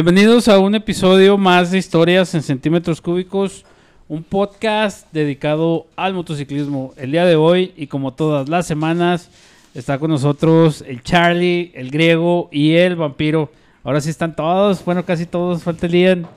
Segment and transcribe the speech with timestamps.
[0.00, 3.64] Bienvenidos a un episodio más de Historias en Centímetros Cúbicos,
[4.06, 6.94] un podcast dedicado al motociclismo.
[6.96, 9.28] El día de hoy, y como todas las semanas,
[9.74, 13.50] está con nosotros el Charlie, el griego y el vampiro.
[13.82, 16.28] Ahora sí están todos, bueno, casi todos, falta el Ian.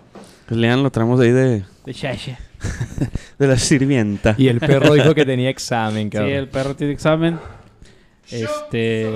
[0.48, 2.40] Pues Lean lo traemos ahí de, De Shasha.
[3.38, 4.34] de la sirvienta.
[4.40, 6.32] Y el perro dijo que tenía examen, Sí, cabrón.
[6.32, 7.38] el perro tiene examen.
[8.32, 9.08] Este.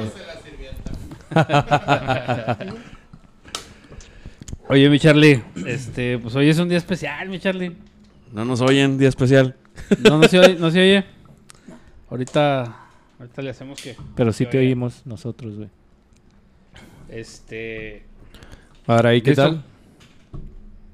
[4.68, 7.76] Oye, mi Charlie, este, pues hoy es un día especial, mi Charlie.
[8.34, 9.55] No nos oyen, día especial.
[10.04, 11.05] No, no se oye, no se oye.
[12.10, 12.76] Ahorita,
[13.20, 14.68] ahorita le hacemos que, Pero sí te oye.
[14.68, 15.70] oímos nosotros, güey.
[17.10, 18.04] este,
[18.88, 19.43] Ahora, ¿y qué ¿Listo?
[19.43, 19.63] tal?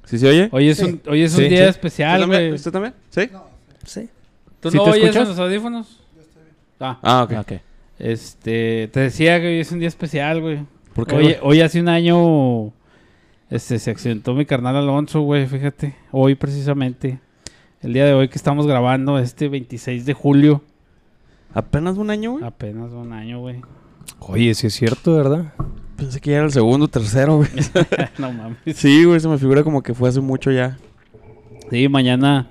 [0.06, 0.50] ¿Sí se oye?
[0.52, 1.70] hoy es un, hoy es un Sí, día sí.
[1.70, 2.42] especial, ¿Usted también?
[2.44, 2.54] güey.
[2.56, 2.94] ¿Usted también?
[3.10, 3.22] ¿Sí?
[3.86, 4.10] Sí.
[4.60, 5.24] ¿Tú ¿Sí no te oyes escuchas?
[5.24, 6.00] en los audífonos?
[6.80, 7.34] Ah, Ah, ok.
[7.40, 7.52] Ok.
[8.00, 10.60] este, te decía que hoy es un día especial, güey.
[10.96, 11.16] ¿Por qué?
[11.16, 11.38] Hoy, güey?
[11.42, 12.74] hoy hace un año
[13.52, 15.94] este, se accidentó mi carnal Alonso, güey, fíjate.
[16.12, 17.20] Hoy precisamente.
[17.82, 20.64] El día de hoy que estamos grabando, este 26 de julio.
[21.54, 22.44] Apenas un año, güey.
[22.44, 23.62] Apenas un año, güey.
[24.20, 25.54] Oye, sí es cierto, ¿verdad?
[25.98, 27.50] Pensé que ya era el segundo, tercero, güey.
[28.18, 28.58] no mames.
[28.74, 30.78] sí, güey, se me figura como que fue hace mucho ya.
[31.70, 32.48] Sí, mañana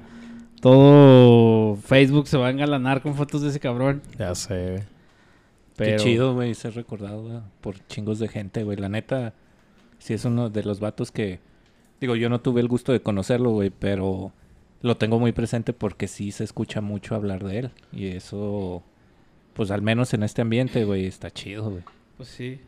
[0.61, 4.03] todo Facebook se va a engalanar con fotos de ese cabrón.
[4.19, 4.85] Ya sé.
[5.77, 5.97] Pero...
[5.97, 8.77] Qué chido, güey, ser recordado güey, por chingos de gente, güey.
[8.77, 9.33] La neta,
[10.01, 11.39] sí es uno de los vatos que...
[12.01, 14.33] Digo, yo no tuve el gusto de conocerlo, güey, pero
[14.83, 17.71] lo tengo muy presente porque sí se escucha mucho hablar de él.
[17.93, 18.83] Y eso,
[19.53, 21.83] pues al menos en este ambiente, güey, está chido, güey.
[22.17, 22.59] Pues sí.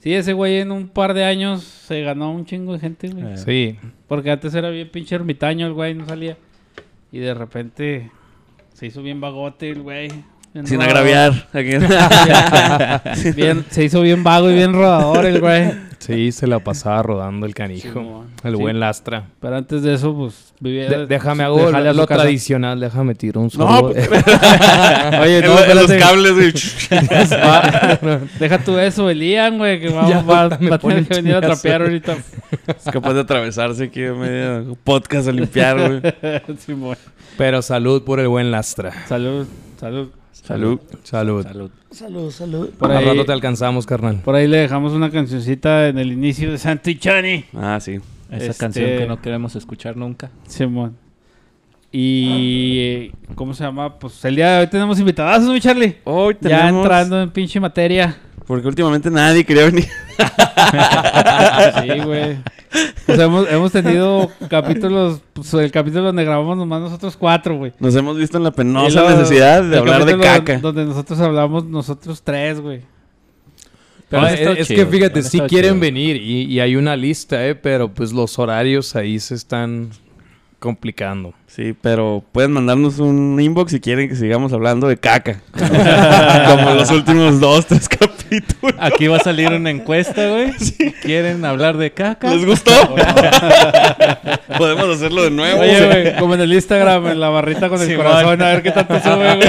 [0.00, 3.32] Sí, ese güey en un par de años se ganó un chingo de gente, güey.
[3.32, 3.78] Eh, Sí.
[4.06, 6.36] Porque antes era bien pinche ermitaño el güey, no salía.
[7.10, 8.10] Y de repente
[8.74, 10.08] se hizo bien vagote el güey.
[10.52, 10.84] Sin rodador.
[10.84, 11.48] agraviar.
[11.52, 13.32] Aquí.
[13.34, 15.87] Bien- se hizo bien vago y bien rodador el güey.
[16.08, 18.24] Sí, se la pasaba rodando el canijo.
[18.44, 18.60] El Sí.
[18.60, 19.24] buen lastra.
[19.40, 20.88] Pero antes de eso, pues vivía.
[20.88, 23.92] De- déjame hago lo, lo tradicional, déjame tirar un No, solo.
[23.92, 24.08] pues-
[25.20, 26.52] Oye, no, En los cables, güey.
[27.42, 31.06] Va- Deja tú eso, el Ian, güey, que va, Ya, va- me va a tener
[31.06, 32.16] que venir a trapear ahorita.
[32.66, 36.94] es capaz de atravesarse aquí en medio podcast a limpiar, güey.
[37.36, 38.92] Pero salud por el buen lastra.
[39.06, 39.46] Salud,
[39.78, 40.08] salud.
[40.42, 40.80] Salud.
[41.02, 41.42] Salud.
[41.44, 41.70] Salud.
[41.90, 42.70] Salud, salud.
[42.78, 44.16] Por Al ahí, rato te alcanzamos, carnal.
[44.24, 47.44] por ahí le dejamos una cancioncita en el inicio de Santichani.
[47.54, 47.98] Ah, sí.
[48.30, 50.30] Esa Este- canción que no queremos escuchar nunca.
[50.46, 50.96] Simón.
[51.90, 53.10] Y.
[53.34, 53.98] ¿Cómo se llama?
[53.98, 55.96] Pues el día de hoy tenemos invitadas, ¿no, mi Charlie?
[56.04, 56.82] Hoy Ya tenemos...
[56.84, 58.16] entrando en pinche materia.
[58.46, 59.86] Porque últimamente nadie quería venir.
[61.82, 62.38] Sí, güey.
[63.06, 67.72] Pues hemos, hemos tenido capítulos, pues el capítulo donde grabamos nomás nosotros cuatro, güey.
[67.78, 70.58] Nos hemos visto en la penosa necesidad de hablar de caca.
[70.58, 72.82] Donde nosotros hablamos nosotros tres, güey.
[74.08, 75.80] Pero No, es, es chido, que fíjate, eso sí quieren chido.
[75.80, 77.54] venir y, y hay una lista, ¿eh?
[77.54, 79.90] Pero pues los horarios ahí se están
[80.58, 81.34] complicando.
[81.46, 85.40] Sí, pero pueden mandarnos un inbox si quieren que sigamos hablando de caca.
[86.48, 88.74] Como los últimos dos, tres capítulos.
[88.78, 90.52] Aquí va a salir una encuesta, güey.
[91.02, 92.34] ¿Quieren hablar de caca?
[92.34, 92.72] ¿Les gustó?
[94.58, 95.60] Podemos hacerlo de nuevo.
[95.60, 98.70] Oye, güey, como en el Instagram, en la barrita con el corazón, a ver qué
[98.72, 99.48] tanto sube, güey.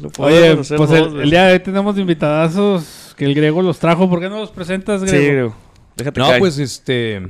[0.00, 3.78] Lo Oye, podemos hacer pues el, día de hoy tenemos invitadazos que el griego los
[3.78, 4.08] trajo.
[4.08, 5.54] ¿Por qué no los presentas, Sí, griego?
[5.96, 6.38] Déjate No, caer.
[6.38, 7.20] pues este,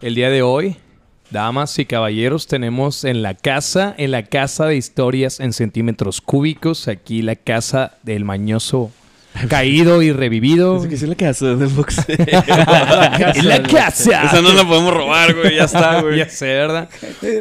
[0.00, 0.76] el día de hoy,
[1.30, 6.88] damas y caballeros, tenemos en la casa, en la casa de historias en centímetros cúbicos,
[6.88, 8.90] aquí la casa del mañoso
[9.48, 10.86] caído y revivido.
[10.88, 12.04] Que sí la casa del boxeo.
[12.08, 14.24] En la casa.
[14.24, 15.56] Esa no la podemos robar, güey.
[15.56, 16.18] Ya está, güey.
[16.18, 16.88] ya sé, ¿verdad?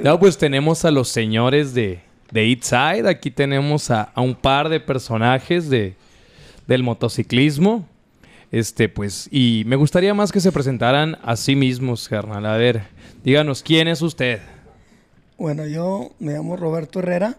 [0.04, 2.00] No, pues tenemos a los señores de,
[2.32, 3.10] de Eat Side.
[3.10, 5.96] Aquí tenemos a, a un par de personajes de,
[6.68, 7.88] del motociclismo.
[8.52, 12.46] Este, pues, y me gustaría más que se presentaran a sí mismos, carnal.
[12.46, 12.84] A ver,
[13.24, 14.40] díganos, ¿quién es usted?
[15.38, 17.38] Bueno, yo me llamo Roberto Herrera.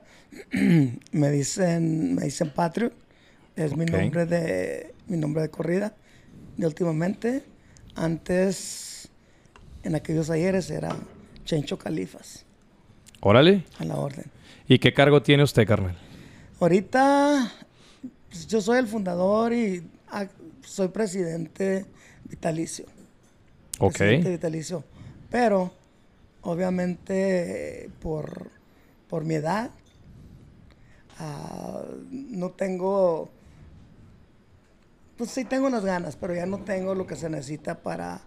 [1.13, 2.93] me dicen, me dicen Patriot.
[3.57, 5.95] Es mi nombre de mi nombre de corrida.
[6.57, 7.43] De últimamente,
[7.95, 9.09] antes,
[9.83, 10.97] en aquellos ayeres era
[11.45, 12.45] Chencho Califas,
[13.21, 13.65] Órale.
[13.79, 14.27] a la orden.
[14.69, 15.97] ¿Y qué cargo tiene usted, carnal?
[16.61, 17.53] Ahorita,
[18.29, 20.27] pues, yo soy el fundador y ah,
[20.65, 21.87] soy presidente
[22.25, 22.87] vitalicio.
[23.79, 23.97] Ok.
[23.97, 24.85] presidente vitalicio.
[25.31, 25.71] Pero,
[26.43, 28.51] obviamente, por,
[29.09, 29.71] por mi edad,
[31.19, 33.31] ah, no tengo,
[35.17, 38.21] pues sí tengo unas ganas, pero ya no tengo lo que se necesita para,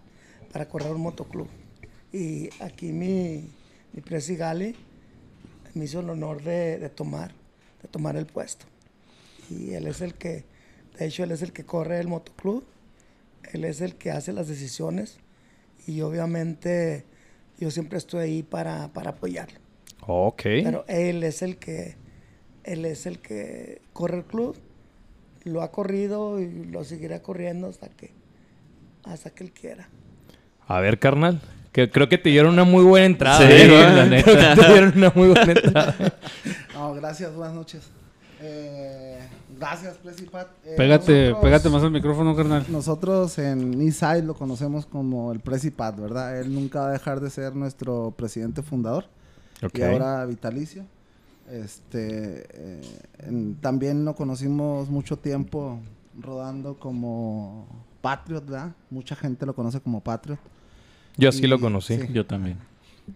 [0.52, 1.48] para correr un motoclub.
[2.10, 3.50] Y aquí mi,
[3.92, 4.74] mi presi Gali
[5.74, 7.32] me hizo el honor de, de tomar,
[7.82, 8.64] de tomar el puesto.
[9.50, 10.44] Y él es el que,
[10.98, 12.64] de hecho, él es el que corre el motoclub
[13.52, 15.18] Él es el que hace las decisiones
[15.86, 17.04] y obviamente
[17.58, 19.58] yo siempre estoy ahí para, para apoyarlo.
[20.06, 20.42] Ok.
[20.42, 21.96] Pero él es el que
[22.64, 24.56] él es el que corre el club,
[25.44, 28.12] lo ha corrido y lo seguirá corriendo hasta que
[29.04, 29.88] hasta que él quiera.
[30.66, 31.40] A ver, carnal.
[31.72, 33.38] Que creo que te dieron una muy buena entrada.
[33.38, 33.66] Sí, ¿eh?
[33.68, 34.30] la neta.
[34.30, 35.96] Creo que te dieron una muy buena entrada.
[36.74, 37.82] No, gracias, buenas noches.
[38.40, 39.18] Eh,
[39.58, 40.48] gracias, Presipat.
[40.64, 42.64] Eh, Pégate, nosotros- pégate más al micrófono, carnal.
[42.68, 46.38] Nosotros en Eastside lo conocemos como el Presipat, ¿verdad?
[46.40, 49.06] Él nunca va a dejar de ser nuestro presidente fundador
[49.62, 49.78] Ok.
[49.78, 50.84] y ahora vitalicio.
[51.50, 52.80] Este, eh,
[53.18, 55.78] en- también lo conocimos mucho tiempo
[56.20, 57.66] rodando como
[58.00, 58.72] Patriot, ¿verdad?
[58.90, 60.38] Mucha gente lo conoce como Patriot.
[61.16, 61.96] Yo sí Y- lo conocí.
[61.98, 62.08] sí.
[62.12, 62.58] Yo también.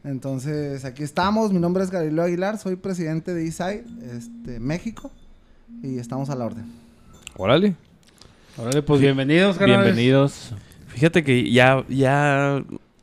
[0.04, 1.50] Entonces, aquí estamos.
[1.52, 3.84] Mi nombre es Galileo Aguilar, soy presidente de Eastside,
[4.14, 5.10] este, México,
[5.82, 6.66] y estamos a la orden.
[7.36, 7.74] Órale.
[8.56, 9.58] Órale, pues bienvenidos.
[9.58, 10.52] Bienvenidos.
[10.88, 12.56] Fíjate que ya, ya,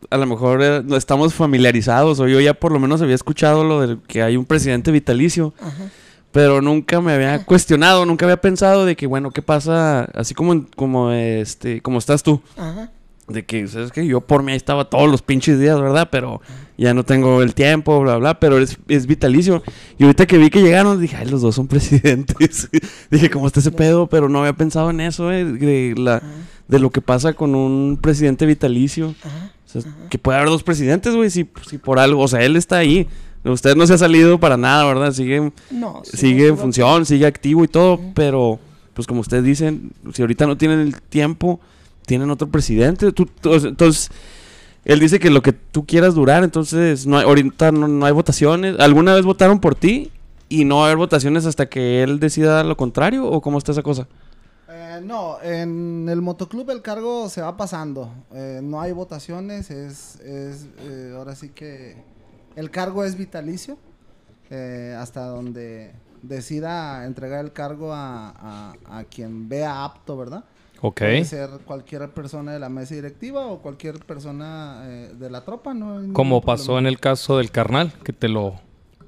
[0.10, 3.64] a lo mejor eh, no estamos familiarizados, o yo ya por lo menos había escuchado
[3.64, 5.90] lo de que hay un presidente vitalicio, Ajá.
[6.32, 10.04] pero nunca me había cuestionado, nunca había pensado de que, bueno, ¿qué pasa?
[10.14, 12.42] Así como, como, este, como estás tú.
[12.58, 12.92] Ajá.
[13.28, 16.10] De que, ¿sabes que Yo por mí ahí estaba todos los pinches días, ¿verdad?
[16.12, 16.42] Pero
[16.78, 19.64] ya no tengo el tiempo, bla, bla, pero es, es vitalicio.
[19.98, 22.70] Y ahorita que vi que llegaron, dije, ay, los dos son presidentes.
[23.10, 24.08] dije, ¿cómo está ese pedo?
[24.08, 25.44] Pero no había pensado en eso, ¿eh?
[25.44, 26.22] De, la,
[26.68, 29.10] de lo que pasa con un presidente vitalicio.
[29.10, 32.56] O sea, que puede haber dos presidentes, güey, si, si por algo, o sea, él
[32.56, 33.08] está ahí.
[33.44, 35.12] Usted no se ha salido para nada, ¿verdad?
[35.12, 36.02] Sigue, No.
[36.04, 38.60] sí, sigue en función, sigue activo y todo, pero
[38.94, 41.60] pues como ustedes dicen, si ahorita no tienen el tiempo,
[42.06, 43.12] tienen otro presidente.
[43.12, 44.10] Tú- entonces,
[44.86, 48.80] él dice que lo que tú quieras durar, entonces no hay, ahorita no, hay votaciones.
[48.80, 50.12] ¿Alguna vez votaron por ti
[50.50, 53.26] y no va a haber votaciones hasta que él decida lo contrario?
[53.28, 54.08] ¿O cómo está esa cosa?
[54.70, 58.12] Eh, no, en el motoclub el cargo se va pasando.
[58.34, 61.98] Eh, no hay votaciones, es, es eh, ahora sí que
[62.56, 63.78] el cargo es vitalicio.
[64.98, 70.44] hasta donde decida entregar el cargo a quien vea apto, ¿verdad?
[70.94, 75.74] Puede ser cualquier persona de la mesa directiva o cualquier persona eh, de la tropa,
[75.74, 76.14] ¿no?
[76.14, 78.56] Como pasó en el caso del carnal, que te lo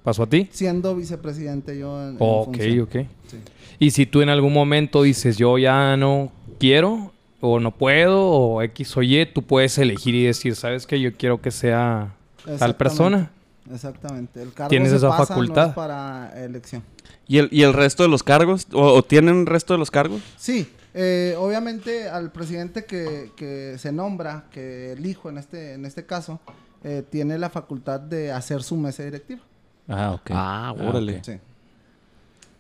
[0.03, 0.47] pasó a ti.
[0.51, 2.79] Siendo vicepresidente yo en, en Ok, función.
[2.81, 2.95] ok.
[3.27, 3.38] Sí.
[3.79, 8.62] Y si tú en algún momento dices, yo ya no quiero, o no puedo, o
[8.63, 11.00] X o Y, tú puedes elegir y decir, ¿sabes qué?
[11.00, 12.15] Yo quiero que sea
[12.57, 13.31] tal persona.
[13.71, 14.41] Exactamente.
[14.41, 15.69] El cargo Tienes se esa pasa, no facultad.
[15.69, 16.81] es para elección.
[17.27, 18.65] ¿Y el, y el resto de los cargos?
[18.71, 20.21] ¿O, o tienen resto de los cargos?
[20.38, 20.68] Sí,
[20.99, 26.39] eh, obviamente al presidente que, que se nombra, que elijo en este, en este caso,
[26.83, 29.41] eh, tiene la facultad de hacer su mesa directiva.
[29.88, 30.31] Ah, ok.
[30.31, 31.17] Ah, órale.
[31.19, 31.23] ok.
[31.23, 31.33] Sí.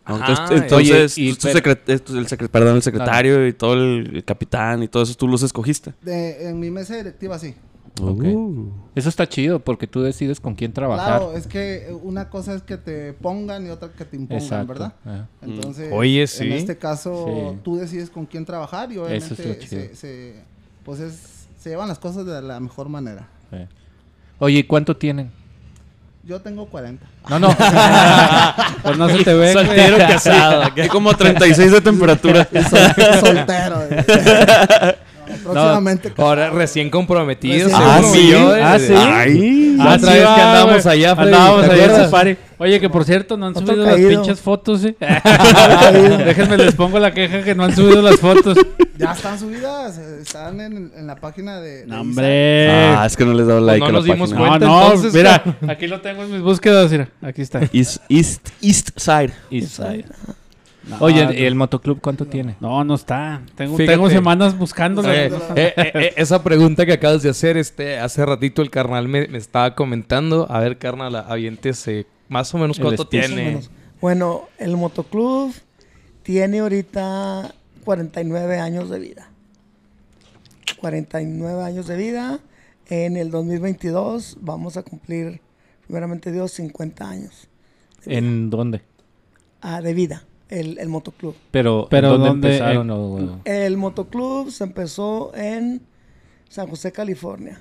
[0.05, 2.81] Ah, Ajá, entonces, entonces, oye, y tú- tú pero- secre- tú- el secre- perdón, el
[2.83, 5.93] secretario y todo el, el capitán y todo eso, tú los escogiste.
[6.01, 7.55] De- en mi mesa directiva sí.
[8.01, 8.23] Ok.
[8.23, 8.71] Uh.
[8.95, 11.19] Eso está chido porque tú decides con quién trabajar.
[11.19, 14.43] Claro, es que eh, una cosa es que te pongan y otra que te impongan,
[14.43, 14.67] Exacto.
[14.67, 14.93] ¿verdad?
[15.05, 15.27] Ajá.
[15.41, 16.45] Entonces, Oye, sí.
[16.45, 17.59] en este caso, Sí.
[17.63, 19.35] tú decides con quién trabajar y es obviamente
[19.65, 20.35] se, se-
[20.83, 23.27] pues es- se llevan las cosas de la mejor manera.
[23.51, 23.57] Sí.
[24.39, 25.31] Oye, ¿y cuánto tienen?
[26.23, 27.05] Yo tengo 40.
[27.29, 27.47] No, no.
[28.83, 29.53] Pues no se te ve.
[29.53, 30.63] Soltero casado.
[30.75, 32.45] Hay como 36 de temperatura.
[32.69, 33.79] Sol- soltero.
[35.45, 36.13] No, próximamente.
[36.17, 37.67] Ahora recién comprometido.
[37.67, 38.39] Recién según comprometido.
[38.39, 38.63] yo, eh.
[38.63, 38.93] Ah, sí.
[38.95, 39.75] Ay.
[39.77, 41.91] La otra vez que andábamos allá, Freddy, Andábamos ¿te allá en?
[41.95, 42.37] Safari.
[42.59, 44.09] Oye, que por cierto, no han Otro subido caído.
[44.09, 44.95] las pinches fotos, ¿eh?
[46.25, 48.57] Déjenme les pongo la queja que no han subido las fotos.
[48.97, 51.81] Ya están subidas, están en, en la página de.
[51.81, 52.01] de No, Isa.
[52.01, 52.69] hombre.
[52.71, 54.39] Ah, es que no les he dado like no a la nos dimos página.
[54.39, 57.61] no, cuenta, no, entonces, mira, aquí lo tengo en mis búsquedas, mira, aquí está.
[57.71, 59.33] East, East, East Side.
[59.51, 60.05] Eastside.
[60.89, 61.31] No, Oye, no.
[61.31, 62.55] ¿el motoclub cuánto tiene?
[62.59, 63.41] No, no está.
[63.55, 65.11] Tengo, semanas buscándolo.
[65.11, 69.07] Eh, No eh, eh, esa pregunta que acabas de hacer, este, hace ratito el carnal
[69.07, 70.47] me, me estaba comentando.
[70.49, 73.59] A ver, carnal, aviéntese más o menos cuánto tiene.
[73.99, 75.53] Bueno, el motoclub
[76.23, 77.53] tiene ahorita
[77.83, 79.29] 49 años de vida.
[80.79, 82.39] 49 años de vida.
[82.89, 85.41] En el 2022 vamos a cumplir,
[85.85, 87.49] primeramente Dios, 50 años
[88.05, 88.81] ¿En dónde?
[89.59, 91.35] ah, de vida, el, el motoclub.
[91.51, 92.47] Pero, Pero ¿en ¿dónde, ¿dónde?
[92.57, 92.89] empezaron?
[92.91, 95.81] o- El motoclub se empezó en
[96.49, 97.59] San José, California,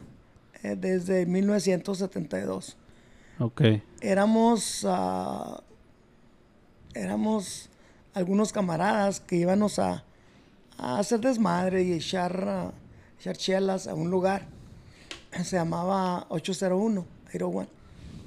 [0.62, 2.76] eh, desde 1972.
[3.38, 3.62] Ok.
[4.00, 5.60] éramos ah,
[6.94, 7.68] éramos
[8.14, 10.04] algunos camaradas que íbamos a,
[10.78, 12.72] a hacer desmadre y echar,
[13.20, 14.46] echar chelas a un lugar.
[15.44, 17.68] Se llamaba 801, 801.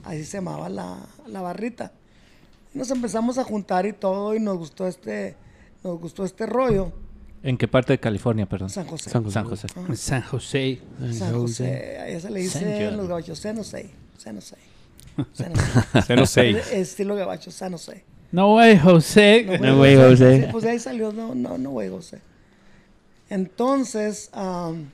[0.03, 0.97] Así se llamaba la,
[1.27, 1.91] la barrita.
[2.73, 5.35] Nos empezamos a juntar y todo y nos gustó este,
[5.83, 6.91] nos gustó este rollo.
[7.41, 8.69] ¿En qué parte de California, perdón?
[8.69, 9.09] San José.
[9.09, 9.39] San José.
[9.39, 9.67] San José.
[9.75, 10.83] Ah, San José.
[11.13, 11.97] San José.
[11.99, 13.89] Allá se le dice los gabachos San José.
[14.17, 14.57] San José.
[15.33, 15.53] San
[16.19, 16.51] José.
[16.53, 18.03] No Estilo gabacho, San José.
[18.31, 19.59] No way, José.
[19.59, 20.43] No way, José.
[20.43, 22.21] Sí, pues de ahí salió, no, no, no, güey, José.
[23.29, 24.91] Entonces, am,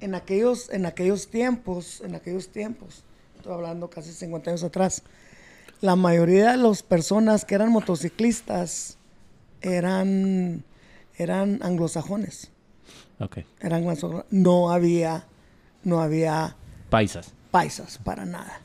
[0.00, 3.02] en aquellos, en aquellos tiempos, en aquellos tiempos,
[3.36, 5.02] estoy hablando casi 50 años atrás,
[5.82, 8.96] la mayoría de las personas que eran motociclistas
[9.60, 10.64] eran,
[11.18, 12.50] eran anglosajones.
[13.60, 13.84] Eran.
[14.30, 15.26] No había,
[15.84, 16.56] no había
[16.88, 17.34] Paisas.
[17.50, 18.60] paisas para nada.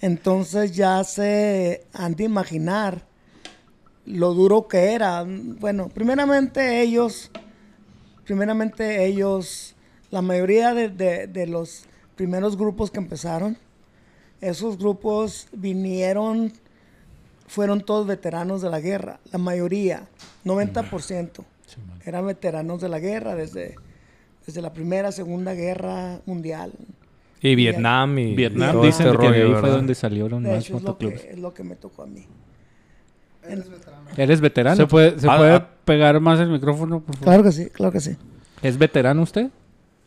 [0.00, 3.02] Entonces ya se han de imaginar
[4.06, 5.24] lo duro que era.
[5.26, 7.30] Bueno, primeramente ellos,
[8.24, 9.74] primeramente ellos,
[10.10, 11.84] la mayoría de, de- de los
[12.16, 13.56] primeros grupos que empezaron,
[14.40, 16.52] esos grupos vinieron,
[17.46, 20.04] fueron todos veteranos de la guerra, la mayoría,
[20.44, 21.44] 90%,
[22.04, 23.76] eran veteranos de la guerra desde,
[24.46, 26.72] desde la primera, segunda guerra mundial.
[27.40, 30.64] Y Vietnam y Vietnam todo dicen este que de ahí fue donde salieron De más
[30.64, 31.32] hecho, es lo, que, motoclubs.
[31.32, 32.26] es lo que me tocó a mí.
[34.16, 34.76] ¿Eres veterano?
[34.76, 35.68] ¿Se puede, se Ah, puede ah.
[35.84, 37.24] pegar más el micrófono, por favor?
[37.24, 38.16] Claro que sí, claro que sí.
[38.62, 39.50] ¿Es veterano usted?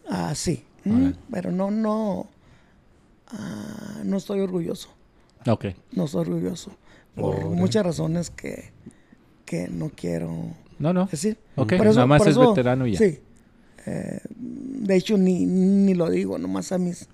[0.09, 0.63] Ah, sí.
[0.85, 2.27] Mm, Pero no, no.
[3.31, 4.89] Ah, no estoy orgulloso.
[5.47, 5.65] Ok.
[5.93, 6.71] No estoy orgulloso.
[7.15, 8.71] Por muchas razones que,
[9.45, 10.31] que no quiero
[10.79, 11.05] No, no.
[11.07, 11.37] decir.
[11.55, 12.97] Ok, Por eso- nada más por es eso- veterano ya.
[12.99, 13.19] Sí.
[13.85, 17.07] Eh, de hecho, ni, ni lo digo, nomás a mis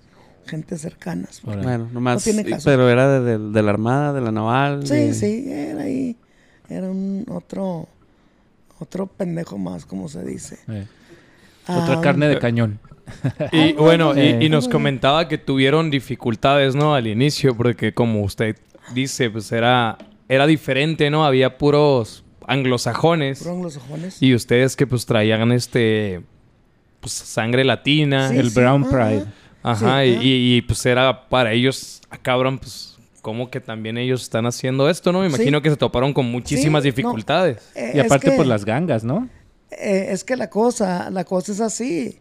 [0.46, 1.40] gentes cercanas.
[1.42, 2.16] Bueno, nomás.
[2.26, 2.64] No tiene caso.
[2.66, 4.86] Pero era de, de- de la Armada, de la Naval.
[4.86, 6.16] Sí, de- sí, era ahí.
[6.68, 7.88] Era un otro,
[8.80, 10.58] otro pendejo más, como se dice.
[10.68, 10.86] Eh,
[11.66, 12.78] Otra Ah, carne de cañón.
[13.52, 14.38] Y bueno, y- Eh.
[14.42, 16.94] y, nos comentaba que tuvieron dificultades, ¿no?
[16.94, 18.56] Al inicio, porque como usted
[18.94, 21.24] dice, pues era, era diferente, ¿no?
[21.26, 23.38] Había puros anglosajones.
[23.40, 24.22] fueron los ojones.
[24.22, 26.22] Y ustedes que pues traían este,
[27.00, 28.28] pues sangre latina.
[28.30, 28.90] Sí, el sí, Brown ajá.
[28.90, 29.24] Pride.
[29.62, 30.22] Ajá, Sí, y, ajá.
[30.24, 34.90] y- y, pues era para ellos, ah, cabrón, pues como que también ellos están haciendo
[34.90, 35.20] esto, ¿no?
[35.20, 35.34] Me Sí.
[35.36, 36.94] imagino que se toparon con muchísimas Sí, no.
[36.96, 37.70] dificultades.
[37.74, 39.28] Eh, Y es aparte que- por las gangas, ¿no?
[39.78, 42.20] Eh, es que la cosa, la cosa es así.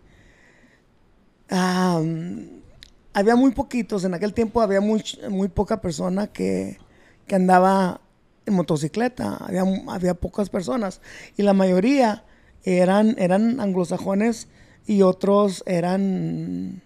[3.15, 6.79] Había muy poquitos, en aquel tiempo había muy, muy poca persona que,
[7.27, 8.01] que andaba
[8.45, 10.99] en motocicleta, había, había pocas personas
[11.37, 12.23] y la mayoría
[12.63, 14.47] eran, eran anglosajones
[14.85, 16.81] y otros eran,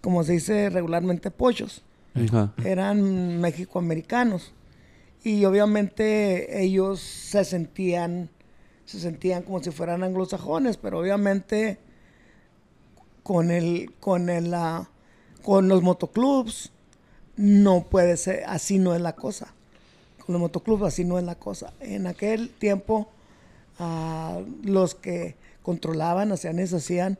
[0.00, 1.32] como se dice regularmente,
[2.14, 2.52] Ajá.
[2.64, 4.52] eran mexicoamericanos
[5.22, 8.30] y obviamente ellos se sentían
[8.90, 11.78] se sentían como si fueran anglosajones pero obviamente
[13.22, 14.90] con el con el ah,
[15.44, 16.72] con los motoclubs
[17.36, 19.54] no puede ser así no es la cosa.
[20.26, 21.72] Con los motoclubs así no es la cosa.
[21.78, 23.08] En aquel tiempo
[23.78, 27.18] ah, los que controlaban hacían y hacían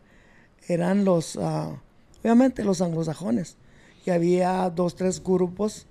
[0.66, 1.80] eran los ah,
[2.20, 3.56] obviamente los anglosajones.
[4.04, 5.86] Y había dos, tres grupos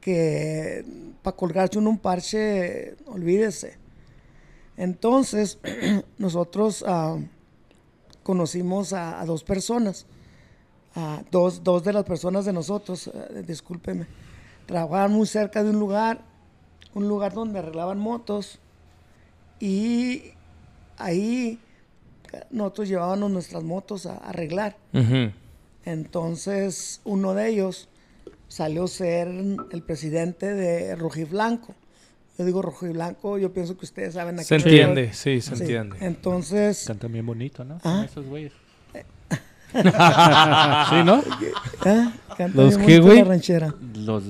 [0.00, 0.86] que
[1.22, 3.83] para colgarse uno un parche, olvídese.
[4.76, 5.58] Entonces,
[6.18, 7.18] nosotros ah,
[8.22, 10.06] conocimos a, a dos personas,
[10.94, 14.06] a dos, dos de las personas de nosotros, eh, discúlpeme,
[14.66, 16.20] trabajaban muy cerca de un lugar,
[16.94, 18.58] un lugar donde arreglaban motos
[19.60, 20.32] y
[20.96, 21.58] ahí
[22.50, 24.76] nosotros llevábamos nuestras motos a arreglar.
[25.84, 27.88] Entonces, uno de ellos
[28.48, 31.74] salió a ser el presidente de Rojiblanco.
[32.38, 35.54] Yo digo Rojiblanco, yo pienso que ustedes saben a Se qué me entiende, sí, se
[35.56, 35.62] Sí.
[35.62, 35.96] entiende.
[36.00, 37.80] Entonces, Cantan bien bonito, ¿no?
[37.84, 38.02] Ah.
[38.04, 38.52] Esos güeyes.
[39.74, 41.22] sí, ¿no?
[41.84, 42.08] ¿eh?
[42.36, 43.18] Canta ¿Los qué, güey?
[43.18, 43.74] la ranchera.
[43.96, 44.22] Los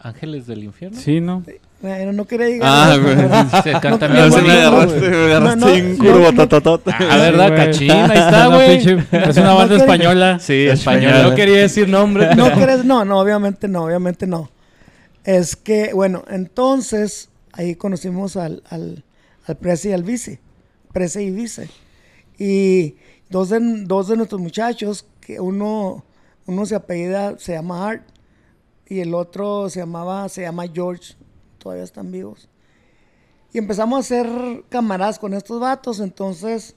[0.00, 0.98] ángeles del infierno.
[1.00, 1.42] Sí, ¿no?
[1.80, 3.14] Bueno, no quería llegar Ah, a eso, güey.
[3.16, 3.62] ¿verdad?
[3.62, 4.70] Se cantan No, bien No, no, me bonito.
[4.70, 5.10] no, agarraste, güey.
[5.10, 6.34] me agarraste No, no, en no, curva, no.
[6.48, 6.96] tototota.
[7.10, 7.56] Ah, ¿verdad?
[7.56, 8.76] Cachín, ahí está, No, güey.
[8.76, 10.38] Es una banda No, española.
[10.38, 11.34] Sí, No español.
[11.34, 12.34] quería decir nombre.
[12.36, 12.48] No
[12.84, 14.50] no, no, obviamente no, obviamente no.
[15.24, 19.04] Es que, bueno, entonces ahí conocimos al, al,
[19.46, 20.40] al y al vice,
[20.92, 21.70] presi y vice.
[22.38, 22.96] Y
[23.30, 26.04] dos de, dos de nuestros muchachos, que uno,
[26.46, 28.06] uno se apellida, se llama Art,
[28.86, 31.14] y el otro se llamaba, se llama George,
[31.58, 32.48] todavía están vivos.
[33.52, 36.76] Y empezamos a hacer camaradas con estos vatos, entonces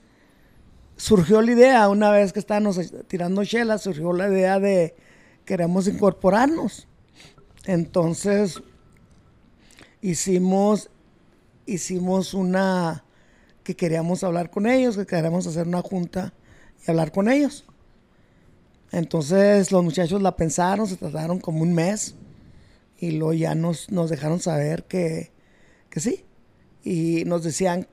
[0.96, 4.96] surgió la idea, una vez que estábamos tirando chelas, surgió la idea de
[5.44, 6.87] queremos incorporarnos.
[7.68, 8.64] Entonces
[10.02, 10.90] hicimos,
[11.66, 13.04] hicimos una
[13.64, 16.34] que queríamos hablar con ellos, que queríamos hacer una junta
[16.80, 17.66] y hablar con ellos.
[18.94, 22.16] Entonces los muchachos la pensaron, se tardaron como un mes
[22.98, 25.32] y luego ya nos, nos dejaron saber que,
[25.90, 26.24] que sí.
[26.86, 27.86] Y nos decían,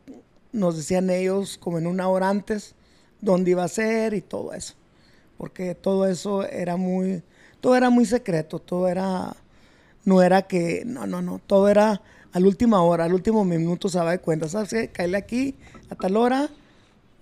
[0.52, 2.76] nos decían ellos como en una hora antes
[3.20, 4.74] dónde iba a ser y todo eso.
[5.36, 7.24] Porque todo eso era muy,
[7.60, 9.34] todo era muy secreto, todo era,
[10.04, 12.00] no era que, no, no, no, todo era
[12.32, 14.88] a la última hora, al último minuto se daba de cuenta, ¿sabes qué?
[14.88, 15.54] Cáele aquí
[15.90, 16.48] a tal hora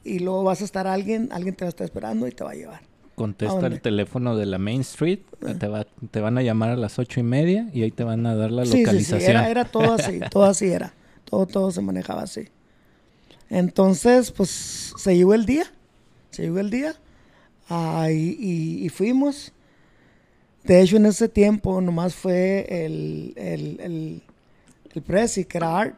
[0.04, 2.50] y luego vas a estar alguien, alguien te va a estar esperando y te va
[2.52, 2.80] a llevar.
[3.14, 5.20] Contesta el teléfono de la Main Street.
[5.60, 8.24] Te, va- te van a llamar a las ocho y media y ahí te van
[8.26, 9.30] a dar la Sí, sí, sí, localización.
[9.30, 10.94] era, era todo así, todo así era.
[11.26, 12.48] Todo, todo se manejaba así.
[13.50, 15.64] Entonces, pues, se llegó el día.
[16.30, 16.96] Se llegó el día.
[17.68, 19.52] ah, y, y- y fuimos.
[20.64, 24.22] De hecho, en ese tiempo nomás fue el, el, el,
[24.94, 25.96] el presi, que era Art,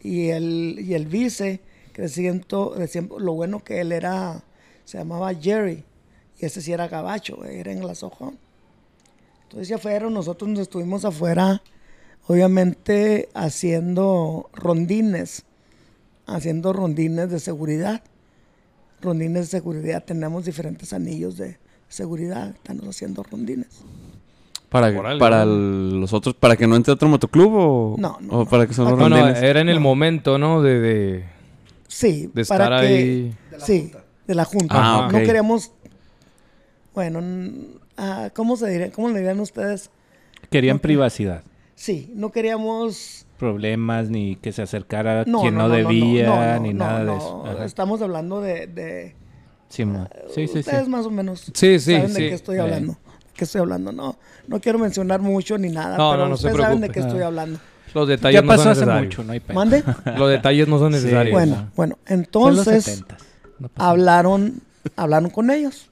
[0.00, 1.60] y el, y el vice,
[1.92, 4.44] que decían, to- decían lo bueno que él era,
[4.84, 5.84] se llamaba Jerry,
[6.38, 8.38] y ese sí era gabacho, era en la Sojón.
[9.42, 11.60] Entonces ya fueron, nosotros nos estuvimos afuera,
[12.28, 15.44] obviamente haciendo rondines,
[16.26, 18.02] haciendo rondines de seguridad.
[19.00, 21.58] Rondines de seguridad, tenemos diferentes anillos de
[21.90, 23.82] seguridad, estamos haciendo rondines.
[24.70, 28.38] Para, para el- los otros, para que no entre otro motoclub o, No, no, o
[28.44, 28.46] no.
[28.46, 29.42] para que son los No, no, rondines.
[29.42, 30.62] era en el momento, ¿no?
[30.62, 31.24] De, de,
[31.88, 33.34] Sí, de para estar que- ahí.
[33.58, 33.92] sí,
[34.28, 34.74] de la junta.
[34.78, 35.12] Ah, ok.
[35.12, 35.72] No queríamos,
[36.94, 37.20] bueno,
[37.96, 38.92] ah, ¿cómo se diría?
[38.92, 39.90] ¿Cómo le dirían ustedes?
[40.50, 41.42] Querían privacidad.
[41.74, 46.26] Sí, no queríamos Problemas, ni que se acercara no, quien no, no, no, no, debía,
[46.26, 47.16] no, no, ni no, nada de no.
[47.16, 47.46] eso.
[47.46, 47.64] Ajá.
[47.64, 49.14] Estamos hablando de, de.
[49.70, 49.84] Sí,
[50.34, 50.58] sí, sí.
[50.58, 52.22] ustedes más o menos Sí, sí, saben sí.
[52.24, 52.92] de qué estoy hablando.
[52.92, 52.98] ¿De
[53.34, 53.92] qué estoy hablando?
[53.92, 56.90] No, no quiero mencionar mucho ni nada, No, pero no, no se ustedes saben de
[56.90, 57.26] qué estoy Ah.
[57.28, 57.58] hablando.
[57.94, 59.06] Los detalles Ya no pasó son hace necesarios.
[59.16, 59.54] mucho, no hay pedo.
[59.54, 59.82] ¿Mande?
[60.18, 61.32] Los detalles no son necesarios.
[61.32, 63.16] bueno, bueno, en los entonces 70s.
[63.58, 63.90] No pasa nada.
[63.90, 64.60] hablaron,
[64.96, 65.90] hablaron con ellos.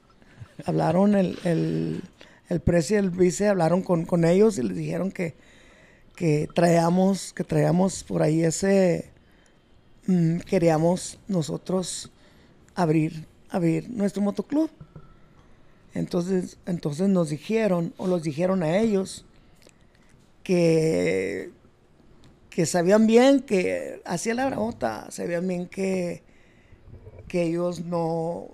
[0.65, 2.01] Hablaron el, el,
[2.49, 5.35] el presi y el vice, hablaron con, con ellos y les dijeron que,
[6.15, 9.09] que traíamos, que traíamos por ahí ese,
[10.07, 12.11] mm, queríamos nosotros
[12.75, 14.69] abrir, abrir nuestro motoclub.
[15.93, 19.25] Entonces, entonces nos dijeron, o los dijeron a ellos,
[20.43, 21.51] que,
[22.49, 26.23] que sabían bien que hacía la bravota, sabían bien que,
[27.27, 28.47] que ellos no,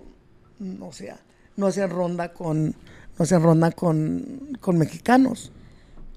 [0.58, 1.20] no sea,
[1.56, 2.74] no hacían ronda con, no
[3.22, 5.52] hacían ronda con, con mexicanos.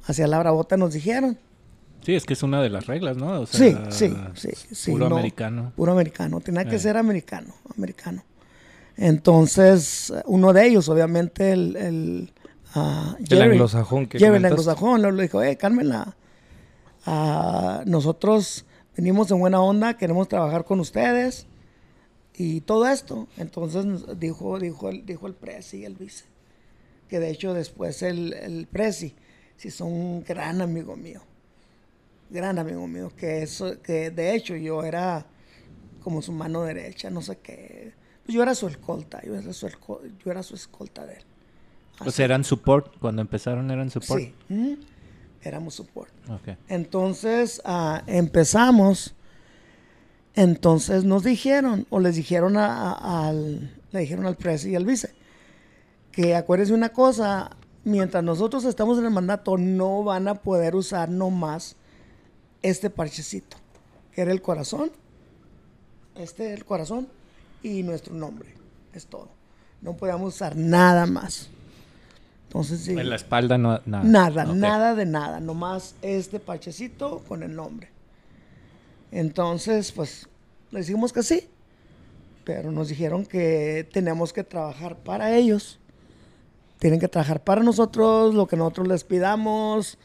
[0.05, 1.37] Hacia la bravota nos dijeron.
[2.03, 3.41] Sí, es que es una de las reglas, ¿no?
[3.41, 5.17] O Sí, sí, sí, sí, Puro no.
[5.17, 5.73] americano.
[5.75, 6.79] Puro americano, tenía que Eh.
[6.79, 8.23] ser americano, americano.
[9.01, 12.33] Entonces, uno de ellos, obviamente, el, el,
[13.17, 16.17] El Jerry, anglosajón que Jerry el anglosajón, le dijo, eh, Carmela,
[17.05, 18.65] ah, nosotros
[18.97, 21.47] venimos en buena onda, queremos trabajar con ustedes
[22.35, 23.29] y todo esto.
[23.37, 23.85] Entonces
[24.19, 26.25] dijo, dijo, el, dijo el presi y el vice,
[27.07, 29.15] que de hecho después el, el presi,
[29.55, 31.21] sí son un gran amigo mío,
[32.29, 35.25] gran amigo mío, que eso, que de hecho yo era
[36.03, 37.97] como su mano derecha, no sé qué.
[38.29, 41.23] Pues yo era su escolta, yo era su, esco- yo era su escolta de él.
[42.05, 42.95] O sea, eran support.
[42.99, 44.21] Cuando empezaron eran support.
[44.21, 44.77] Sí,
[45.41, 46.11] éramos support.
[46.29, 46.49] Ok.
[46.67, 49.15] Entonces ah, empezamos.
[50.35, 54.85] Entonces nos dijeron, o les dijeron a- a- al, le dijeron al presi y al
[54.85, 55.09] vice,
[56.11, 61.09] que acuérdense una cosa, mientras nosotros estamos en el mandato, no van a poder usar
[61.09, 61.77] nomás
[62.61, 63.57] este parchecito,
[64.13, 64.91] que era el corazón,
[66.13, 67.07] este el corazón
[67.63, 68.53] y nuestro nombre,
[68.93, 69.29] es todo.
[69.81, 71.49] No podíamos usar nada más.
[72.47, 72.91] Entonces sí.
[72.91, 74.03] En la espalda no, nada.
[74.03, 77.89] Nada, nada de nada, nomás este parchecito con el nombre.
[79.11, 80.27] Entonces, pues,
[80.71, 81.47] le dijimos que sí,
[82.43, 85.79] pero nos dijeron que tenemos que trabajar para ellos.
[86.79, 89.97] Tienen que trabajar para nosotros, lo que nosotros les pidamos,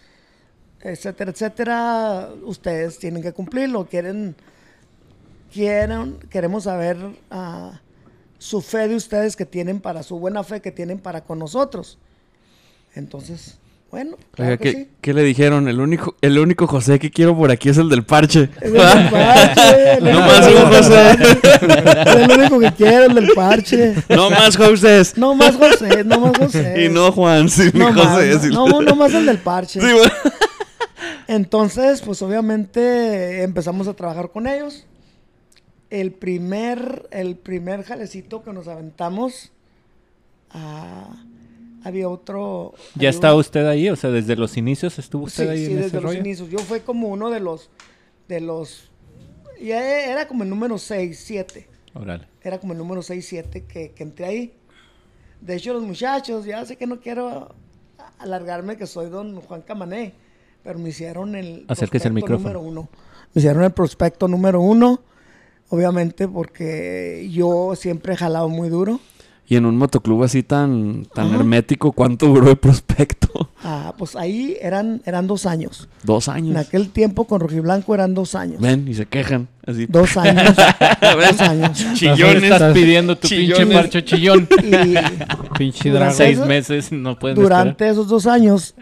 [0.81, 2.31] etcétera, etcétera.
[2.43, 3.87] Ustedes tienen que cumplirlo.
[3.87, 4.37] Quieren,
[5.55, 6.97] quieren, queremos saber
[7.31, 7.81] ah,
[8.39, 11.97] su fe de ustedes que tienen para, su buena fe que tienen para con nosotros.
[12.97, 13.59] Entonces,
[13.91, 14.89] bueno, claro Oiga, que ¿qué, sí.
[15.01, 15.69] qué le dijeron?
[15.69, 18.51] El único, el único José que quiero por aquí es el del parche.
[18.61, 20.01] El del parche.
[20.01, 21.11] No más un José.
[22.05, 23.95] Es el único que quiero, el del parche.
[24.09, 25.03] no más José.
[25.17, 26.85] No más José, no más José.
[26.85, 28.49] Y no Juan, sí, no José.
[28.51, 29.81] no, no más el del parche.
[29.81, 30.13] Sí, bueno.
[31.29, 34.85] Entonces, pues obviamente empezamos a trabajar con ellos.
[35.95, 39.53] El primer, el primer jalecito que nos aventamos,
[40.51, 41.23] ah,
[41.85, 42.75] había otro...
[42.97, 43.89] ¿Ya estaba usted ahí?
[43.91, 46.19] O sea, desde los inicios estuvo usted Sí, ahí sí, en desde ese los rollo.
[46.19, 46.49] inicios.
[46.51, 47.71] Yo fue como uno de los,
[48.27, 48.91] de los,
[49.63, 51.69] ya era como el número 6, 7.
[51.95, 52.27] Órale.
[52.43, 54.55] Era como el número 6, 7 que, que entré ahí.
[55.41, 57.55] De hecho, los muchachos, ya sé que no quiero
[58.19, 60.15] alargarme que soy don Juan Camané,
[60.65, 62.53] pero me hicieron el Acérquese prospecto micrófono.
[62.55, 62.89] número uno.
[63.33, 65.01] Me hicieron el prospecto número uno.
[65.69, 69.01] Obviamente porque yo siempre he jalado muy duro.
[69.47, 71.37] Y en un motoclub así tan, tan Ajá.
[71.37, 73.29] hermético, ¿cuánto duró de prospecto?
[73.67, 75.89] Ah, pues ahí eran, eran dos años.
[76.03, 76.57] Dos En años.
[76.59, 78.61] aquel tiempo con Rojiblanco eran dos años.
[78.61, 79.49] Ven, y se quejan.
[79.67, 79.87] Así.
[79.87, 80.55] Dos años.
[81.01, 81.85] dos años.
[81.95, 82.43] Chillones.
[82.45, 83.79] Estás pidiendo tu pinche Chillones.
[83.79, 84.47] parcho chillón.
[84.63, 84.95] Y
[85.57, 86.13] Pinche Durante drago.
[86.13, 88.75] Seis meses no pueden durante esos dos años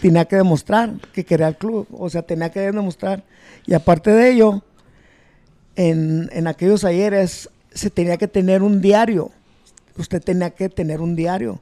[0.00, 1.86] tenía que demostrar que quería el club.
[1.92, 3.22] O sea, tenía que demostrar.
[3.64, 4.62] Y aparte de ello,
[5.76, 9.30] en, en aquellos ayeres se tenía que tener un diario.
[9.96, 11.60] Usted tenía que tener un diario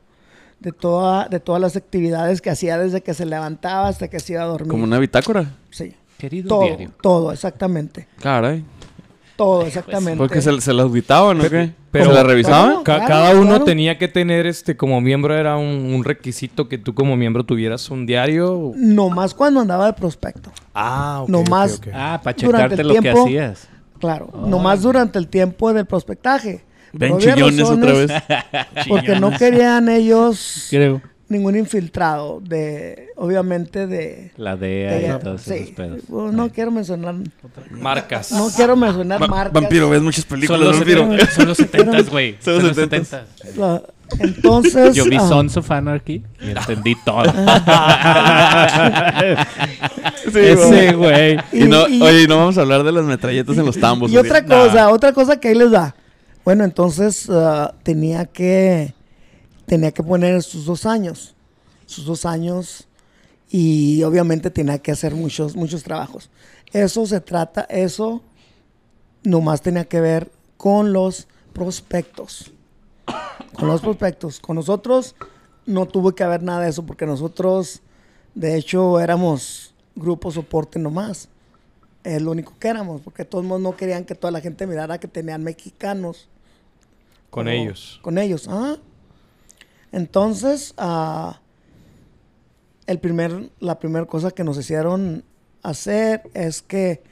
[0.60, 4.34] de, toda, de todas las actividades que hacía desde que se levantaba hasta que se
[4.34, 4.70] iba a dormir.
[4.70, 5.54] Como una bitácora.
[5.70, 5.94] Sí.
[6.18, 6.90] Querido Todo, diario.
[7.02, 8.06] todo, exactamente.
[8.20, 8.64] Caray.
[9.36, 10.18] Todo, exactamente.
[10.18, 11.72] Porque se, se la auditaban, ¿o qué?
[11.90, 12.82] pero- ¿Se la revisaban?
[12.84, 13.00] Claro.
[13.02, 13.64] Ca- cada uno claro.
[13.64, 17.90] tenía que tener, este, como miembro, era un, un requisito que tú como miembro tuvieras
[17.90, 18.72] un diario.
[18.76, 20.52] Nomás cuando andaba de prospecto.
[20.74, 21.28] Ah, ok.
[21.28, 21.78] No más.
[21.78, 21.88] ok.
[21.92, 23.68] Ah, para checarte el lo que tiempo- hacías.
[24.02, 26.64] Claro, nomás durante el tiempo del prospectaje.
[26.92, 28.10] Ven chillones otra vez.
[28.88, 31.00] Porque no querían ellos Creo.
[31.28, 34.30] ningún infiltrado de, obviamente de...
[34.36, 34.66] La de-
[35.00, 35.54] DEA y todos sí.
[35.54, 36.00] esos pedos.
[36.06, 37.14] Pues no quiero mencionar,
[37.70, 38.32] Marcas.
[38.32, 39.52] no quiero mencionar Va- marcas.
[39.54, 41.26] vampiro, ves muchas Son películas los, de vampiro.
[41.30, 42.36] son los 70, güey.
[42.40, 43.24] Son los Son los 70s.
[43.44, 43.82] 70.
[44.18, 47.24] Entonces, Yo vi ah, Sons of Anarchy y entendí todo.
[50.32, 51.36] Sí, Ese güey.
[51.52, 54.10] Y, no, Y- oye, no vamos a hablar de las metralletas en los tambos.
[54.10, 55.94] y otra cosa, otra cosa que ahí les da.
[56.44, 58.94] Bueno, entonces ah, tenía que
[59.66, 61.34] tenía que poner sus dos años,
[61.86, 62.88] sus dos años
[63.50, 66.30] y obviamente tenía que hacer muchos muchos trabajos.
[66.72, 68.22] Eso se trata, eso
[69.22, 72.50] nomás tenía que ver con los prospectos,
[73.54, 74.40] con los prospectos.
[74.40, 75.14] Con nosotros
[75.66, 77.82] no tuvo que haber nada de eso porque nosotros,
[78.34, 81.28] de hecho, éramos grupo soporte nomás
[82.04, 85.08] es lo único que éramos, porque todos no querían que toda la gente mirara que
[85.08, 86.28] tenían mexicanos.
[87.30, 88.00] Con como- ellos.
[88.02, 88.76] Con ellos, ah.
[89.92, 91.40] Entonces, ah,
[92.86, 95.24] el primer, la primera cosa que nos hicieron
[95.62, 97.02] hacer es que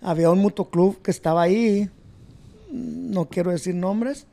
[0.00, 1.90] había un motoclub que estaba ahí,
[2.70, 4.26] no quiero decir nombres,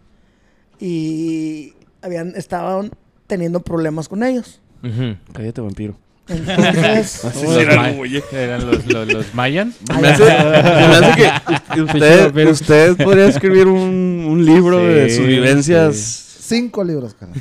[0.79, 2.91] y habían, estaban
[3.27, 4.61] teniendo problemas con ellos.
[4.83, 5.15] Ujú.
[5.33, 5.95] Cállate, vampiro.
[6.27, 7.23] Entonces.
[8.33, 9.75] Eran los, los, los Mayans.
[10.01, 11.31] Me hace, se me hace
[11.73, 15.95] que usted, usted podría escribir un, un libro de sus vivencias.
[15.95, 17.31] Cinco libros, cara.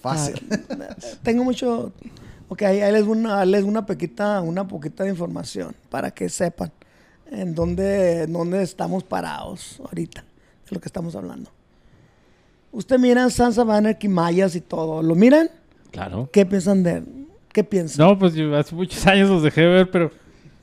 [0.00, 0.40] Fácil.
[0.70, 1.92] Ah, tengo mucho.
[2.48, 6.28] Ok, ahí, ahí les voy una, les una poquita, una poquita de información para que
[6.28, 6.72] sepan
[7.30, 11.50] en dónde, en dónde estamos parados ahorita, de lo que estamos hablando.
[12.72, 15.02] Usted mira Sansa Banner, Mayas y todo.
[15.02, 15.48] ¿Lo miran?
[15.90, 16.28] Claro.
[16.32, 17.02] ¿Qué piensan de
[17.52, 18.06] ¿Qué piensan?
[18.06, 20.10] No, pues yo hace muchos años los dejé de ver, pero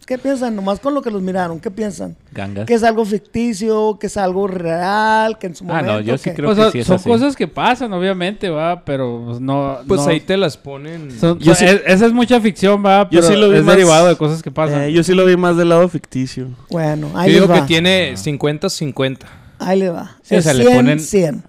[0.05, 0.55] ¿Qué piensan?
[0.55, 1.59] Nomás con lo que los miraron.
[1.59, 2.15] ¿Qué piensan?
[2.31, 2.67] Gangas.
[2.67, 3.97] ¿Que es algo ficticio?
[3.99, 5.39] ¿Que es algo real?
[5.39, 5.93] ¿Que en su Ah, momento?
[5.93, 6.35] no, yo sí ¿qué?
[6.35, 7.09] creo o sea, que sí es son así.
[7.09, 9.79] cosas que pasan, obviamente, va, pero pues, no.
[9.87, 11.09] Pues no- ahí te las ponen.
[11.19, 13.57] son- Yo son- sí- es- esa es mucha ficción, va, Yo pero sí lo vi
[13.57, 14.83] es más- derivado de cosas que pasan.
[14.83, 16.49] Eh, yo sí lo vi más del lado ficticio.
[16.69, 17.65] Bueno, Yo ahí digo les que va.
[17.65, 19.25] tiene 50-50.
[19.57, 20.17] Ahí le va.
[20.21, 21.43] Sí, o sea, le 100, ponen- 100.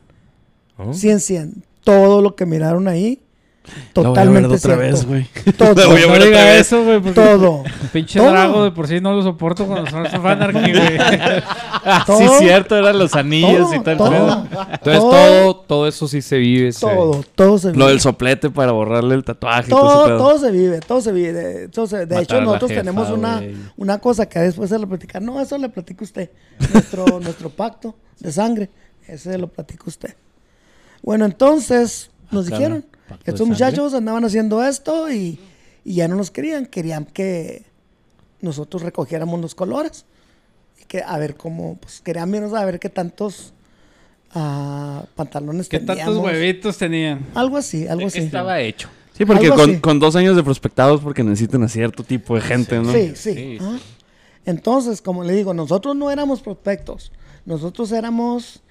[0.79, 0.95] ¿No?
[0.95, 1.65] 100, 100.
[1.85, 3.21] Todo lo que miraron ahí,
[3.67, 4.79] La voy a ver totalmente otra cierto.
[4.79, 5.27] vez, güey.
[5.57, 5.75] Todo.
[5.83, 6.61] La voy a no ver otra diga vez.
[6.67, 7.63] eso, güey, todo.
[7.93, 8.31] pinche Todo.
[8.31, 10.99] drago de por sí no lo soporto con los Sons of Anarchy, güey.
[11.89, 13.97] Ah, sí, cierto, eran los anillos y tal.
[13.97, 14.45] todo.
[14.73, 16.73] Entonces todo, todo eso sí se vive.
[16.73, 17.79] se- todo, todo se vive.
[17.79, 21.13] Lo del soplete para borrarle el tatuaje y todo todo, todo se vive, todo se
[21.13, 21.33] vive.
[21.33, 23.41] De, todo se- de Matar hecho, nosotros jefa, tenemos una,
[23.77, 25.21] una cosa que después se lo platica.
[25.21, 26.29] No, eso le platica usted.
[26.73, 28.69] Nuestro, nuestro pacto de sangre,
[29.07, 30.17] ese lo platica usted.
[31.03, 35.39] Bueno, entonces nos Ah, cabrón, dijeron, ¿pacto de estos muchachos andaban haciendo esto y,
[35.85, 36.67] y ya no nos querían.
[36.67, 37.65] Querían que
[38.41, 40.05] nosotros recogiéramos los colores.
[40.81, 43.53] Y que a ver cómo, pues querían menos a ver qué tantos
[44.35, 46.15] ah, pantalones ¿Qué teníamos.
[46.15, 47.27] tantos huevitos tenían?
[47.35, 48.21] Algo así, algo así.
[48.21, 48.89] Estaba hecho.
[49.17, 52.93] Sí, porque con, dos años de prospectados porque necesitan a cierto tipo de gente, ¿no?
[52.93, 53.59] Sí, sí.
[54.45, 57.13] Entonces, como le digo, nosotros no éramos prospectos.
[57.47, 58.63] Nosotros éramos,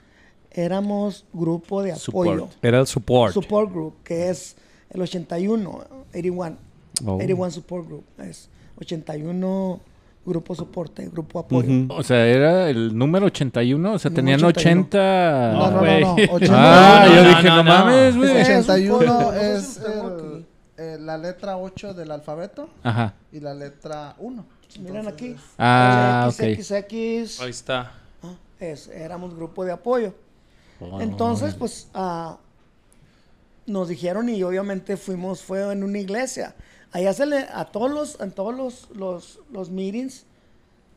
[0.64, 2.30] éramos grupo de Support.
[2.30, 2.50] apoyo.
[2.62, 3.34] Era el support.
[3.34, 4.56] Support group, que es
[4.90, 5.70] el 81,
[6.12, 6.58] 81.
[7.06, 7.16] Oh.
[7.18, 8.04] 81 support group.
[8.20, 9.80] Es 81
[10.26, 11.68] grupo soporte, grupo apoyo.
[11.70, 11.94] Ujú.
[11.94, 13.94] O sea, era el número 81.
[13.94, 14.82] O sea, tenían 81.
[14.82, 15.52] 80.
[15.54, 16.56] No, no, no, no, 81.
[16.58, 17.70] Ah, No, yo no, dije, no, no, no.
[17.70, 18.38] mames, güey.
[18.38, 20.46] Es- 81 No sé es el-
[20.78, 23.14] eh, la letra 8 del alfabeto Ajá.
[23.32, 24.46] y la letra 1.
[24.80, 25.36] Miren aquí.
[25.58, 26.60] Ah, ok.
[26.60, 27.40] XXX.
[27.42, 27.92] Ahí está.
[28.24, 30.14] Ah, es, éramos grupo de apoyo.
[31.00, 32.38] Entonces, pues, ah,
[33.66, 36.56] nos dijeron y obviamente fuimos, fue en una iglesia.
[36.92, 40.26] Allá se le, a todos los, en todos los, los, los meetings,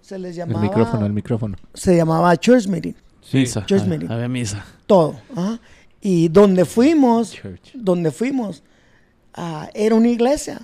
[0.01, 0.61] se les El llamaba...
[0.61, 1.57] micrófono, el micrófono.
[1.75, 2.95] Se llamaba church meeting,
[3.33, 3.67] Misa.
[3.67, 4.11] Church meeting.
[4.11, 4.65] Había misa.
[4.87, 5.17] todo.
[5.35, 5.61] ajá.
[6.01, 7.73] Y donde fuimos, Church.
[7.75, 8.63] donde fuimos,
[9.35, 10.61] ah, era una iglesia,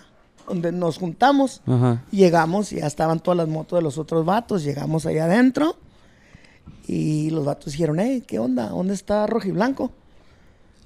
[0.47, 1.61] donde nos juntamos.
[1.67, 2.05] Ajá.
[2.13, 4.63] Llegamos y ya estaban todas las motos de los otros vatos.
[4.63, 5.77] Llegamos allá adentro
[6.87, 8.69] y los vatos dijeron, hey, ¿qué onda?
[8.69, 9.91] ¿Dónde está Rojiblanco?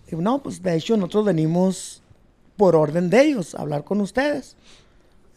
[0.07, 2.03] Y yo, no, pues de hecho nosotros venimos
[2.57, 4.57] por orden de ellos a hablar con ustedes.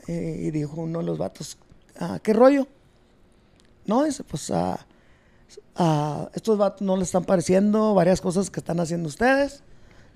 [0.08, 1.58] Eh, y dijo uno de los vatos,
[2.00, 2.68] "Ah, ¿qué rollo?
[3.86, 4.86] No, dice, pues a
[6.34, 9.64] estos vatos no les están pareciendo varias cosas que están haciendo ustedes.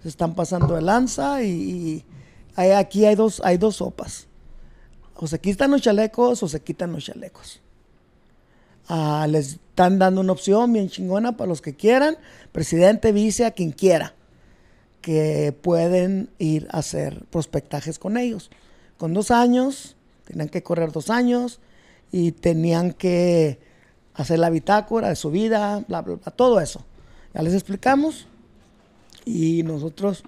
[0.02, 2.06] Se están pasando de lanza y,
[2.56, 4.28] aquí hay dos, hay dos sopas.
[5.16, 7.62] O se quitan los chalecos o se quitan los chalecos.
[8.88, 12.18] Ah, les están dando una opción bien chingona para los que quieran,
[12.52, 14.14] presidente, vice, a quien quiera,
[15.02, 18.52] que pueden ir a hacer prospectajes con ellos.
[18.98, 19.96] Con dos años,
[20.26, 21.60] tenían que correr dos años
[22.12, 23.60] y tenían que
[24.14, 26.86] hacer la bitácora de su vida, bla, bla, bla, todo eso.
[27.34, 28.28] Ya les explicamos
[29.26, 30.24] y nosotros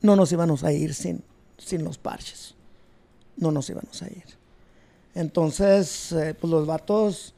[0.00, 1.22] no nos íbamos a ir sin,
[1.58, 2.54] sin los parches.
[3.36, 4.24] No nos íbamos a ir.
[5.14, 7.34] Entonces, eh, pues los vatos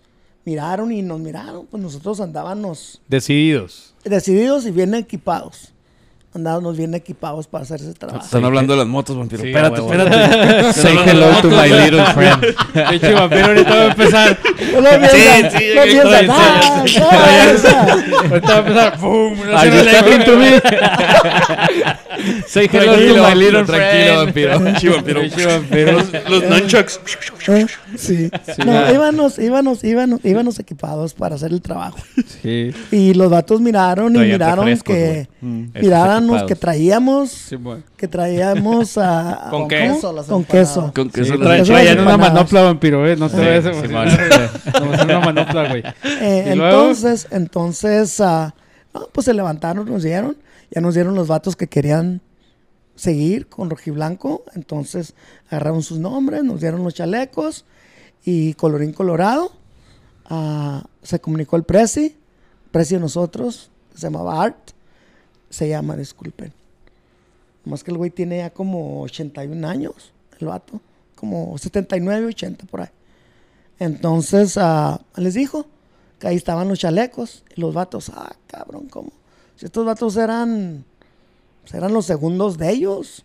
[0.51, 3.95] miraron y nos miraron, pues nosotros andábamos Decididos.
[4.05, 5.73] decididos y bien equipados.
[6.33, 8.25] Andábamos bien equipados para hacer ese trabajo.
[8.25, 9.43] Están hablando de las motos, vampiro.
[9.43, 9.93] Sí, espérate, huevo.
[10.05, 10.73] espérate.
[10.81, 12.41] Say hello to my little friend.
[12.73, 14.39] De hecho, vampiro ahorita va a empezar.
[14.71, 17.83] No piensa, sí, no sí, piensa, sí, "Ah, no, esa".
[18.29, 18.99] Ahorita va a empezar.
[19.01, 19.35] ¡Pum!
[19.37, 20.61] You escena talking to me?
[22.47, 24.57] Say hello to my little tranquilo, friend.
[24.57, 24.79] vampiro.
[24.81, 25.21] Sí, vampiro.
[25.23, 25.93] Pinche vampiro.
[25.93, 27.01] Los, los nunchucks.
[27.49, 27.67] ¿Eh?
[27.97, 28.31] Sí.
[28.65, 31.99] No, íbamos, íbamos, íbamos, íbamos equipados para hacer el trabajo.
[32.43, 32.73] Sí.
[32.93, 35.55] Y los vatos miraron y miraron que güey.
[36.47, 37.83] Que traíamos Sí, bueno.
[37.97, 39.69] que traíamos a, ¿Con.
[39.69, 40.93] Queso, Con queso.
[40.95, 42.19] Con Sí, Traían las una empanadas.
[42.19, 43.17] manopla, vampiro, ¿eh?
[43.17, 43.71] No te vayas a
[45.05, 45.83] una manopla, güey.
[46.05, 48.55] Eh, entonces, entonces, ah,
[48.95, 50.37] no, pues se levantaron, nos dieron,
[50.71, 52.21] ya nos dieron los vatos que querían
[52.97, 55.15] seguir con rojiblanco, entonces
[55.49, 57.65] agarraron sus nombres, nos dieron los chalecos
[58.25, 59.53] y colorín colorado,
[60.29, 62.17] ah, se comunicó el presi,
[62.71, 64.71] presi de nosotros, se llamaba Art,
[65.51, 66.53] se llama, disculpen,
[67.65, 70.81] más que el güey tiene ya como 81 años, el vato,
[71.17, 72.89] como 79, 80 por ahí.
[73.79, 75.67] Entonces, ah, les dijo
[76.19, 79.13] que ahí estaban los chalecos y los vatos, ah, cabrón, ¿cómo?
[79.57, 80.85] Si estos vatos eran,
[81.63, 83.25] pues, eran los segundos de ellos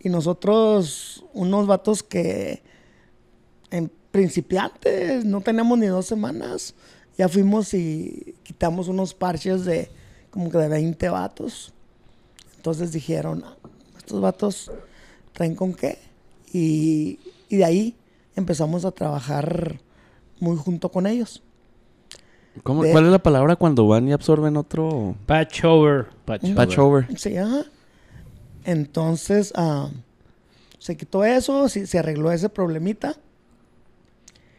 [0.00, 2.62] y nosotros unos vatos que
[3.70, 6.74] en principiantes no tenemos ni dos semanas,
[7.16, 9.90] ya fuimos y quitamos unos parches de
[10.30, 11.72] como que de 20 vatos.
[12.56, 13.56] Entonces dijeron, "Ah,
[13.96, 14.70] estos vatos
[15.32, 15.98] traen con qué.
[16.52, 17.96] Y, y de ahí
[18.36, 19.80] empezamos a trabajar
[20.40, 21.42] muy junto con ellos.
[22.62, 26.06] ¿Cómo- de- ¿Cuál es la palabra cuando van y absorben otro Patch over.
[26.24, 26.52] Patch.
[26.54, 27.06] patch over?
[27.18, 27.64] Sí, ajá.
[28.64, 29.90] Entonces, ah,
[30.78, 33.14] se quitó eso, se arregló ese problemita.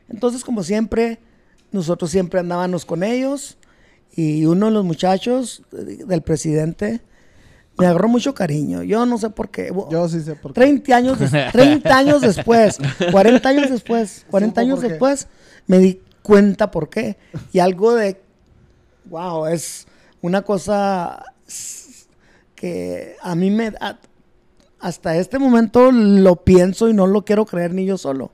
[0.08, 1.20] Entonces, como siempre,
[1.72, 3.58] nosotros siempre andábamos con ellos.
[4.16, 7.02] Y uno de los muchachos eh, del presidente
[7.78, 8.84] me agarró mucho cariño.
[8.84, 9.72] Yo no sé por qué.
[9.90, 10.62] Yo sí sé por qué.
[10.62, 12.78] 30 años, des- 30 años después,
[13.12, 15.28] 40 años después, 40 Supo años después,
[15.68, 17.18] me di cuenta por qué.
[17.54, 18.20] Y algo de,
[19.06, 19.88] wow, es
[20.22, 21.24] una cosa
[22.56, 24.00] que a mí me, a-
[24.80, 28.32] hasta este momento lo pienso y no lo quiero creer ni yo solo.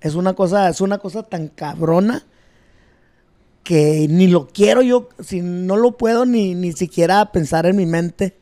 [0.00, 2.26] Es una cosa, es una cosa tan cabrona
[3.62, 7.86] que ni lo quiero yo, si no lo puedo ni, ni siquiera pensar en mi
[7.86, 8.36] mente,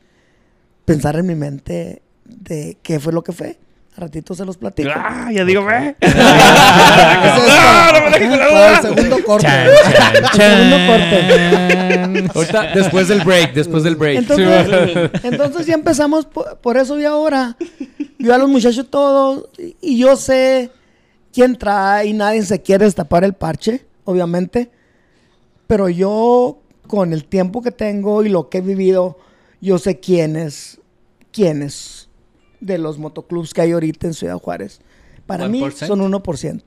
[0.85, 3.59] pensar en mi mente de qué fue lo que fue.
[3.97, 4.89] A ratito se los platico.
[4.95, 5.95] Ah, ya digo, ve.
[5.99, 6.21] Es esto.
[7.99, 9.47] Para el segundo corte.
[10.33, 12.29] Segundo corte.
[12.33, 14.19] Ahorita, después del break, después del break.
[14.19, 17.57] Entonces, entonces ya empezamos, por, por eso y ahora.
[18.19, 20.69] Yo a los muchachos todos, y, y yo sé
[21.33, 24.71] quién trae, y nadie se quiere destapar el parche, obviamente.
[25.69, 29.19] Pero yo, con el tiempo que tengo y lo que he vivido,
[29.61, 30.81] yo sé quiénes,
[31.31, 32.09] quiénes
[32.59, 34.81] de los motoclubs que hay ahorita en Ciudad Juárez.
[35.27, 35.85] Para mí 1%?
[35.85, 36.63] son 1%.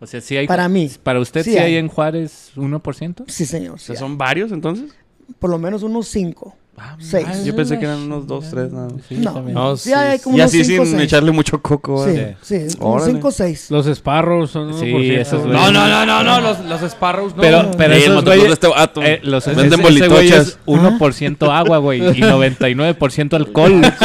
[0.00, 0.46] O sea, sí hay.
[0.46, 0.90] Para mí.
[1.02, 1.74] Para usted Sí sí, hay.
[1.74, 3.24] hay en Juárez 1%.
[3.28, 3.74] Sí, señor.
[3.74, 3.96] O sí sea.
[3.96, 4.94] ¿Son varios entonces?
[5.38, 6.56] Por lo menos unos 5.
[6.98, 7.26] Seis.
[7.44, 9.02] Yo pensé que eran unos dos, tres, nada más.
[9.08, 9.40] Sí, no.
[9.42, 11.04] No, sí, sí, hay como Y así cinco, sin seis.
[11.04, 12.04] echarle mucho coco.
[12.04, 12.36] Sí, ¿vale?
[12.42, 13.12] sí, como Órale.
[13.12, 13.70] 5 o 6.
[13.70, 14.80] Los Sparrows son 1%.
[14.80, 15.46] Sí, esos.
[15.46, 17.40] No, no, no, no, no, los, los Sparrows no.
[17.42, 19.02] Pero, pero Sí, el esos güeyes- este vato.
[19.02, 20.48] eh, los Venden ese- ese güey bolitochas.
[20.48, 23.80] es 1% agua, güey, y 99% alcohol.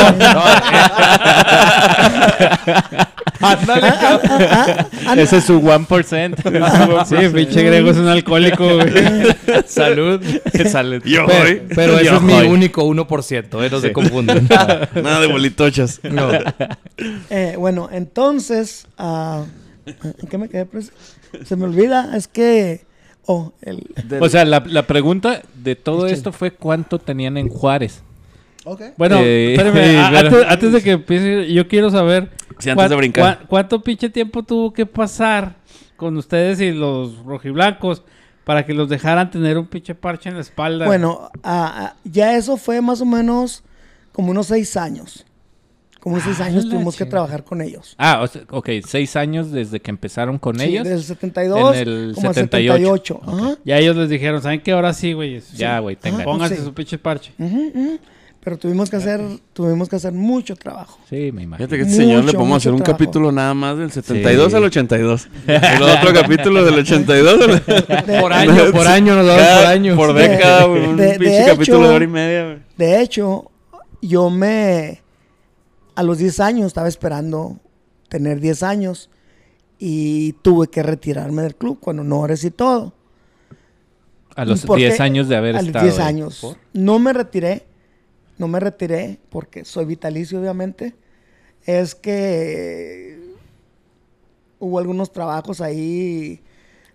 [3.42, 5.20] Ándale, cabrón.
[5.20, 7.06] ese es su 1%.
[7.06, 8.94] Sí, pinche Grego es un alcohólico, güey.
[9.66, 10.22] Salud.
[10.70, 12.34] Sale- Yo, Pero, pero ese Yo es mi.
[12.62, 14.48] Único 1%, eh, no se confunden.
[14.50, 16.00] Nada de bolitochas.
[16.04, 16.30] No.
[17.32, 19.46] Eh, bueno, entonces, ah,
[19.86, 20.68] ¿en qué me quedé?
[20.70, 20.92] pres-
[21.46, 22.86] Se me olvida, es que...
[23.26, 23.84] Oh, el,
[24.20, 26.14] O sea, la, la pregunta de todo Sí.
[26.14, 28.04] esto fue cuánto tenían en Juárez.
[28.66, 28.82] Ok.
[28.98, 32.90] Bueno, Eh, espérame, a- pero- antes, antes de que empiece, yo quiero saber Sí, antes
[32.90, 33.24] de brincar.
[33.38, 35.56] cuán- cuánto pinche tiempo tuvo que pasar
[35.98, 38.04] con ustedes y los rojiblancos
[38.44, 40.86] para que los dejaran tener un pinche parche en la espalda.
[40.86, 43.64] bueno, ah, ah, ya eso fue más o menos
[44.12, 45.26] como unos seis años.
[46.00, 47.94] Como unos seis Ah, años tuvimos que trabajar con ellos.
[48.00, 50.84] Ah, o sea, ok, seis años desde que empezaron con Sí, ellos.
[50.84, 52.74] Desde el 72 En el como al 78.
[52.74, 53.22] 78.
[53.24, 53.58] Ajá.
[53.64, 54.72] Ya ellos les dijeron, ¿saben qué?
[54.72, 55.40] Ahora sí, güey.
[55.56, 56.24] Ya, güey, tengan.
[56.24, 56.64] Pónganse Sí.
[56.64, 57.34] su pinche parche.
[57.38, 58.00] Ujú, ujú.
[58.44, 59.22] Pero tuvimos que hacer,
[59.54, 60.98] tuvimos que hacer mucho trabajo.
[61.08, 61.58] Sí, me imagino.
[61.58, 62.98] Fíjate que este señor le Mucho, podemos hacer mucho un trabajo.
[63.06, 64.56] capítulo nada más del 72 Sí.
[64.58, 65.30] al 82.
[65.48, 67.62] El otro capítulo del 82 al...
[68.22, 69.96] Por año, por año, nos damos por año.
[69.96, 70.88] Por De- década, güey.
[70.88, 72.58] Un de- de pinche hecho- capítulo de hora y media, güey.
[72.78, 73.52] De hecho,
[74.02, 75.02] yo me...
[75.94, 77.60] A los 10 años estaba esperando
[78.10, 79.12] tener 10 años
[79.78, 82.94] y tuve que retirarme del club con honores y todo.
[84.36, 85.04] A los ¿Por 10 qué?
[85.04, 85.86] años de haber a los estado.
[85.86, 86.08] 10 ahí.
[86.08, 86.40] años.
[86.42, 86.58] ¿Por?
[86.74, 87.66] No me retiré.
[88.42, 90.96] No me retiré porque soy vitalicio, obviamente.
[91.64, 93.20] Es que
[94.58, 96.42] hubo algunos trabajos ahí.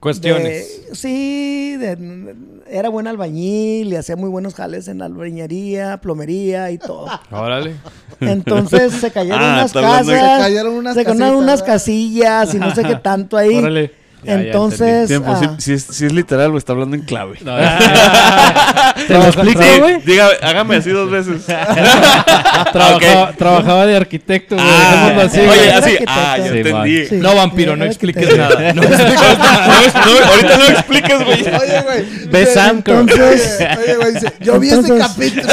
[0.01, 0.89] Cuestiones.
[0.89, 2.35] de- sí, de-
[2.69, 7.07] era buen albañil y hacía muy buenos jales en albañería, plomería y todo.
[7.31, 7.75] Órale.
[8.21, 12.75] Entonces se cayeron Ah, unas casas, Se cayeron unas se casitas, unas casillas y no
[12.75, 13.55] sé qué tanto ahí.
[13.59, 13.93] Órale.
[14.23, 17.03] Ya, ya Entonces, Tiempo, ah, si, si es, si es literal, güey, está hablando en
[17.03, 17.39] clave.
[19.07, 20.01] ¿Te lo explico, güey?
[20.05, 21.45] dígame, hágame así dos veces.
[22.73, 24.67] Trabajaba, trabajaba de arquitecto, güey.
[24.69, 25.97] Ah, así, oye, así.
[26.07, 27.07] Ah, ya Sí, entendí.
[27.07, 27.15] Sí.
[27.17, 28.73] No, vampiro, no expliques nada.
[28.73, 31.41] No No, no, ahorita no expliques, güey.
[31.43, 31.83] Oye,
[32.31, 32.59] güey.
[32.59, 33.01] Anchor.
[33.01, 35.49] Entonces- Oye, güey, dice, yo vi ese capítulo.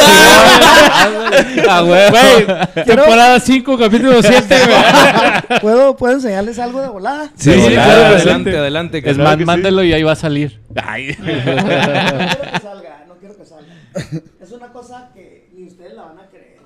[1.69, 2.10] Ah, güey.
[2.10, 5.60] Güey, temporada 5, capítulo 7, güey.
[5.62, 7.30] ¿Puedo, ¿Puedo enseñarles algo de volada?
[7.38, 8.53] Sí, Sí, claro, claro, adelante.
[8.58, 9.10] Adelante, adelante.
[9.10, 9.46] Es claro más, que sí.
[9.46, 10.62] mándalo y ahí va a salir.
[10.76, 11.16] Ay.
[11.20, 11.56] No quiero
[12.52, 13.74] que salga, no quiero que salga.
[14.42, 16.60] Es una cosa que ni ustedes la van a creer.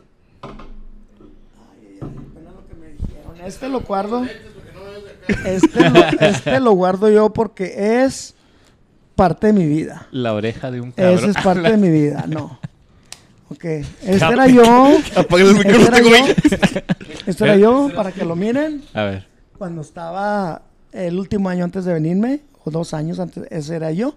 [0.44, 0.52] Ay,
[1.82, 3.42] ay, ay, apenas lo que me dijeron.
[3.46, 4.26] Este lo guardo.
[5.46, 8.34] Este lo, este lo guardo yo porque es
[9.16, 10.08] parte de mi vida.
[10.12, 11.16] La oreja de un cabrón.
[11.16, 12.60] Esa es parte de mi vida, no.
[13.50, 14.98] Ok, este era yo.
[15.16, 16.34] Apaga el Este micrófono, era yo.
[17.26, 18.84] Este era yo, para que lo miren.
[18.94, 19.28] A ver.
[19.58, 20.62] Cuando estaba
[20.98, 24.16] el último año antes de venirme, o dos años antes, ese era yo.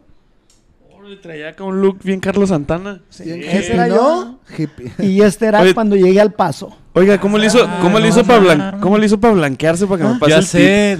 [1.22, 3.02] Traía acá un look bien Carlos Santana.
[3.10, 4.38] Ese era yo.
[4.56, 4.92] Hippie.
[5.00, 6.76] Y este era Oye, cuando llegué al paso.
[6.92, 10.02] Oiga, ¿cómo le hizo, cómo le hizo para blan- cómo le hizo para blanquearse para
[10.02, 10.98] que me pase Ya el sé.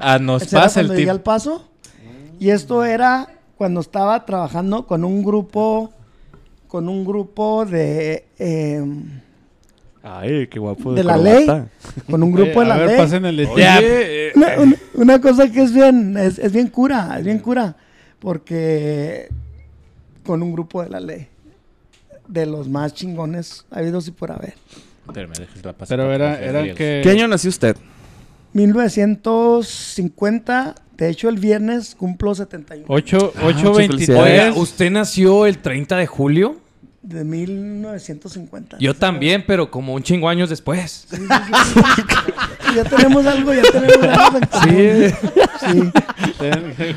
[0.00, 1.10] Ah, nos Ese era pasa el cuando llegué tip.
[1.12, 1.68] al paso.
[2.40, 5.92] Y esto era cuando estaba trabajando con un grupo,
[6.66, 8.84] con un grupo de, eh,
[10.08, 11.46] Ay, qué guapo de la ley,
[12.08, 12.96] con un grupo de a la ver, ley.
[12.98, 17.16] pasen el Oye, eh, Una, una- una cosa que es bien, es, es bien cura,
[17.18, 17.74] es bien cura,
[18.20, 19.28] porque
[20.24, 21.26] con un grupo de la ley,
[22.28, 24.54] de los más chingones habidos y por haber.
[25.12, 27.00] Pero me dejes la pasar Pero era, era que...
[27.02, 27.76] ¿Qué año nació usted?
[28.54, 32.86] 1950, de hecho el viernes cumplo 71.
[32.88, 34.18] 8, Ah, 8, muchas 23.
[34.18, 36.56] Oiga, ¿usted nació el 30 de julio?
[37.06, 38.78] De 1950.
[38.80, 41.06] Yo también, pero como un chingo años después.
[42.74, 44.38] Ya tenemos algo, ya tenemos algo.
[44.38, 45.12] en común.
[45.60, 45.92] Sí.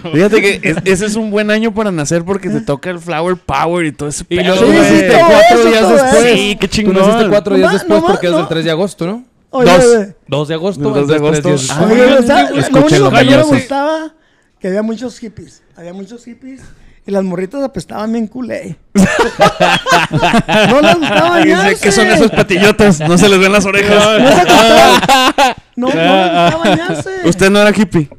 [0.13, 3.37] Fíjate que es- ese es un buen año para nacer porque te toca el Flower
[3.37, 6.13] Power y todo ese Y luego Sí, tú sí, naciste cuatro eso, días después.
[6.25, 6.35] eso.
[6.35, 6.95] Sí, qué Tú chingón.
[6.97, 8.37] naciste cuatro días No, después no, porque es no.
[8.39, 9.23] del 3 de agosto, ¿no?
[9.51, 9.85] Oye, Dos.
[9.85, 10.83] oye, 2 de agosto.
[10.89, 11.49] 2 de agosto.
[11.49, 11.91] Ah, después.
[11.91, 14.13] oye, o sea, lo único que no me gustaba
[14.59, 15.61] que había muchos hippies.
[15.75, 16.61] Había muchos hippies
[17.09, 18.77] y las morritas apestaban bien culé.
[18.93, 21.81] no les gustaba bañarse.
[21.81, 22.99] ¿Qué son esos patillotas?
[22.99, 24.21] No se les ven las orejas.
[24.21, 25.55] No se acostaban.
[25.75, 27.09] No, no les gustaba bañarse.
[27.25, 28.09] Usted no era hippie.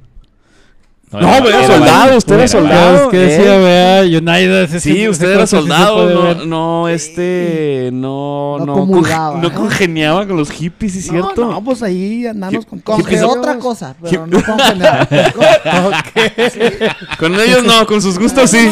[1.12, 2.96] No, era- güey, era soldado, usted era soldado.
[3.04, 3.26] Es que ¿eh?
[3.26, 4.62] decía, vea, United.
[4.62, 9.52] ese Sí, usted era sí soldado, no, no, este, no, No no, no ¿no?
[9.52, 11.46] congeniaba con los hippies, ¿sí es No, cierto?
[11.50, 15.08] no, pues ahí andamos con Con otra cosa, pero no con general.
[17.18, 18.70] Con ellos no, con sus gustos sí.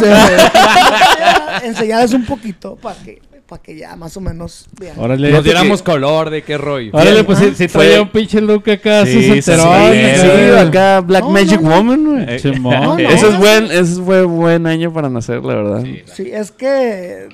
[1.63, 4.99] Enseñarles un poquito para que, para que ya más o menos vean.
[4.99, 6.91] Órale, Nos diéramos color de qué rollo.
[6.93, 9.51] Órale, pues si, Ah, si fue- traía un pinche look acá, Sí, sí,
[10.57, 11.77] acá Black No, Magic no, no.
[11.77, 12.35] Woman, güey.
[12.35, 12.75] Eh, Simón.
[12.75, 12.99] no, no.
[12.99, 15.85] Ese es buen, ese fue buen año para nacer, la verdad.
[16.15, 17.29] Sí, es que.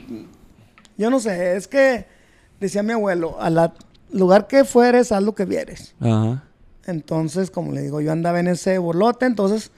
[0.96, 2.06] Yo no sé, es que.
[2.60, 3.72] Decía mi abuelo, al
[4.12, 5.94] lugar que fueres, haz lo que vieres.
[6.00, 6.44] Ajá.
[6.86, 9.72] Entonces, como le digo, yo andaba en ese bolote, entonces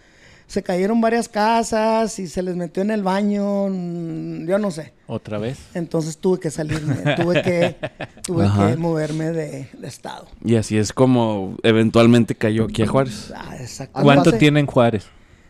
[0.46, 4.92] se cayeron varias casas y se les metió en el baño, mm, yo no sé.
[5.08, 5.58] Otra vez.
[5.74, 7.76] Entonces tuve que salirme, tuve que,
[8.22, 10.26] tuve que moverme de, de estado.
[10.44, 13.32] Y así es como eventualmente cayó aquí a Juárez.
[13.36, 14.00] Ah, exacto.
[14.02, 15.06] ¿Cuánto Hace- tiene en Juárez?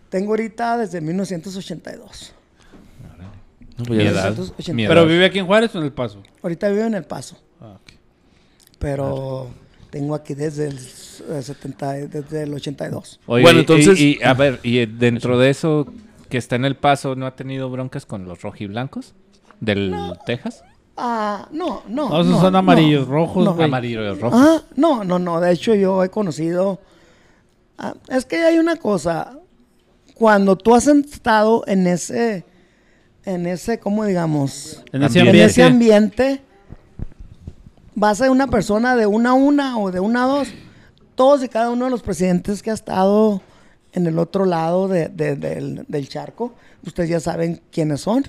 [0.09, 2.33] Tengo ahorita desde 1982.
[3.79, 4.31] No, pues Mi edad.
[4.31, 4.75] 1982.
[4.75, 4.89] Mi edad.
[4.91, 6.23] Pero vive aquí en Juárez o en El Paso.
[6.43, 7.93] Ahorita vivo en El Paso, Ah, ok.
[8.79, 9.51] pero
[9.97, 13.19] tengo aquí desde el, eh, 70, desde el 82.
[13.27, 15.87] Oye, Bueno, y- entonces- Y, y, a ver, y dentro de eso
[16.29, 19.15] que está en el paso, ¿no ha tenido broncas con los rojiblancos
[19.61, 19.95] del
[20.27, 20.65] Texas?
[20.99, 22.11] Ah, no, no.
[22.11, 23.55] No, esos son amarillos, rojos, no.
[23.55, 23.65] güey.
[23.67, 24.37] Amarillo y rojo.
[24.37, 25.41] Ah, no, no, no.
[25.41, 26.79] De hecho, yo he conocido.
[27.79, 29.39] Ah, es que hay una cosa.
[30.15, 32.45] Cuando tú has estado en ese.
[33.25, 34.83] En ese, ¿cómo digamos?
[34.93, 35.41] En ese Ambiente.
[35.43, 36.43] En ese ambiente.
[37.97, 40.49] Vas a ser una persona de una a una o de una a dos.
[41.17, 43.41] Todos y cada uno de los presidentes que ha estado
[43.93, 46.53] en el otro lado de- de- del, del charco,
[46.87, 48.25] ustedes ya saben quiénes son.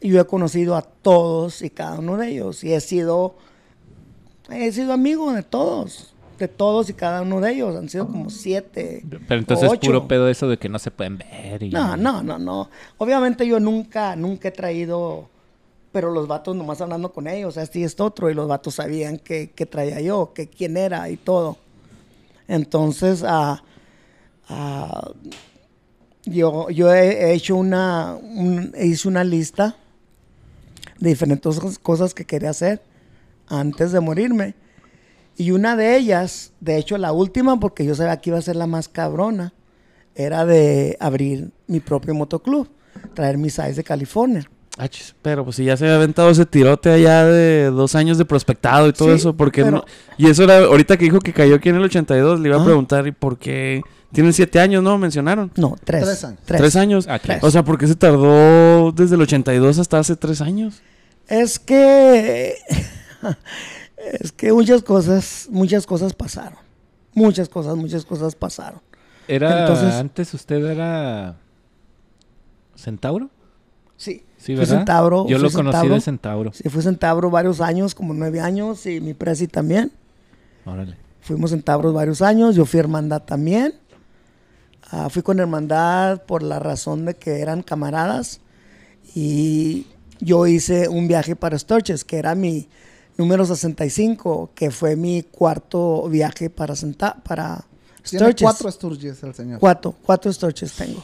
[0.00, 2.64] Y yo he conocido a todos y cada uno de ellos.
[2.64, 3.36] Y he sido,
[4.50, 6.08] he sido amigo de todos.
[6.40, 7.76] De todos y cada uno de ellos.
[7.76, 9.04] Han sido como siete.
[9.28, 10.08] Pero entonces o es puro ocho.
[10.08, 11.62] pedo eso de que no se pueden ver.
[11.62, 11.70] Y...
[11.70, 12.68] No, no, no, no.
[12.98, 15.28] Obviamente yo nunca, nunca he traído,
[15.92, 19.18] pero los vatos nomás hablando con ellos, este y esto otro, y los vatos sabían
[19.18, 21.58] que, que traía yo, que quién era y todo.
[22.48, 23.62] Entonces, ah,
[24.48, 25.12] ah,
[26.24, 29.76] yo, yo he he hecho una, un- hice una lista
[30.98, 32.80] de diferentes cos- cosas que quería hacer
[33.48, 34.54] antes de morirme.
[35.36, 38.56] Y una de ellas, de hecho la última, porque yo sabía que iba a ser
[38.56, 39.52] la más cabrona,
[40.14, 42.68] era de abrir mi propio motoclub,
[43.14, 44.48] traer mis eyes de California.
[44.78, 44.88] Ah,
[45.20, 48.88] pero pues si ya se había aventado ese tirote allá de dos años de prospectado
[48.88, 49.84] y todo Sí, eso, porque pero- no?
[50.16, 52.62] Y eso era, ahorita que dijo que cayó aquí en el 82, le iba a
[52.62, 52.64] Ah.
[52.64, 53.82] preguntar, ¿y por qué?
[54.12, 54.96] Tienen siete años, ¿no?
[54.98, 55.50] Mencionaron.
[55.56, 56.02] No, tres.
[56.04, 56.38] Tres años.
[56.44, 57.08] Tres, años.
[57.08, 57.26] Aquí.
[57.28, 57.44] Tres.
[57.44, 60.82] O sea, ¿por qué se tardó desde el 82 hasta hace tres años?
[61.28, 62.54] Es que
[64.20, 66.58] es que muchas cosas, muchas cosas pasaron.
[67.14, 68.80] Muchas cosas, muchas cosas pasaron.
[69.28, 71.36] Era, Entonces- antes usted era
[72.76, 73.30] Centauro.
[73.96, 74.24] Sí.
[74.42, 74.76] Sí, fui ¿verdad?
[74.78, 75.26] Centauro.
[75.28, 75.94] Yo fui lo conocí Centauro.
[75.94, 76.52] de Centauro.
[76.52, 79.92] Sí, fui Centauro varios años, como nueve años, y mi presi también.
[80.64, 80.96] Órale.
[81.20, 83.74] Fuimos centavros varios años, yo fui hermandad también.
[84.90, 88.40] Ah, fui con hermandad por la razón de que eran camaradas.
[89.14, 89.86] Y
[90.20, 92.68] yo hice un viaje para Sturges, que era mi
[93.16, 97.64] número 65, que fue mi cuarto viaje para, Senta- para
[98.02, 98.42] Tiene Sturges.
[98.42, 99.60] cuatro Sturges el señor.
[99.60, 101.02] Cuatro, cuatro Sturges tengo.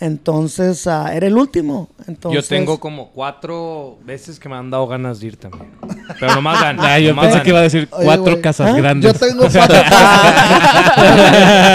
[0.00, 1.90] Entonces, ah, era el último.
[2.08, 5.70] Entonces, Yo tengo como cuatro veces que me han dado ganas de ir también.
[6.18, 6.86] Pero nomás ganas.
[6.86, 7.44] Ah, yo nomás pensé ganas.
[7.44, 8.76] que iba a decir cuatro casas ¿Ah?
[8.76, 9.12] grandes.
[9.12, 9.76] Yo tengo cuatro.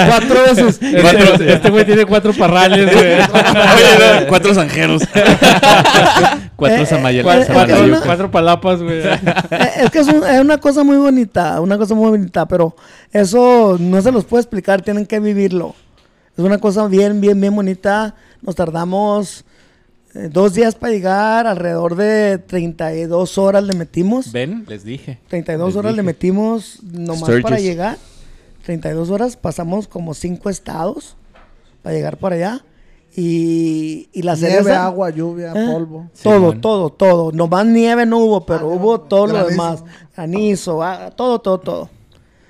[0.07, 0.80] cuatro veces.
[0.82, 3.13] Este este güey tiene cuatro parrales, güey.
[3.13, 5.03] Oye, no, cuatro zanjeros.
[6.55, 9.01] cuatro Eh, eh, Cuatro, cuatro- una- cuatro palapas, güey.
[9.78, 12.76] Es que es, un- es una cosa muy bonita, una cosa muy bonita, pero
[13.11, 15.76] eso no se los puede explicar, tienen que vivirlo.
[16.38, 18.16] Es una cosa bien, bien, bien bonita.
[18.42, 19.46] Nos tardamos
[20.14, 24.32] eh, dos días para llegar, alrededor de 32 horas le metimos.
[24.32, 25.20] Ven, les dije.
[25.30, 26.06] 32 Les horas le dije.
[26.06, 27.44] metimos nomás Sturgis.
[27.44, 27.98] para llegar.
[28.66, 31.16] 32 horas, pasamos como cinco estados
[31.84, 32.66] para llegar para allá.
[33.18, 34.86] Y, y la Nieve, cereza...
[34.88, 35.72] agua, lluvia, ¿Eh?
[35.72, 36.10] polvo.
[36.22, 36.62] Todo, Simón.
[36.62, 37.32] todo, todo.
[37.32, 39.52] Nomás nieve no hubo, pero Ah, hubo no, todo lo granizo.
[39.52, 39.84] demás.
[40.18, 41.90] Granizo, ah, todo, todo, todo.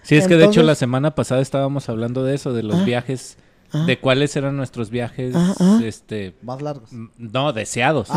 [0.02, 2.78] Sí, es que de hecho Entonces- la semana pasada estábamos hablando de eso, de los
[2.80, 2.84] Ah.
[2.84, 3.38] viajes,
[3.76, 3.86] Ah.
[3.86, 5.80] de cuáles eran nuestros viajes, Ah, ah.
[5.84, 6.90] este, Más largos.
[7.18, 8.10] no, deseados.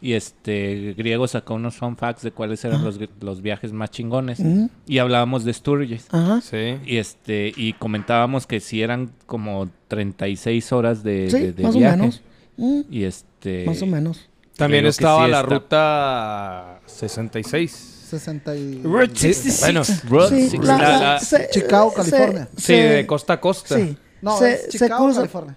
[0.00, 4.40] Y este, Griego sacó unos fun facts de cuáles eran los, los viajes más chingones.
[4.40, 6.06] Mm, Y hablábamos de Sturgis.
[6.10, 6.40] Ajá.
[6.40, 6.78] Sí.
[6.86, 11.74] Y este, y comentábamos que si eran como 36 horas de, Sí, de- de más
[11.74, 11.96] o viaje.
[11.96, 12.22] menos.
[12.56, 13.64] Mm, Y este.
[13.66, 14.28] Más o menos.
[14.56, 17.92] También estaba sí la está- ruta 66.
[18.08, 18.76] 60 y...
[18.76, 20.54] Bueno, Road Sí, 66.
[20.64, 22.48] la- La- la- la- se- Chicago, se- California.
[22.56, 23.76] sí, de costa a costa.
[23.76, 23.96] Sí.
[24.22, 25.56] No, se, es se Chicago, cruza- California.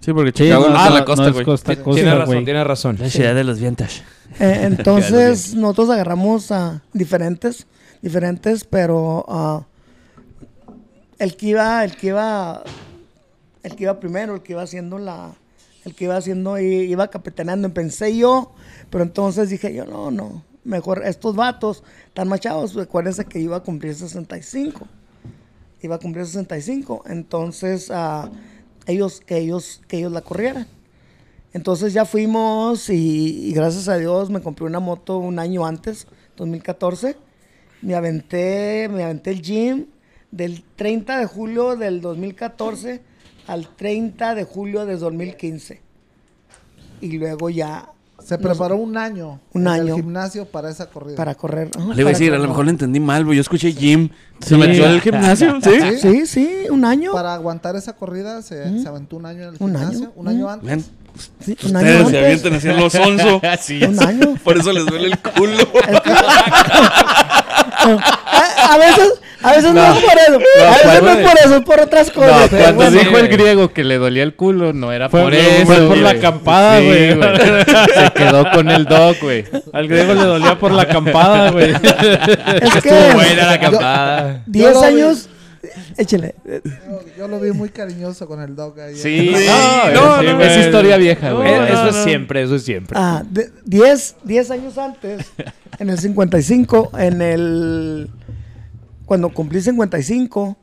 [0.00, 1.44] Sí, porque Sí, Chicago no, no no, la costa, no es güey.
[1.44, 2.44] costa, Tiene costa, razón, güey.
[2.44, 2.96] tiene razón.
[3.00, 4.02] La ciudad de los vintage.
[4.38, 7.66] Eh, entonces, nosotros agarramos a diferentes,
[8.02, 9.64] diferentes, pero ah,
[11.18, 12.62] el que iba, el que iba,
[13.62, 15.32] el que iba primero, el que iba haciendo la,
[15.84, 18.52] el que iba haciendo, iba capitaneando, pensé yo,
[18.90, 21.82] pero entonces dije yo, no, no, mejor estos vatos
[22.12, 24.86] tan machados, acuérdense que iba a cumplir 65,
[25.86, 28.30] iba a cumplir 65, entonces ah,
[28.86, 30.66] ellos, que ellos, que ellos la corrieran.
[31.52, 36.06] Entonces ya fuimos y, gracias a Dios me compré una moto un año antes,
[36.36, 37.16] 2014.
[37.82, 39.86] Me aventé, me aventé el gym
[40.30, 43.00] del 30 de julio del 2014
[43.46, 45.80] al 30 de julio del 2015.
[47.00, 47.90] Y luego ya
[48.26, 49.38] Se preparó un año.
[49.52, 49.94] Un en el año.
[49.96, 51.14] gimnasio para esa corrida.
[51.16, 51.70] para correr.
[51.78, 53.36] ajá, Le iba a decir, a lo mejor lo entendí mal, güey.
[53.36, 54.08] Yo escuché Jim.
[54.40, 54.48] Sí.
[54.48, 55.58] ¿Se metió al gimnasio?
[55.62, 55.98] ¿Sí?
[56.00, 57.12] Sí, sí, un año.
[57.12, 59.98] Para aguantar esa corrida se, se aventó un año en el Un gimnasio.
[59.98, 60.12] año.
[60.16, 60.48] Un año Mm.
[60.48, 60.68] antes.
[60.68, 60.84] Ven,
[61.40, 62.24] Sí, un año ustedes se antes.
[62.24, 63.40] avientan así en los onzo.
[63.88, 64.34] Un año.
[64.44, 65.66] Por eso les duele el culo.
[67.86, 69.12] a, a veces,
[69.42, 70.40] a veces no, es por eso.
[70.64, 72.48] a veces no es por eso, es por otras cosas.
[72.50, 72.98] pero Cuando bueno.
[72.98, 75.66] dijo el griego que le dolía el culo, no era Fue- por fue eso.
[75.66, 76.00] por güey.
[76.00, 77.08] la acampada, Sí, güey.
[77.14, 79.44] Se quedó con el dog, güey.
[79.72, 81.72] Al griego le dolía por la acampada, güey.
[81.72, 84.42] Es que Buena la acampada.
[84.46, 84.86] 10 Yo lo vi.
[84.86, 85.28] años.
[85.98, 86.34] Échale.
[86.44, 88.94] Yo, yo lo vi muy cariñoso con el dog ahí.
[88.94, 91.50] Sí, Sí, no, no, es, no, es historia vieja, No, güey.
[91.52, 91.88] Eh, no, eso no.
[91.88, 92.96] es siempre, eso es siempre.
[92.98, 95.26] Ah, de- 10, 10 años antes,
[95.80, 98.10] en el 55, en el.
[99.06, 100.56] Cuando cumplí 55,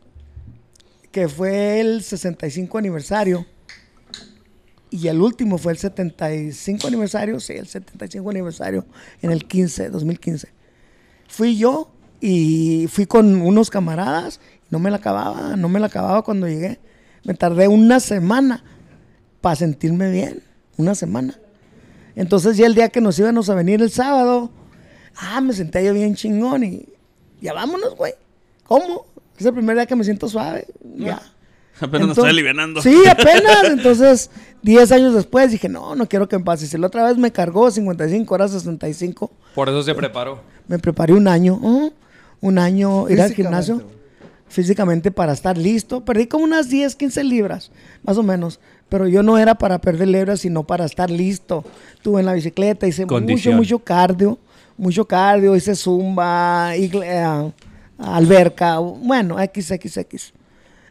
[1.11, 3.45] que fue el 65 aniversario,
[4.89, 8.85] y el último fue el 75 aniversario, sí, el 75 aniversario,
[9.21, 10.49] en el 15, 2015.
[11.29, 11.89] Fui yo
[12.19, 16.79] y fui con unos camaradas, no me la acababa, no me la acababa cuando llegué.
[17.23, 18.63] Me tardé una semana
[19.39, 20.43] para sentirme bien,
[20.75, 21.39] una semana.
[22.15, 24.51] Entonces ya el día que nos íbamos a venir el sábado,
[25.15, 26.89] ah, me senté yo bien chingón y
[27.39, 28.13] ya vámonos, güey.
[28.65, 29.05] ¿Cómo?
[29.37, 30.67] Es el primer día que me siento suave.
[30.97, 31.21] Ya.
[31.79, 32.81] Apenas nos estoy alivianando.
[32.81, 33.63] Sí, apenas.
[33.65, 34.29] Entonces,
[34.61, 36.67] 10 años después dije, no, no quiero que me pase.
[36.67, 40.41] Si la otra vez me cargó 55 horas 65, Por eso se preparó.
[40.67, 41.91] me preparé un año, ¿eh?
[42.41, 43.81] un año ir al gimnasio
[44.47, 46.05] físicamente para estar listo.
[46.05, 47.71] Perdí como unas 10, 15 libras,
[48.03, 48.59] más o menos.
[48.87, 51.65] Pero yo no era para perder libras, sino para estar listo.
[52.03, 53.55] Tuve en la bicicleta, hice mucho, Condición.
[53.55, 54.37] mucho cardio.
[54.77, 57.51] Mucho cardio, hice zumba, eh,
[58.03, 60.33] alberca, bueno, XXX.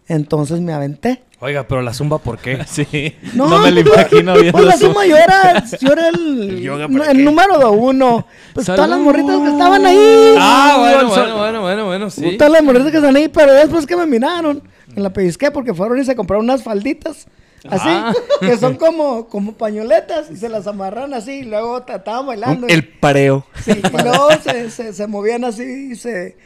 [0.08, 1.22] Entonces me aventé.
[1.40, 2.64] Oiga, pero la zumba, ¿por qué?
[2.66, 3.16] Sí.
[3.34, 6.60] No, me lo pues, imagino viendo Pues la suma yo era, yo era el, ¿El
[6.60, 7.22] yoga no, para el qué?
[7.24, 8.26] número de uno.
[8.54, 10.34] Pues todas las morritas que estaban ahí.
[10.38, 12.36] Ah, bueno, bueno, bueno, bueno, bueno, sí.
[12.36, 14.62] Todas las morritas que están ahí, pero después que me miraron,
[14.94, 17.26] me la pellizqué porque fueron y se compraron unas falditas.
[17.68, 18.12] Así, Ah.
[18.40, 22.66] que son como, como pañoletas y se las amarran así y luego estaban bailando.
[22.68, 23.46] El pareo.
[23.64, 26.36] Sí, y luego se, se, se movían así y se...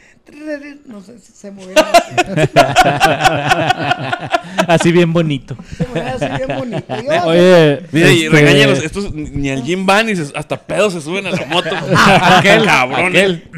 [0.85, 2.15] No sé, se movían así.
[4.67, 5.55] Así bien bonito.
[5.77, 6.93] Se movían así bien bonito.
[6.99, 8.83] Y yo, Oye, Mira, y este, regáñalos.
[8.83, 11.69] Estos ni al gym van y se- hasta pedos se suben a la moto.
[12.21, 13.13] Aquel cabrón.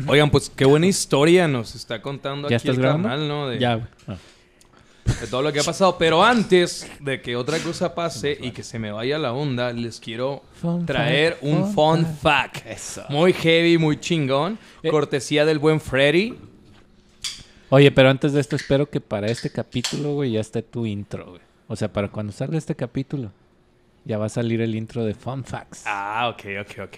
[0.08, 3.10] Oigan, pues qué buena historia nos está contando ¿Ya aquí estás el grabando?
[3.10, 3.50] carnal, ¿no?
[3.50, 3.88] De, Ya, güey.
[4.08, 4.16] Ah.
[5.20, 5.98] De todo lo que ha pasado.
[5.98, 10.00] Pero antes de que otra cosa pase y que se me vaya la onda, les
[10.00, 13.10] quiero Fun traer fact, un fun fun fact.
[13.10, 14.58] Muy heavy, muy chingón.
[14.84, 14.90] Eh.
[14.90, 16.38] Cortesía del buen Freddy.
[17.70, 21.32] Oye, pero antes de esto, espero que para este capítulo, güey, ya esté tu intro,
[21.32, 21.42] güey.
[21.68, 23.32] O sea, para cuando salga este capítulo,
[24.06, 25.84] ya va a salir el intro de Fun Facts.
[25.86, 26.98] Ah, ok, ok, ok.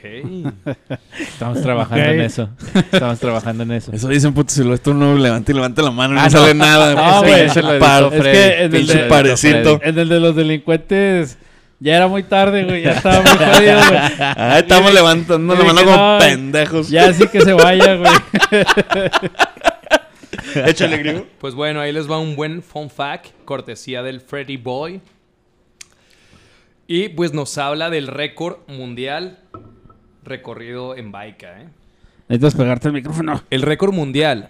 [1.20, 2.50] Estamos trabajando en eso.
[2.92, 3.92] Estamos trabajando en eso.
[3.92, 6.30] Eso dicen, puto, si lo esto uno levanta y levanta la mano y Ah, no,
[6.30, 6.40] no.
[6.40, 6.96] sale nada.
[6.96, 7.80] No, Pinche güey.
[8.20, 9.80] Es que en el, de, parecito.
[9.84, 11.38] en el de los delincuentes
[11.80, 12.84] ya era muy tarde, güey.
[12.84, 14.00] Ya estaba muy jodido, güey.
[14.20, 16.90] Ah, estamos levantando la mano como no, pendejos.
[16.90, 18.12] Ya así que se vaya, güey.
[20.66, 21.26] Échale, griego.
[21.40, 25.02] Pues bueno, ahí les va un buen fun fact, cortesía del Freddy Boy.
[26.94, 29.40] Y pues nos habla del récord mundial
[30.26, 31.70] recorrido en bike, ¿eh?
[32.28, 33.42] Necesitas pegarte el micrófono.
[33.50, 34.50] El récord mundial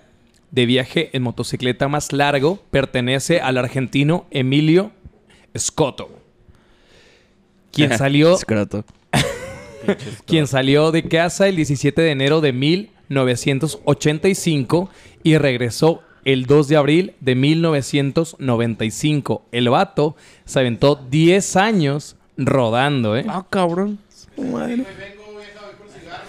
[0.49, 4.91] de viaje en motocicleta más largo pertenece al argentino Emilio
[5.55, 6.09] Scotto,
[7.71, 8.85] quien salió, Escroto.
[10.25, 14.89] quien salió de casa el 17 de enero de 1985
[15.21, 19.45] y regresó el 2 de abril de 1995.
[19.51, 20.15] El vato
[20.45, 23.25] se aventó 10 años rodando, ¿eh?
[23.27, 23.99] Ah, cabrón.
[24.37, 24.83] Bueno,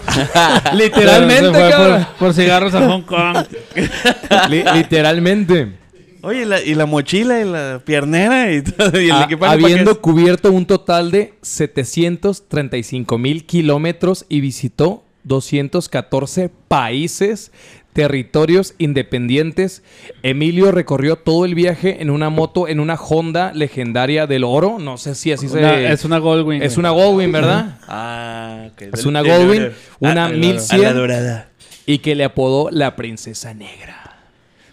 [0.75, 2.05] Literalmente, Se fue cabrón.
[2.05, 3.37] por, por cigarros a Hong Kong.
[4.51, 5.79] Li- literalmente.
[6.23, 9.01] Oye, ¿y la, y la mochila y la piernera y todo.
[9.01, 9.37] Y el Ha- equipaje.
[9.39, 17.53] ¿para habiendo cubierto un total de 735 mil kilómetros y visitó 214 países,
[17.93, 19.82] territorios independientes.
[20.22, 24.78] Emilio recorrió todo el viaje en una moto, en una Honda legendaria del oro.
[24.78, 25.93] No sé si así Una- se...
[25.93, 26.62] es una Goldwing.
[26.62, 27.78] es una Goldwing, ¿verdad?
[27.88, 28.82] Ah, ok.
[28.95, 29.70] Es una Goldwing,
[30.01, 30.95] una 1100.
[30.95, 31.49] dorada.
[31.84, 34.02] y que le apodó la princesa negra.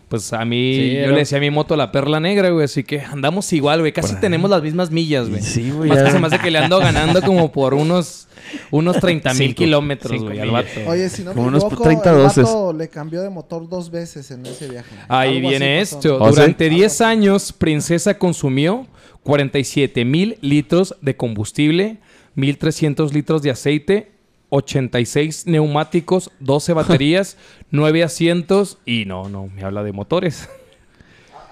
[0.09, 2.65] Pues a mí, Sí, yo era- le decía a mi moto la perla negra, güey,
[2.65, 5.41] así que andamos igual, güey, casi tenemos las mismas millas, güey.
[5.43, 5.87] Sí, güey.
[5.89, 8.27] Más que se me hace que le ando ganando como por unos,
[8.71, 10.67] unos 30 mil kilómetros, güey, al vato.
[10.87, 13.91] Oye, si no me Como unos equivoco, 30 el vato le cambió de motor dos
[13.91, 14.89] veces en ese viaje.
[15.07, 16.17] Ahí Algo viene esto.
[16.19, 16.35] ¿Oh, sí?
[16.35, 18.87] Durante 10 años, Princesa consumió
[19.21, 21.97] 47 mil litros de combustible,
[22.35, 24.11] 1.300 litros de aceite,
[24.49, 27.37] 86 neumáticos, 12 baterías,
[27.71, 30.49] 9 asientos y no, no, me habla de motores.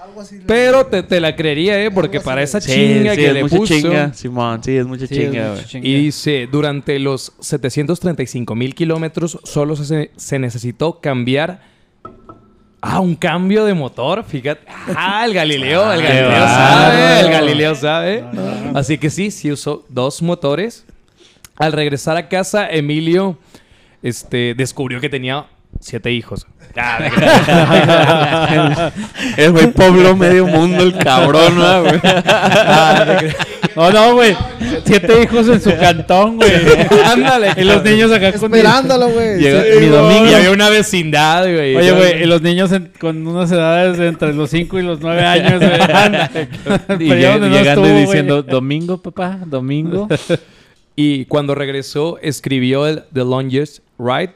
[0.01, 1.91] Algo así Pero te, te la creería, ¿eh?
[1.91, 3.73] Porque para esa Sí, chinga sí, que es le mucha puso...
[3.73, 4.63] chinga, Simón.
[4.63, 5.65] Sí, es mucha Sí, es chinga, mucha güey.
[5.65, 5.87] chinga.
[5.87, 11.61] Y dice, durante los 735 mil kilómetros solo se, se necesitó cambiar...
[12.79, 14.61] Ah, un cambio de motor, fíjate.
[14.95, 18.23] Ah, el Galileo, el qué Galileo sabe, el Galileo sabe.
[18.75, 20.85] Así que sí, sí usó dos motores.
[21.59, 23.37] Al regresar a casa, Emilio
[24.03, 25.45] este, descubrió que tenía
[25.79, 26.45] siete hijos.
[26.75, 26.99] Ah,
[29.37, 31.99] El güey pobló medio mundo, el cabrón, ¿no, güey?
[32.03, 33.17] ah,
[33.75, 34.35] No, no, güey.
[34.85, 36.51] Siete hijos en su cantón, güey.
[37.05, 37.51] Ándale.
[37.57, 38.53] Y los niños acá con...
[38.53, 39.39] Esperándolo, güey.
[39.39, 40.27] Sí, mi domingo.
[40.27, 41.75] Y había una vecindad, güey.
[41.75, 44.99] Oye, güey, y los niños en- con unas edades de entre los 5 y los
[45.01, 45.71] 9 años, güey.
[47.07, 50.07] Y lleg- no llegando estuvo, y diciendo, domingo, papá, domingo.
[50.99, 54.33] Y cuando regresó, escribió el The Longest Ride,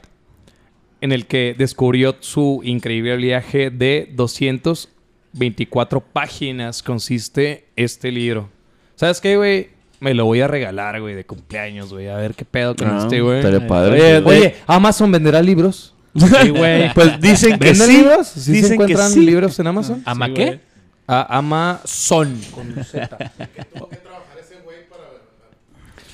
[1.00, 6.82] en el que descubrió su increíble viaje de 224 páginas.
[6.84, 8.48] Consiste este libro.
[8.94, 9.70] ¿Sabes qué, güey?
[9.98, 12.08] Me lo voy a regalar, güey, de cumpleaños, güey.
[12.08, 13.38] A ver qué pedo con Ah, este, güey.
[13.38, 14.00] estaría padre.
[14.18, 15.94] Oye, Oye, ¿Amazon venderá libros?
[16.14, 16.92] Sí, güey.
[16.94, 17.96] Pues dicen que ¿Venden sí.
[17.96, 18.28] libros?
[18.28, 19.20] ¿Sí se que encuentran sí.
[19.26, 20.02] libros en Amazon?
[20.04, 20.60] ¿Ama Sí, qué?
[21.08, 22.40] A Amazon.
[22.54, 23.32] Con Z.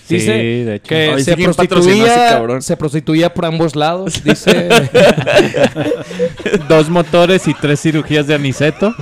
[0.08, 0.88] Dice Sí, de hecho.
[0.88, 4.20] que Ay, se, sí, ¿quién patrocinó a ese prostituía, se prostituía por ambos lados.
[4.24, 4.68] Dice...
[6.68, 8.94] Dos motores y tres cirugías de aniceto.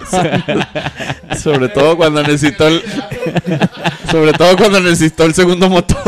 [1.43, 2.83] Sobre todo cuando necesitó el...
[4.11, 5.99] Sobre todo cuando necesitó el segundo motor.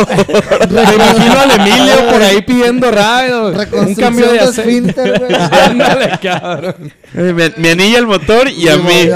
[0.71, 3.53] Me imagino al Emilio por ahí pidiendo rápido.
[3.83, 4.91] Un cambio de de aceite.
[4.91, 5.35] esfínter, güey.
[5.35, 6.93] Ándale, cabrón.
[7.15, 9.09] Eh, me, me anilla el motor y a Sí, mí.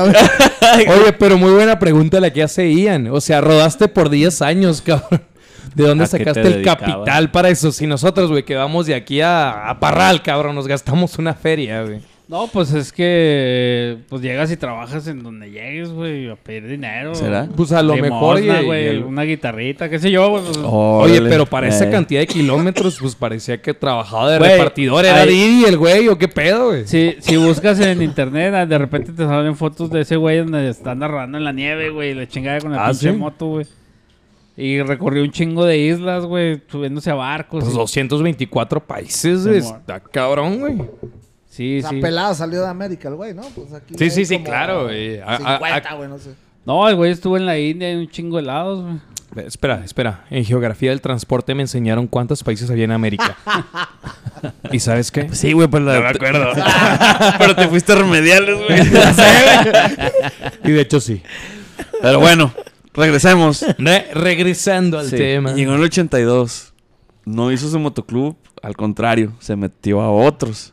[0.89, 3.09] Oye, pero muy buena pregunta la que hace Ian.
[3.09, 5.23] O sea, rodaste por 10 años, cabrón.
[5.75, 7.73] ¿De dónde ¿A qué te sacaste el capital para eso?
[7.73, 11.83] Si nosotros, güey, que vamos de aquí a, a Parral, cabrón, nos gastamos una feria,
[11.85, 12.01] güey.
[12.29, 17.15] No, pues es que pues llegas y trabajas en donde llegues, güey, a pedir dinero.
[17.15, 17.47] ¿Será?
[17.55, 20.43] Pues a lo mejor, Limosna, y- y güey, el- una guitarrita, qué sé yo, güey.
[20.45, 20.65] pues, Oye,
[21.19, 21.29] Órale.
[21.29, 21.91] pero para esa Eh.
[21.91, 25.05] cantidad de kilómetros, pues parecía que trabajaba de Güey, repartidor.
[25.05, 26.87] Era ahí- Didi el güey, ¿o qué pedo, güey?
[26.87, 30.95] Si, si buscas en internet, de repente te salen fotos de ese güey donde está
[30.95, 33.17] narrando en la nieve, güey, y la chingada con la Ah, pinche ¿sí?
[33.17, 33.67] moto, güey.
[34.57, 37.65] Y recorrió un chingo de islas, güey, subiéndose a barcos.
[37.65, 39.59] Pues y- 224 países, güey.
[39.59, 40.83] Está cabrón, güey.
[41.49, 42.01] Sí, O sea, sí.
[42.01, 43.43] pelado salió de América el güey, ¿no?
[43.55, 45.21] Pues aquí Sí, sí, sí, claro, güey.
[45.21, 46.31] A- a- 50, a- güey, no sé.
[46.65, 49.47] No, el güey estuvo en la India en un chingo de lados, güey.
[49.47, 50.25] Espera, espera.
[50.31, 53.37] En geografía del transporte me enseñaron cuántos países había en América.
[54.71, 55.29] ¿Y sabes qué?
[55.35, 55.99] Sí, güey, pues la...
[56.01, 56.49] me acuerdo.
[57.39, 58.81] pero te fuiste a remediales, güey.
[60.65, 61.23] y de hecho sí.
[62.03, 62.53] Pero bueno,
[62.95, 63.65] regresemos.
[63.79, 65.53] Re- regresando al Sí, tema.
[65.55, 66.73] Llegó en el 82.
[67.25, 70.73] No hizo su motoclub, al contrario, se metió a otros.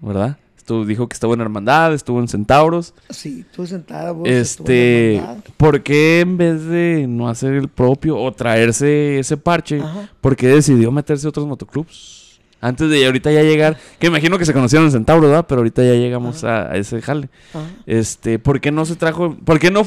[0.00, 0.36] ¿Verdad?
[0.56, 2.94] Estuvo, dijo que estuvo en Hermandad, estuvo en Centauros.
[3.10, 4.28] Sí, tú sentada, vos.
[4.28, 9.36] este, estuvo en ¿por qué en vez de no hacer el propio o traerse ese
[9.36, 10.10] parche, Ajá.
[10.20, 12.40] por qué decidió meterse a otros motoclubs?
[12.62, 15.44] Antes de ahorita ya llegar, que imagino que se conocieron en Centauros, ¿verdad?
[15.46, 17.28] Pero ahorita ya llegamos a, a ese jale.
[17.52, 17.64] Ajá.
[17.84, 19.36] Este, ¿por qué no se trajo?
[19.44, 19.84] ¿Por qué no?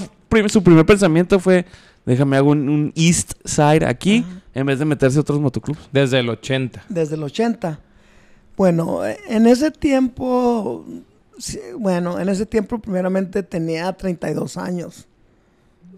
[0.48, 1.66] Su primer pensamiento fue,
[2.06, 5.90] déjame hago un, un East Side aquí, en vez de meterse a otros motoclubs.
[5.92, 6.86] Desde el 80.
[6.90, 7.80] desde el 80.
[8.56, 10.84] Bueno, en ese tiempo,
[11.78, 15.08] bueno, en ese tiempo primeramente tenía 32 años.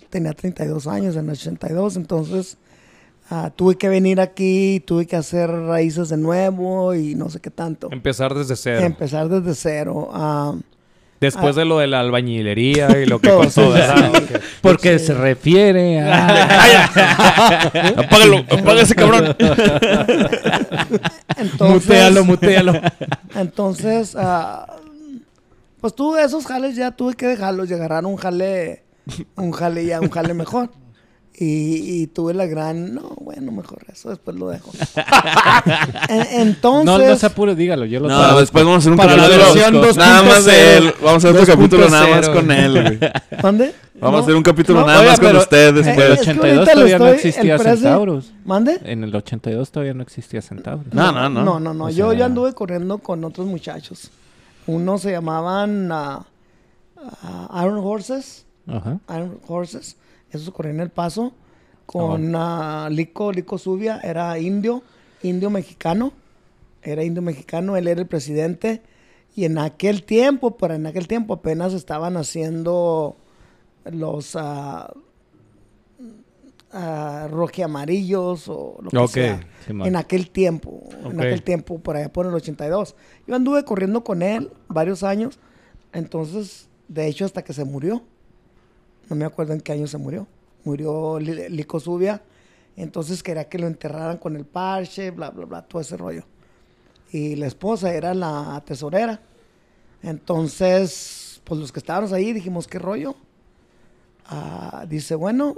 [0.10, 2.58] Tenía 32 años en el 82, entonces
[3.30, 7.52] ah, tuve que venir aquí, tuve que hacer raíces de nuevo y no sé qué
[7.52, 7.90] tanto.
[7.92, 8.82] Empezar desde cero.
[8.82, 10.10] Empezar desde cero.
[10.12, 10.56] ah,
[11.20, 14.12] Después de lo de la albañilería y lo que contó, sí, ¿verdad?
[14.16, 14.34] sí.
[14.62, 17.66] Porque se refiere a...
[17.98, 19.36] Apágalo, apaga ese cabrón.
[21.38, 22.74] entonces, mutealo, mutealo.
[23.36, 24.66] Entonces, ah,
[25.82, 28.84] pues tuve esos jales ya tuve que dejarlos y agarrar un jale,
[29.36, 30.70] un jale ya, un jale mejor.
[31.42, 32.94] Y, y tuve la gran...
[32.94, 34.72] No, bueno, mejor eso, después lo dejo.
[36.10, 36.86] En- Entonces...
[36.86, 37.86] No, no se apure, dígalo.
[37.86, 38.40] Yo lo No, traigo.
[38.42, 39.28] después vamos a hacer un Para la
[39.96, 40.84] nada más de él.
[40.90, 40.96] 2.0.
[41.02, 42.34] Vamos a hacer otro capítulo nada más 2.0.
[42.34, 43.12] con él, güey.
[43.42, 43.74] ¿Mande?
[44.02, 45.78] Vamos No, a hacer un capítulo no, nada oiga, más con pero- usted Eh, En
[45.78, 46.10] el después.
[46.10, 48.32] es que 82 ahorita lo todavía no estoy- existía el presi- Centauros.
[48.46, 48.80] ¿Mande?
[48.84, 50.94] En el 82 todavía no existía Centauros.
[50.94, 51.44] No, no, no.
[51.46, 51.86] No, no, no.
[51.86, 54.12] O yo, sea- yo anduve corriendo con otros muchachos.
[54.68, 56.26] Unos se llamaban ah,
[57.64, 58.46] Iron Horses.
[58.68, 59.00] Ajá.
[59.16, 59.96] Iron Horses.
[60.32, 61.34] Esos corrían en el paso.
[61.86, 62.34] Con
[62.96, 64.00] Lico, Lico Zubia.
[64.04, 64.84] Era indio.
[65.24, 66.14] Indio mexicano.
[66.82, 67.76] Era indio mexicano.
[67.78, 68.82] Él era el presidente.
[69.36, 73.16] Y en aquel tiempo, pero en aquel tiempo apenas estaban haciendo
[73.86, 74.92] los ah,
[76.72, 79.48] ah, rojiamarillos o lo que sea.
[79.68, 82.96] En aquel tiempo, en aquel tiempo, por allá por el 82.
[83.28, 85.40] Yo anduve corriendo con él varios años,
[85.94, 88.04] entonces, de hecho, hasta que se murió.
[89.10, 90.28] No me acuerdo en qué año se murió.
[90.64, 92.22] Murió Li- Lico Zubia,
[92.76, 96.24] entonces quería que lo enterraran con el parche, bla, bla, bla, todo ese rollo.
[97.12, 99.20] Y la esposa era la tesorera.
[100.04, 103.16] Entonces, pues los que estábamos ahí dijimos, ¿qué rollo?
[104.26, 105.56] Ah, dice, bueno,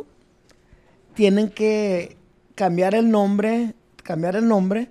[1.14, 2.16] tienen que
[2.56, 3.74] cambiar el nombre,
[4.04, 4.89] cambiar el nombre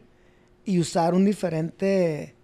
[0.64, 2.34] y usar un diferente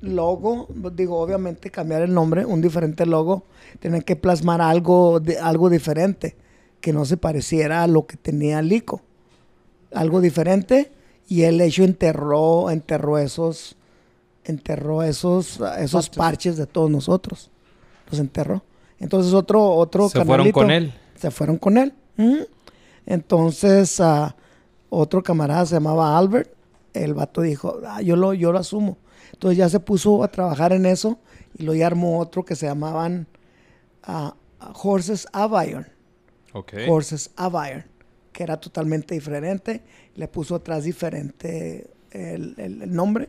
[0.00, 0.68] logo.
[0.94, 3.44] Digo, obviamente cambiar el nombre, un diferente logo.
[3.80, 6.36] Tienen que plasmar algo, de, algo diferente,
[6.80, 9.02] que no se pareciera a lo que tenía Lico.
[9.92, 10.92] Algo diferente.
[11.28, 13.76] Y el hecho enterró, enterró esos,
[14.44, 17.50] enterró esos, esos parches de todos nosotros.
[18.10, 18.62] Los enterró.
[18.98, 20.92] Entonces otro, otro Se fueron con él.
[21.14, 21.92] se fueron con él.
[22.16, 22.46] Ujú.
[23.06, 24.34] Entonces, ah,
[24.90, 26.50] otro camarada se llamaba Albert.
[26.94, 28.96] El vato dijo, "Ah, yo, lo, yo lo asumo.
[29.38, 31.16] Entonces ya se puso a trabajar en eso
[31.56, 33.28] y lo ya armó otro que se llamaban
[34.02, 34.34] ah,
[34.82, 35.86] Horses of Iron.
[36.54, 36.72] Ok.
[36.88, 37.84] Horses of Iron,
[38.32, 39.80] que era totalmente diferente.
[40.16, 43.28] Le puso atrás diferente el, el- el nombre.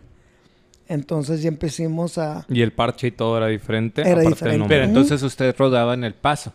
[0.88, 2.44] Entonces ya empezamos a...
[2.50, 4.02] Y el parche y todo era diferente.
[4.02, 4.58] Era diferente.
[4.58, 4.76] nombre.
[4.78, 6.54] Pero entonces usted rodaba en el paso.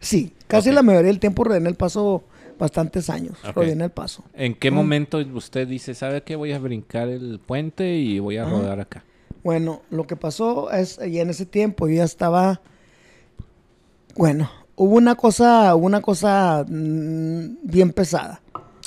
[0.00, 2.24] Sí, casi la mayoría del tiempo rodé en el paso
[2.58, 3.36] bastantes años.
[3.48, 3.56] Ok.
[3.56, 4.24] Rodé en el paso.
[4.34, 4.74] ¿En qué Mm.
[4.74, 6.36] momento usted dice, sabe qué?
[6.36, 8.50] Voy a brincar el puente y voy a Ajá.
[8.50, 9.04] rodar acá?
[9.44, 12.60] Bueno, lo que pasó es, y en ese tiempo yo ya estaba,
[14.16, 18.40] bueno, hubo una cosa, hubo una cosa mm, bien pesada.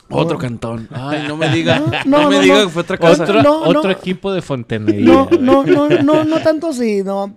[0.09, 0.89] Otro cantón.
[0.91, 1.79] Ay, no me diga.
[1.79, 1.87] No,
[2.23, 2.63] No, me no, diga no.
[2.65, 3.23] que fue otra cosa.
[3.23, 3.91] Otro, no, otro no.
[3.91, 5.05] equipo de fontanería.
[5.05, 7.33] No, no, no, no, no tanto así, no.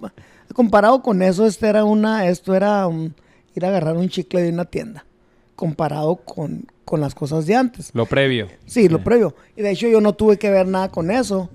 [0.54, 3.14] Comparado con eso, este era una, esto era un-
[3.54, 5.04] ir a agarrar un chicle de una tienda.
[5.56, 7.90] Comparado con, con las cosas de antes.
[7.94, 8.48] Lo previo.
[8.66, 9.34] Sí, lo previo.
[9.56, 11.50] Y de hecho yo no tuve que ver nada con eso.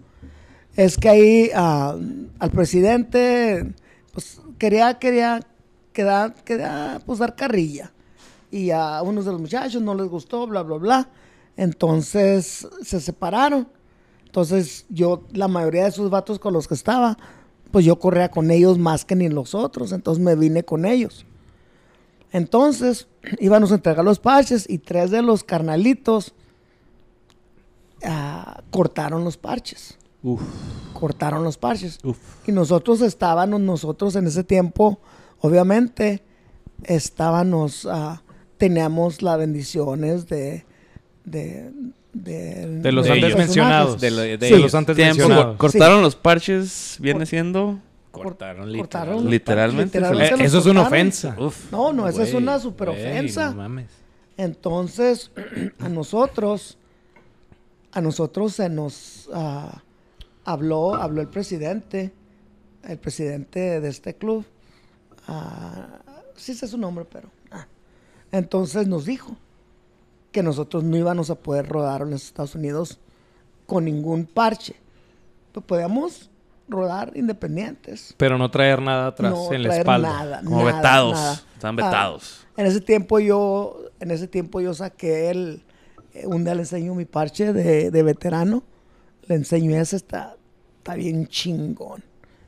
[0.75, 1.95] Es que ahí ah,
[2.39, 3.73] al presidente,
[4.13, 5.41] pues quería, quería,
[5.93, 7.91] quedar, quería, pues dar carrilla.
[8.51, 11.09] Y a unos de los muchachos no les gustó, bla, bla, bla.
[11.57, 13.67] Entonces se separaron.
[14.25, 17.17] Entonces yo, la mayoría de esos vatos con los que estaba,
[17.71, 19.91] pues yo corría con ellos más que ni los otros.
[19.91, 21.25] Entonces me vine con ellos.
[22.31, 23.07] Entonces
[23.39, 26.33] íbamos a entregar los parches y tres de los carnalitos
[28.03, 29.97] ah, cortaron los parches.
[30.21, 30.41] Uf,
[30.93, 31.97] Cortaron los parches.
[32.03, 32.17] uf.
[32.45, 34.99] Y nosotros estábamos, nosotros en ese tiempo,
[35.39, 36.21] obviamente,
[36.83, 38.21] estábamos, ah,
[38.57, 40.65] teníamos las bendiciones de...
[41.23, 41.71] De,
[42.11, 43.37] de, De los De antes ellos.
[43.37, 44.01] mencionados.
[44.01, 44.61] De lo- de De ellos.
[44.61, 45.57] los antes Tiempo, mencionados.
[45.57, 47.79] cortaron los parches, viene siendo.
[48.11, 49.99] Cortaron, cortaron literalmente.
[49.99, 51.35] literalmente Eh, eso es una ofensa.
[51.39, 53.49] Uf, No, no, esa es una super ofensa.
[53.51, 53.87] no mames.
[54.37, 55.31] Entonces,
[55.79, 56.77] a nosotros,
[57.91, 59.83] a nosotros se nos ah,
[60.45, 62.11] habló, habló el presidente,
[62.83, 64.45] el presidente de este club.
[65.27, 65.99] ah,
[66.35, 67.29] sí sé su nombre, pero.
[67.51, 67.67] ah.
[68.31, 69.35] Entonces nos dijo
[70.31, 72.99] que nosotros no íbamos a poder rodar en los Estados Unidos
[73.65, 74.75] con ningún parche.
[75.51, 76.29] Pues podíamos
[76.69, 78.13] rodar independientes.
[78.17, 80.09] Pero no traer nada atrás no en la traer espalda.
[80.09, 81.13] Nada, Como nada, vetados.
[81.13, 81.41] nada.
[81.55, 82.47] Están Ah, vetados.
[82.57, 85.63] en ese tiempo yo, en ese tiempo yo saqué el,
[86.13, 88.63] eh, un día le enseño mi parche de, de veterano,
[89.27, 90.35] le enseño ese, está,
[90.77, 92.03] está bien chingón,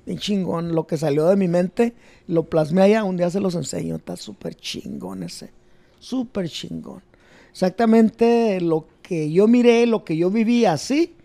[0.05, 1.93] bien chingón, lo que salió de mi mente,
[2.27, 5.51] lo plasmé allá, un día se los enseño, está súper chingón ese,
[5.99, 7.03] súper chingón.
[7.51, 11.15] Exactamente lo que yo miré, lo que yo viví así,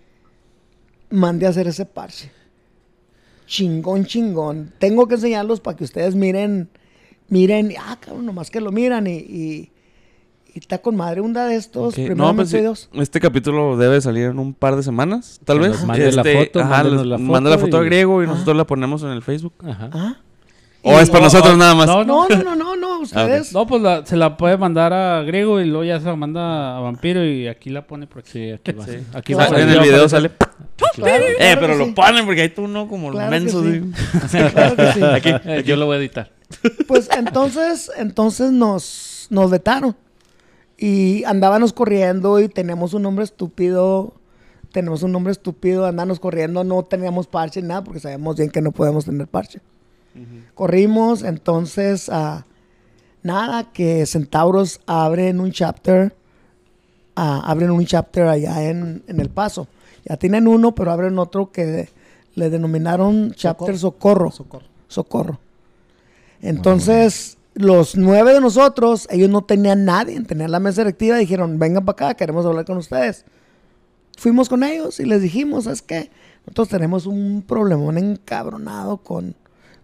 [1.09, 2.33] mandé a hacer ese parche.
[3.47, 4.73] Chingón, chingón.
[4.79, 6.69] Tengo que enseñarlos para que ustedes miren,
[7.29, 9.71] miren, ah, cabrón, nomás que lo miran y, y,
[10.53, 12.89] y está con madre una de estos, Ok, No, pues Dios.
[12.95, 15.85] este capítulo debe salir en un par de semanas, tal Que vez.
[15.85, 18.33] mande la Este, foto, ajá, la manda la foto foto a griego y Ajá.
[18.35, 19.55] nosotros la ponemos en el Facebook.
[19.65, 19.91] Ajá.
[19.93, 20.17] Ah,
[20.89, 21.87] ¿O es para nosotros nada más?
[21.87, 22.29] No, no.
[22.29, 23.53] No, no, no, no, no, ustedes.
[23.53, 26.77] No, pues la- se la puede mandar a Griego y luego ya se la manda
[26.77, 28.31] a Vampiro y aquí la pone por aquí.
[28.33, 28.85] Sí, aquí va.
[28.87, 28.99] Sí.
[29.15, 29.53] Aquí Claro.
[29.53, 30.31] va a en el video sale.
[30.95, 31.93] Claro, Eh, pero lo sí.
[31.93, 33.63] ponen porque ahí tú no, como Claro los mensos.
[33.65, 34.39] que sí.
[34.53, 35.03] Claro que sí.
[35.03, 35.63] Aquí.
[35.65, 36.31] Yo lo voy a editar.
[36.87, 39.97] Pues entonces, entonces nos, nos vetaron.
[40.79, 44.15] Y andábamos corriendo y teníamos un nombre estúpido.
[44.73, 48.61] Tenemos un nombre estúpido, andábamos corriendo, no teníamos parche ni nada porque sabíamos bien que
[48.61, 49.61] no podemos tener parche.
[50.55, 52.45] Corrimos, entonces, ah,
[53.23, 56.15] nada, que Centauros abren un chapter,
[57.15, 59.69] ah, abren un chapter allá en, en El Paso.
[60.05, 61.89] Ya tienen uno, pero abren otro que
[62.37, 64.31] le denominaron Chapter Socorro.
[64.31, 64.67] Socorro.
[64.87, 65.41] Socorro.
[66.41, 71.85] Entonces, los nueve de nosotros, ellos no tenían nadie, tenían la mesa directiva, dijeron, vengan
[71.85, 73.25] para acá, queremos hablar con ustedes.
[74.19, 76.11] Fuimos con ellos y les dijimos, ¿sabes qué?
[76.47, 79.35] Nosotros tenemos un problemón encabronado con,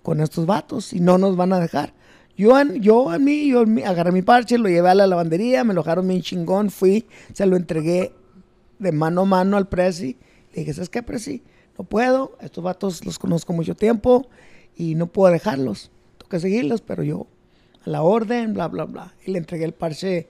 [0.02, 1.94] con estos vatos y no nos van a dejar.
[2.36, 5.82] Yo, yo a mí, yo agarré mi parche, lo llevé a la lavandería, me lo
[5.82, 8.12] dejaron bien chingón, fui, se lo entregué
[8.78, 10.16] de mano a mano al Prezi.
[10.52, 11.42] Le dije, ¿sabes qué, Prezi?
[11.78, 14.28] No puedo, estos vatos los conozco mucho tiempo
[14.76, 15.90] y no puedo dejarlos.
[16.18, 17.26] Tengo que seguirlos, pero yo
[17.84, 19.14] a la orden, bla, bla, bla.
[19.26, 20.28] Y le entregué el parche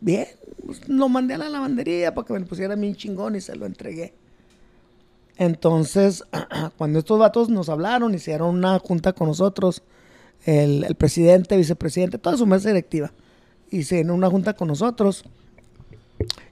[0.00, 0.26] bien.
[0.64, 3.56] pues, lo mandé a la lavandería para que me lo pusiera bien chingón y se
[3.56, 4.14] lo entregué.
[5.36, 6.24] Entonces,
[6.78, 9.82] cuando estos vatos nos hablaron, hicieron una junta con nosotros,
[10.44, 13.12] el, el presidente, vicepresidente, toda su mesa directiva,
[13.70, 15.24] hicieron una junta con nosotros.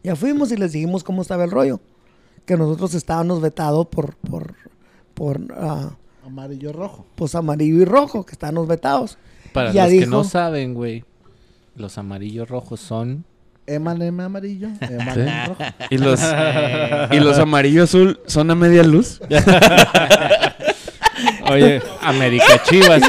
[0.03, 1.81] Ya fuimos y les dijimos cómo estaba el rollo.
[2.45, 4.55] Que nosotros estábamos vetados por, por,
[5.15, 7.07] por ah, Amarillo rojo.
[7.15, 9.19] pues amarillo y rojo, que estábamos vetados.
[9.53, 11.05] Para Ya los que no saben, güey,
[11.77, 13.25] los amarillos rojos son...
[13.67, 14.69] M&M amarillo.
[14.81, 15.57] Rojo.
[15.91, 16.21] Y los,
[17.11, 19.21] y los amarillo azul son a media luz.
[21.51, 23.03] Oye, América Chivas.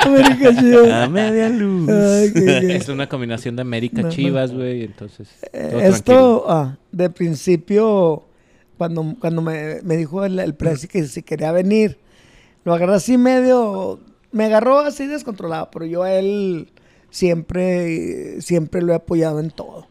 [0.00, 0.90] América Chivas.
[0.92, 1.88] A media luz.
[1.88, 4.08] Ay, qué- qué- es una combinación de América No.
[4.08, 5.28] Chivas, güey, entonces...
[5.52, 8.24] Eh, todo Esto, ah, de principio,
[8.78, 11.98] cuando, cuando me, me dijo el, el presi que si quería venir,
[12.64, 14.00] lo agarré así medio,
[14.32, 16.68] me agarró así descontrolado, pero yo a él
[17.10, 19.86] siempre, siempre lo he apoyado en todo.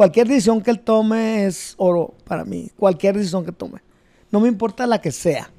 [0.00, 3.82] Cualquier decisión que él tome es oro para mí, cualquier decisión que tome.
[4.30, 5.50] No me importa la que sea,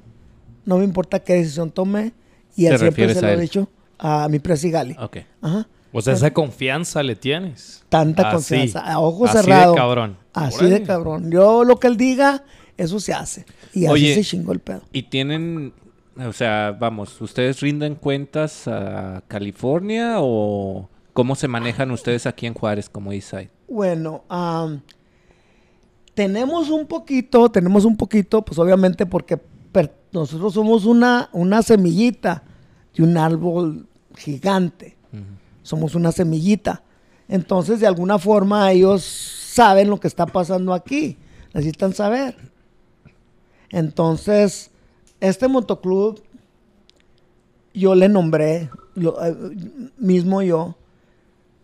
[0.64, 2.12] no me importa qué decisión tome,
[2.56, 3.68] y ¿Te él siempre se lo he dicho
[4.00, 4.96] a mi presi Gali.
[4.98, 5.18] Ok.
[5.42, 5.68] Ajá.
[5.92, 7.84] O sea, esa confianza le tienes.
[7.88, 8.34] Tanta Así.
[8.34, 9.74] confianza, a ojo Así de cerrado.
[9.76, 10.16] cabrón.
[10.32, 11.30] Así de cabrón.
[11.30, 12.42] Yo lo que él diga,
[12.76, 13.46] eso se hace.
[13.72, 14.14] Y así Oye.
[14.16, 14.82] se chingó el pedo.
[14.92, 15.72] Y tienen,
[16.16, 22.54] o sea, vamos, ¿ustedes rinden cuentas a California o cómo se manejan ustedes aquí en
[22.54, 23.50] Juárez como Eastside?
[23.72, 24.22] Bueno,
[26.14, 29.40] tenemos un poquito, tenemos un poquito, pues obviamente porque
[30.12, 32.42] nosotros somos una, una semillita
[32.94, 34.94] de un árbol gigante.
[35.62, 36.82] Somos una semillita.
[37.28, 41.16] Entonces, de alguna forma, ellos saben lo que está pasando aquí.
[41.54, 42.36] Necesitan saber.
[43.70, 44.70] Entonces,
[45.20, 46.20] este motoclub,
[47.72, 49.34] yo le nombré, lo- eh,
[49.96, 50.76] mismo yo,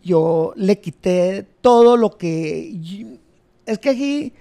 [0.09, 2.75] yo le quité todo lo que...
[3.67, 4.33] Es que aquí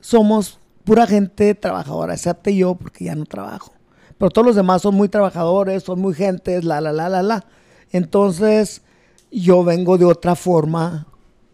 [0.00, 3.72] somos pura gente trabajadora, excepto yo, porque ya no trabajo.
[4.18, 7.44] Pero todos los demás son muy trabajadores, son muy gentes, la, la, la, la, la.
[7.90, 8.82] Entonces,
[9.30, 11.06] yo vengo de otra forma.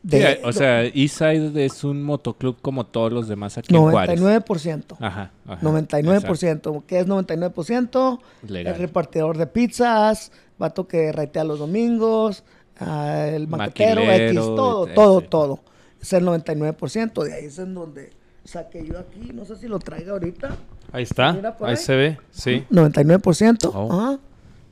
[0.03, 4.21] De, Sí, o sea, Eastside es un motoclub como todos los demás aquí en Juárez.
[4.21, 4.97] 99%.
[4.99, 6.83] Ajá, ajá, 99%.
[6.87, 8.21] ¿Qué es 99%?
[8.49, 8.75] Legal.
[8.75, 12.45] El repartidor de pizzas, vato que raitea los domingos,
[12.81, 14.95] ah, el maquetero, X, todo, etc.
[14.95, 15.61] todo, todo.
[16.01, 17.23] Es el 99%.
[17.25, 18.11] De ahí es en donde
[18.45, 19.31] saqué yo aquí.
[19.33, 20.57] No sé si lo traiga ahorita.
[20.93, 21.33] Ahí está.
[21.33, 21.83] Mira por Ahí ahí.
[21.83, 22.19] se ve.
[22.31, 22.65] Sí.
[22.71, 23.71] 99%.
[23.75, 23.93] Oh.
[23.93, 24.19] Ajá.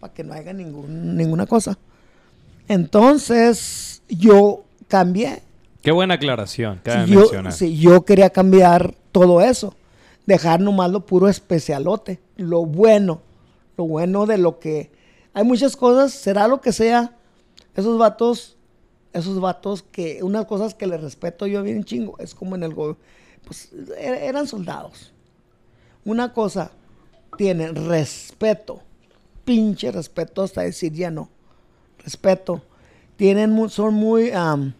[0.00, 1.76] Para que no haya ningún, ninguna cosa.
[2.68, 5.42] Entonces, yo cambié.
[5.82, 6.80] Qué buena aclaración.
[6.82, 7.52] Cabe Si yo, mencionar.
[7.52, 9.74] si yo quería cambiar todo eso.
[10.26, 12.20] Dejar nomás lo puro especialote.
[12.36, 13.20] Lo bueno.
[13.76, 14.90] Lo bueno de lo que...
[15.34, 17.12] Hay muchas cosas, será lo que sea.
[17.78, 18.56] Esos vatos,
[19.12, 20.22] esos vatos que...
[20.22, 22.18] Unas cosas que les respeto yo bien chingo.
[22.18, 22.74] Es como en el...
[22.74, 22.96] go-
[23.44, 25.12] Pues er- eran soldados.
[26.04, 26.72] Una cosa,
[27.36, 28.80] tienen respeto.
[29.44, 31.28] Pinche respeto hasta decir ya no.
[32.04, 32.62] Respeto.
[33.16, 34.30] Tienen, son muy...
[34.32, 34.72] am,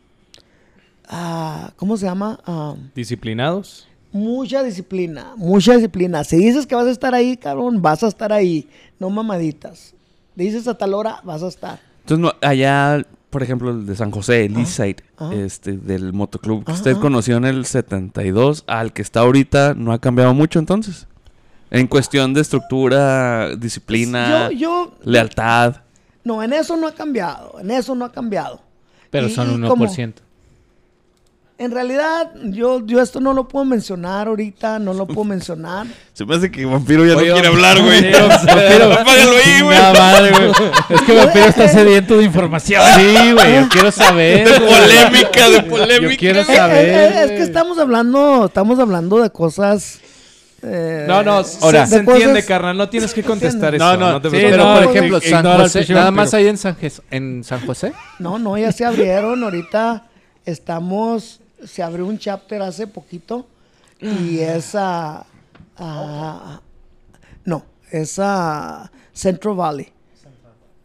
[1.09, 2.41] ah, ¿Cómo se llama?
[2.45, 3.87] Am, Disciplinados.
[4.13, 6.25] mucha disciplina, mucha disciplina.
[6.25, 8.69] Si dices que vas a estar ahí, cabrón, vas a estar ahí.
[8.99, 9.95] No mamaditas.
[10.35, 11.81] Dices a tal hora, vas a estar.
[12.09, 15.35] Entonces, no, allá, por ejemplo, el de San José, el Eastside, ajá.
[15.35, 19.93] este, del motoclub que Ajá, usted conoció en el 72, al que está ahorita, ¿no
[19.93, 21.07] ha cambiado mucho entonces?
[21.71, 25.83] En cuestión de estructura, disciplina, Yo, yo, lealtad.
[26.25, 28.63] No, en eso no ha cambiado, en eso no ha cambiado.
[29.11, 29.69] Pero Y- son y 1%.
[29.69, 30.28] como-
[31.61, 35.89] En realidad, yo, yo esto no lo puedo mencionar ahorita, no lo puedo mencionar.
[36.13, 38.13] Se me hace que Vampiro ya Oye, no quiere hablar, güey.
[38.13, 38.93] Vampiro.
[38.93, 39.77] Apágalo ahí, güey.
[39.77, 40.51] Chingada madre, güey.
[40.91, 42.81] Es que Vampiro está sediento de información.
[42.95, 44.49] Sí, güey, yo quiero saber.
[44.49, 46.13] De polémica, de polémica.
[46.13, 46.89] Yo quiero Eh, saber.
[46.89, 49.99] eh, eh, es que estamos hablando, estamos hablando de cosas.
[50.63, 52.77] eh, No, no, Ahora, se, se de cosas- entiende, carnal.
[52.77, 53.85] No tienes que contestar eso.
[53.85, 56.13] No, no, te sí, pero no, por no, ejemplo, San José, nada vampiro.
[56.13, 56.77] más hay en San,
[57.11, 57.93] en San José.
[58.21, 59.43] No, no, ya se abrieron.
[59.43, 60.05] Ahorita
[60.47, 61.41] estamos.
[61.65, 63.47] Se abrió un chapter hace poquito.
[64.01, 65.27] Y es a.
[65.77, 66.61] a-
[67.45, 69.89] no, es a Central Valley.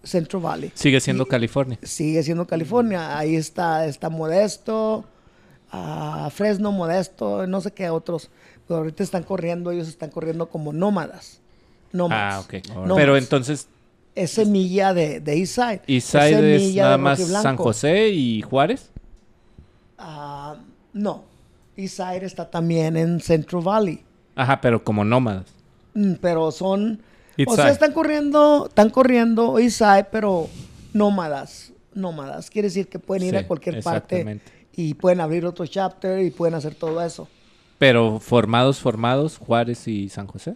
[0.04, 0.72] Central Valley.
[0.76, 1.80] Sigue siendo Y- California.
[1.84, 3.18] Sigue siendo California.
[3.18, 5.06] Ahí está, está Modesto,
[5.72, 8.30] a Fresno, Modesto, no sé qué otros.
[8.68, 11.40] Pero ahorita están corriendo, ellos están corriendo como nómadas.
[11.92, 12.34] Nómadas.
[12.36, 12.68] Ah, ok.
[12.70, 12.96] Nómadas.
[12.98, 13.68] Pero entonces,
[14.16, 15.82] Es semilla de, de Eastside.
[15.88, 17.58] Eastside es semilla nada de más San.
[17.58, 18.90] José y Juárez.
[20.06, 20.58] Ah,
[20.91, 21.24] no.
[21.78, 24.04] Eastside está también en Central Valley.
[24.36, 25.45] Ajá, pero como nómadas.
[25.93, 27.01] Mm, Pero son.
[27.47, 30.49] O sea, están corriendo, están corriendo Eastside, pero
[30.93, 31.72] nómadas.
[31.93, 32.49] Nómadas.
[32.49, 34.41] Quiere decir que pueden ir Sí, a cualquier parte
[34.76, 37.28] y pueden abrir otro chapter y pueden hacer todo eso.
[37.80, 40.56] Pero formados, formados, Juárez y San José.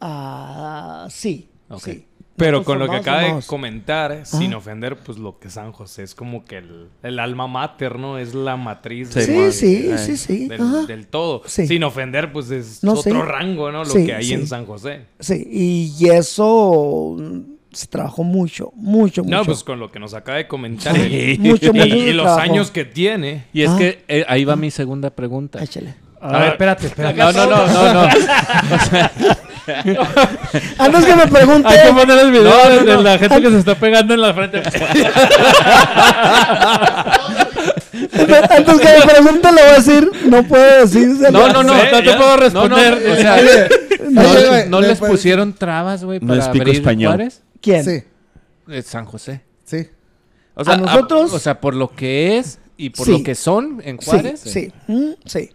[0.00, 1.48] Ah, sí.
[1.68, 1.80] Ok.
[1.80, 2.06] sí.
[2.36, 6.14] Pero con lo que acaba de comentar, sin ofender, pues lo que San José es
[6.14, 8.18] como que el, el alma mater, ¿no?
[8.18, 10.48] Es la matriz Sí, de- Sí, sí, Ay, sí, sí.
[10.48, 11.42] del, del todo.
[11.46, 11.66] Sí.
[11.66, 13.10] Sin ofender, pues es No, otro sí.
[13.12, 13.84] rango, ¿no?
[13.84, 14.46] Lo Sí, que hay en.
[14.46, 15.06] San José.
[15.18, 15.46] Sí,
[15.98, 17.40] y eso mm,
[17.72, 19.36] se trabajó mucho, mucho, mucho.
[19.36, 20.94] No, pues con lo que nos acaba de comentar.
[20.94, 21.36] Sí.
[21.36, 21.86] y, mucho, mucho.
[21.86, 23.44] y se los años que tiene.
[23.52, 23.76] Y es Ah.
[23.78, 25.62] que eh, ahí va mi segunda pregunta.
[25.62, 25.94] Échale.
[26.20, 27.18] A ver, espérate, espérate.
[27.18, 28.08] No, no, no, no, no.
[30.78, 33.02] Antes que me pregunte, Hay que poner el video No, no, de, no.
[33.02, 34.58] la gente que se está pegando en la frente.
[37.96, 41.08] antes que me pregunte, le voy a decir, no puedo decir.
[41.30, 42.98] No, no, no, no te puedo responder.
[43.00, 43.36] No, no, o sea,
[44.10, 44.22] no,
[44.70, 47.12] no le les pusieron trabas, güey, No para explico abrir español.
[47.14, 47.42] Juárez.
[47.60, 47.84] ¿Quién?
[47.84, 48.02] Sí,
[48.68, 49.42] Eh, San José.
[49.64, 49.88] sí.
[50.58, 51.32] O sea, a nosotros.
[51.34, 53.12] O sea, por lo que es y por Sí.
[53.12, 54.40] lo que son en sí, Juárez.
[54.40, 55.50] sí, mm, sí,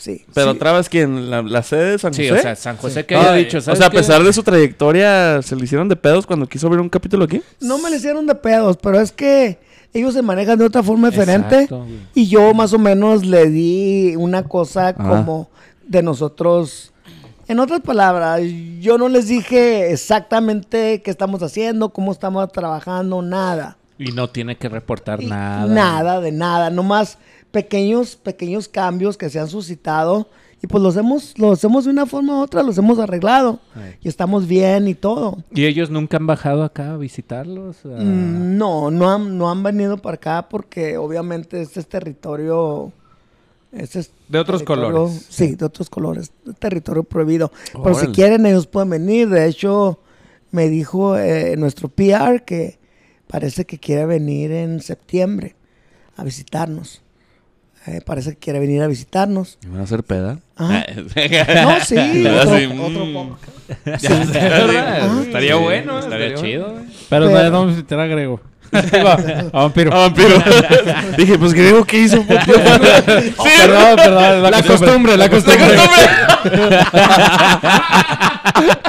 [0.00, 0.24] sí.
[0.34, 0.58] Pero sí.
[0.58, 2.38] trabas quién, la, la sede de San Sí, José.
[2.40, 3.98] o sea, San José que Ah, haya dicho, o ¿sabes sea, a qué?
[3.98, 7.42] pesar de su trayectoria, ¿se le hicieron de pedos cuando quiso abrir un capítulo aquí?
[7.60, 9.58] No me le hicieron de pedos, pero es que
[9.92, 11.54] ellos se manejan de otra forma diferente.
[11.62, 15.48] Exacto, y yo más o menos le di una cosa como
[15.86, 16.92] de nosotros.
[17.48, 18.40] En otras palabras,
[18.78, 23.76] yo no les dije exactamente qué estamos haciendo, cómo estamos trabajando, nada.
[23.98, 25.66] Y no tiene que reportar Y nada.
[25.66, 26.70] Nada, de nada.
[26.70, 27.18] Nomás
[27.50, 30.28] pequeños, pequeños cambios que se han suscitado.
[30.62, 33.60] Y pues los hemos, los hemos de una forma u otra, los hemos arreglado.
[33.74, 33.96] Ay.
[34.02, 35.38] Y estamos bien y todo.
[35.52, 37.78] ¿Y ellos nunca han bajado acá a visitarlos?
[37.86, 42.92] A- Mm, No, no han, no han venido para acá porque obviamente este es territorio...
[43.72, 45.26] Este es De otros territorio- colores.
[45.30, 46.32] Sí, de otros colores.
[46.58, 47.50] Territorio prohibido.
[47.82, 49.28] Pero si quieren, ellos pueden venir.
[49.30, 50.00] De hecho,
[50.50, 52.78] me dijo eh, nuestro PR que
[53.28, 55.54] parece que quiere venir en septiembre
[56.16, 57.00] a visitarnos.
[57.86, 59.58] Eh, parece que quiere venir a visitarnos.
[59.64, 60.38] ¿Me van a hacer peda?
[60.56, 60.84] Ajá.
[60.94, 61.96] No, sí.
[61.98, 62.80] Así, otro- mm.
[62.80, 64.08] Otro podcast.
[64.34, 65.22] ¿Verdad?
[65.22, 65.98] Estaría Sí, bueno.
[65.98, 66.84] Estaría chido, güey.
[67.08, 68.40] Pero Pero- no vamos a visitar a Grego.
[68.72, 69.90] A Vampiro.
[69.92, 70.28] Ah, vampiro.
[71.16, 72.20] Dije, pues griego, ¿qué hizo?
[72.20, 74.42] Oh, perdón, perdón.
[74.42, 75.76] La, costumbre, la costumbre.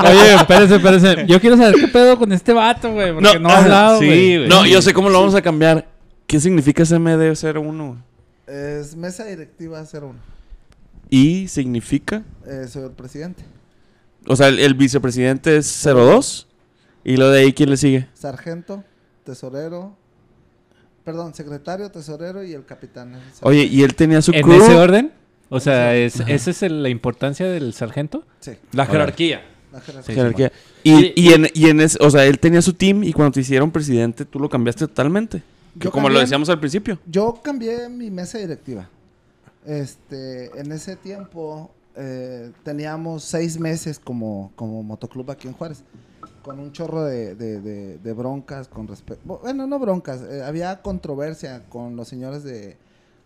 [0.04, 1.26] Oye, espérese, espérese.
[1.28, 3.12] Yo quiero saber qué pedo con este vato, güey.
[3.14, 4.38] Porque no, ha hablado, sí, güey.
[4.38, 4.50] güey.
[4.50, 5.88] No, yo sé cómo lo vamos a cambiar.
[6.28, 7.96] ¿Qué significa ese MD01?
[8.52, 10.16] Es mesa directiva 01.
[11.10, 13.44] Y significa, Eh, soy el presidente.
[14.28, 16.48] o sea, el, el vicepresidente es 02
[17.04, 18.08] y lo de ahí quién le sigue.
[18.14, 18.84] Sargento,
[19.24, 19.96] tesorero.
[21.06, 23.16] Perdón, secretario, tesorero y el capitán.
[23.16, 24.62] el Oye, y él tenía su ¿En crew.
[24.62, 25.12] ese orden?
[25.50, 28.24] O sea, es, ¿esa es el- la importancia del sargento?
[28.40, 29.42] Sí, La jerarquía.
[29.74, 30.16] la jerarquía.
[30.16, 30.52] jerarquía.
[30.84, 33.42] Y, y en, y en ese, o sea, él tenía su team y cuando te
[33.42, 35.42] hicieron presidente tú lo cambiaste totalmente.
[35.76, 37.00] Yo como lo decíamos al principio.
[37.06, 38.90] Yo cambié mi mesa directiva.
[39.66, 45.84] Este, en ese tiempo eh, teníamos seis meses como, como motoclub aquí en Juárez,
[46.42, 50.82] con un chorro de, de- de- de broncas con respecto, bueno, no broncas, eh, había
[50.82, 52.78] controversia con los señores de,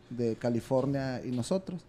[0.09, 1.81] de California y nosotros.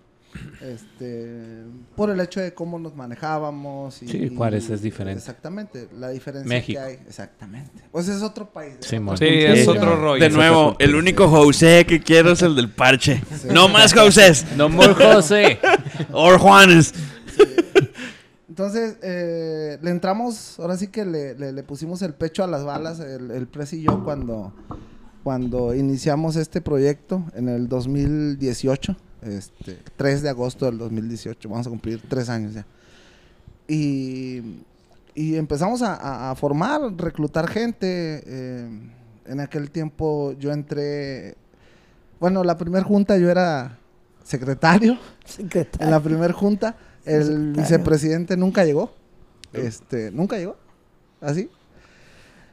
[0.60, 1.62] Este,
[1.94, 4.02] por el hecho de cómo nos manejábamos.
[4.02, 5.18] Y, Sí, Juárez es diferente.
[5.18, 6.80] Exactamente, la diferencia México.
[6.80, 6.94] que hay.
[7.06, 7.82] Exactamente.
[7.92, 8.74] Pues es otro país.
[8.80, 9.16] Sí, otra mon.
[9.18, 10.22] Sí, es otro rollo.
[10.22, 13.22] De nuevo, el único José que quiero es el del parche.
[13.52, 14.32] No más José.
[14.56, 15.58] No more José.
[16.12, 16.92] Or Juanes.
[18.48, 22.64] Entonces, eh, le entramos, ahora sí que le, le- le pusimos el pecho a las
[22.64, 24.54] balas, el, el Pres y yo, cuando,
[25.22, 28.96] cuando iniciamos este proyecto en el 2018,
[29.26, 32.64] este, 3 de agosto del 2018, vamos a cumplir tres años ya.
[33.68, 34.60] Y,
[35.14, 38.22] y empezamos a, a- formar, reclutar gente.
[38.26, 38.68] eh,
[39.28, 41.34] en aquel tiempo yo entré,
[42.20, 43.76] bueno, la primera junta yo era
[44.22, 44.96] secretario.
[45.24, 45.84] Secretario.
[45.84, 47.52] En la primera junta, el Secretario.
[47.54, 48.94] vicepresidente nunca llegó.
[49.52, 50.56] Este, nunca llegó.
[51.20, 51.48] Así.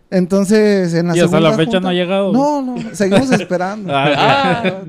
[0.10, 2.34] Entonces, en la Y hasta la segunda fecha no ha junta- llegado.
[2.34, 3.92] No, no, seguimos esperando.
[3.96, 4.82] Ah,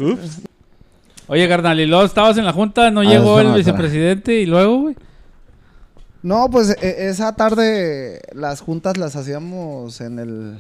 [1.26, 4.80] Oye, carnal, y luego estabas en la junta, no Ah, llegó el vicepresidente y luego,
[4.82, 4.96] güey.
[6.22, 10.58] No, pues e- esa tarde las juntas las hacíamos en el.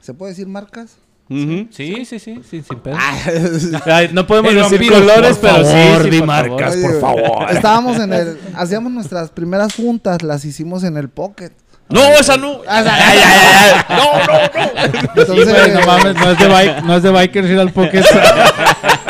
[0.00, 0.96] ¿Se puede decir marcas?
[1.30, 1.68] Ujú.
[1.70, 2.96] Sí, sí, sí, sí, sin pedo.
[3.86, 7.50] Ay, no podemos decir colores, por pero sí, favor, sí, por marcas, por favor.
[7.50, 8.38] Estábamos en el.
[8.54, 11.52] Hacíamos nuestras primeras juntas, las hicimos en el Pocket.
[11.88, 12.60] No, esa no.
[12.66, 13.96] Ay, ay, ay, ay.
[13.96, 15.20] No, no, no.
[15.20, 17.72] Entonces, Sí, güey, no mames, no es de, bike, no es de bikers ir al
[17.72, 18.02] pocket.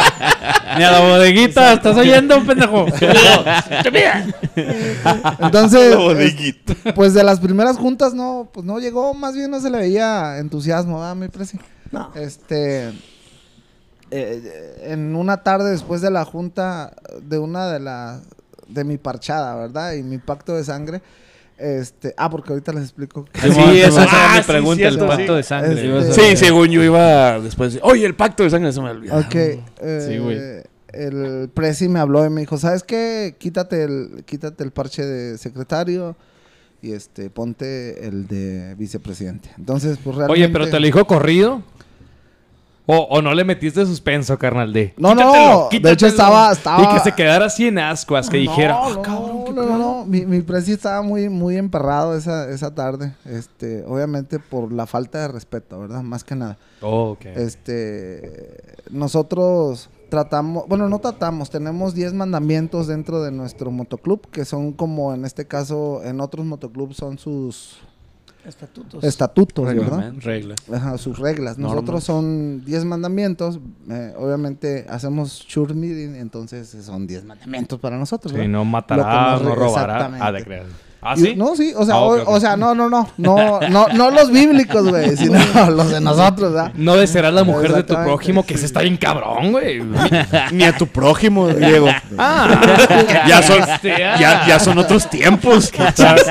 [0.77, 2.87] Ni a la bodeguita, ¿estás oyendo, pendejo?
[5.41, 6.75] entonces La bodeguita.
[6.95, 10.39] Pues de las primeras juntas no, pues no llegó, más bien no se le veía
[10.39, 11.59] entusiasmo, ¿verdad, mi presi?
[11.91, 12.11] No.
[12.15, 12.93] Este,
[14.11, 18.23] eh, en una tarde después de la junta de una de las,
[18.69, 19.93] de mi parchada, ¿verdad?
[19.95, 21.03] Y mi pacto de sangre,
[21.63, 23.25] este, ah, porque ahorita les explico.
[23.35, 24.03] Sí, Simón, esa Simón.
[24.03, 25.37] era Ah, mi sí, pregunta, cierto, el pacto sí.
[25.37, 25.99] de sangre.
[25.99, 27.75] Este, Sí, según yo iba después.
[27.75, 29.17] de, Oye, el pacto de sangre se me olvidó.
[29.19, 30.39] Ok, eh, Sí, güey.
[30.93, 33.37] el presi me habló y me dijo, ¿sabes qué?
[33.39, 36.17] Quítate el, quítate el parche de secretario
[36.83, 39.51] y este, ponte el de vicepresidente.
[39.57, 40.43] Entonces, pues realmente...
[40.43, 41.63] Oye, pero te lo dijo corrido.
[42.87, 44.93] O, o no le metiste suspenso, carnal, de.
[44.97, 46.09] No, no, quítatelo, de hecho quítatelo.
[46.09, 48.73] estaba- estaba- Y que se quedara así en ascuas, que dijera.
[48.75, 49.79] No, "Ah, no, cabrón, no, no, pedo".
[49.79, 50.05] no.
[50.05, 53.15] Mi, mi presi estaba muy, muy emperrado esa, esa tarde.
[53.25, 56.03] Este, obviamente por la falta de respeto, ¿verdad?
[56.03, 56.59] Más que nada.
[56.81, 57.27] Oh, ok.
[57.27, 64.73] Este, nosotros tratamos, bueno, no tratamos, tenemos 10 mandamientos dentro de nuestro motoclub, que son
[64.73, 67.79] como en este caso, en otros motoclubs son sus
[68.45, 69.05] Estatutos.
[69.05, 70.13] estatutos, ¿verdad?
[70.21, 70.59] Reglas.
[70.73, 71.59] Ajá, sus reglas.
[71.59, 71.75] Normas.
[71.77, 73.61] Nosotros son 10 mandamientos.
[73.89, 78.33] eh, obviamente hacemos sure meeting, entonces son 10 mandamientos para nosotros.
[78.33, 78.51] Sí, ¿verdad?
[78.53, 79.83] no Lo matará, que nos no re- robará.
[79.95, 80.27] exactamente.
[80.27, 80.67] Ah, de creer.
[81.05, 81.35] Ah, sí.
[81.37, 84.89] No, sí, o sea, Ah, o, sea, no, no, no, no, no, no los bíblicos,
[84.89, 85.37] güey, sino
[85.71, 86.71] los de nosotros, ¿verdad?
[86.77, 89.83] No desearás la mujer de tu prójimo, que se está bien cabrón, güey.
[90.53, 91.89] Ni a tu prójimo, Diego.
[92.17, 92.49] Ah,
[93.27, 95.73] ya, son, ya, ya son otros tiempos.
[95.77, 96.23] ¿Estás,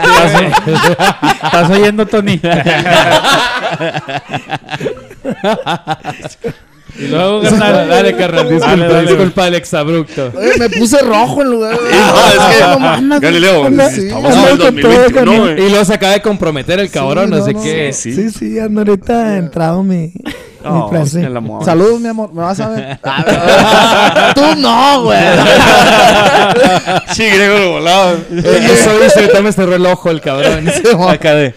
[1.43, 2.39] estás oyendo, Tony?
[7.01, 10.31] y luego, carnal, Dale, carnal, disculpa, Dale, dale, disculpa el exabrupto.
[10.37, 11.89] Oye, me puse rojo en lugar de...
[11.91, 15.25] No, es que- no mames, Galileo, anda- sí, sí, estamos en el con todo, 2021,
[15.25, 15.65] con- güey.
[15.65, 17.63] Y luego se acaba de comprometer el cabrón, Sí, no, no, sé no.
[17.63, 17.93] qué.
[17.93, 18.13] Sí.
[18.13, 20.11] Sí, sí, anda ahorita entrado mi,
[20.63, 21.65] No, mi el.
[21.65, 22.99] Saludos, mi amor, me vas a ver.
[24.35, 25.19] Tú no, güey.
[27.13, 28.17] Sí, griego lo volado.
[28.31, 28.41] Yo
[28.83, 30.65] soy, soy, toma este reloj, el cabrón.
[31.09, 31.53] Acá de.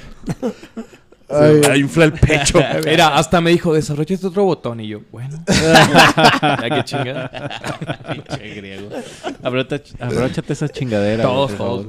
[1.28, 2.58] Ay, Se me infla el pecho.
[2.84, 4.80] Mira, hasta me dijo, desarrolla este otro botón.
[4.80, 5.42] Y yo, bueno.
[5.46, 8.00] ya que chingada.
[8.12, 8.88] Pinche griego.
[9.42, 11.22] Abróchate, esa chingadera.
[11.22, 11.86] Todos, todos.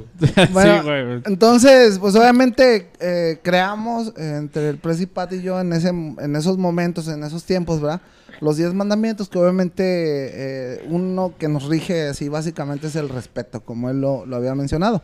[0.52, 1.22] Bueno, sí, güey.
[1.26, 6.36] Entonces, pues obviamente eh, creamos eh, entre el Presi Pat y yo en, ese, en
[6.36, 8.00] esos momentos, en esos tiempos, ¿verdad?
[8.40, 13.60] Los 10 mandamientos que obviamente eh, uno que nos rige así básicamente es el respeto,
[13.60, 15.02] como él lo, lo había mencionado.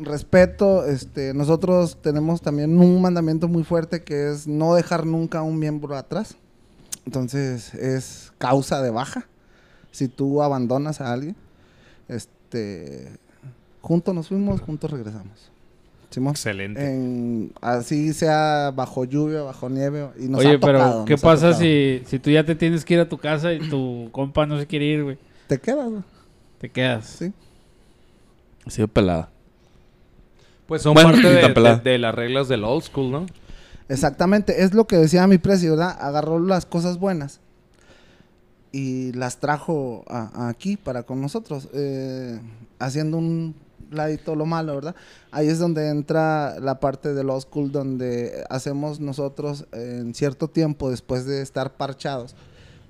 [0.00, 5.42] Respeto, este, nosotros tenemos también un mandamiento muy fuerte que es no dejar nunca a
[5.42, 6.36] un miembro atrás.
[7.06, 9.26] Entonces es causa de baja.
[9.90, 11.36] Si tú abandonas a alguien,
[12.08, 13.08] este,
[13.80, 15.50] juntos nos fuimos, juntos regresamos.
[16.10, 16.32] Simón.
[16.32, 16.84] Excelente.
[16.84, 20.08] En- así sea bajo lluvia, bajo nieve.
[20.18, 22.94] Y nos Oye, ha tocado, pero ¿qué pasa si, si tú ya te tienes que
[22.94, 25.18] ir a tu casa y tu compa no se quiere ir, güey?
[25.46, 26.02] Te quedas, güey.
[26.58, 27.06] Te quedas.
[27.06, 27.32] Sí.
[28.66, 29.30] Ha sido pelada.
[30.70, 31.28] Pues son Bueno, parte
[31.90, 33.26] de, las reglas del old school, ¿no?
[33.88, 35.96] Exactamente, es lo que decía mi precio, ¿verdad?
[36.00, 37.40] Agarró las cosas buenas
[38.70, 42.38] y las trajo a- a aquí para con nosotros, eh,
[42.78, 43.56] haciendo un
[43.90, 44.94] ladito lo malo, ¿verdad?
[45.32, 50.46] Ahí es donde entra la parte del old school, donde hacemos nosotros eh, en cierto
[50.46, 52.36] tiempo, después de estar parchados,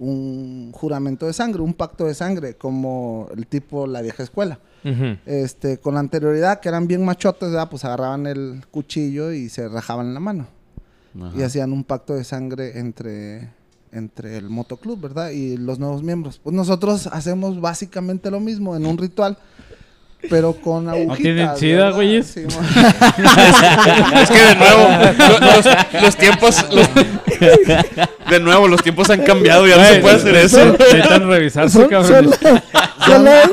[0.01, 4.59] un juramento de sangre, un pacto de sangre, como el tipo la vieja escuela.
[5.27, 7.69] Este, con anterioridad, que eran bien machotes, ¿verdad?
[7.69, 10.47] Pues agarraban el cuchillo y se rajaban la mano
[11.37, 13.51] y hacían un pacto de sangre entre,
[13.93, 15.31] entre el motoclub, ¿verdad?
[15.31, 16.41] Y los nuevos miembros.
[16.43, 19.37] Pues nosotros hacemos básicamente lo mismo en un ritual.
[20.29, 21.17] Pero con agujitas.
[21.19, 21.95] tienen sida, ¿verdad?
[21.95, 22.27] güeyes?
[22.27, 22.41] Sí,
[24.23, 24.89] Es que de nuevo,
[25.19, 26.65] lo- los, los tiempos.
[26.73, 26.89] los-
[28.31, 29.67] de nuevo, los tiempos han cambiado.
[29.67, 30.65] Ya no se puede hacer eso.
[30.79, 32.31] Necesitan revisarse, Son, cabrón.
[32.31, 32.63] son, la-
[33.07, 33.51] son las,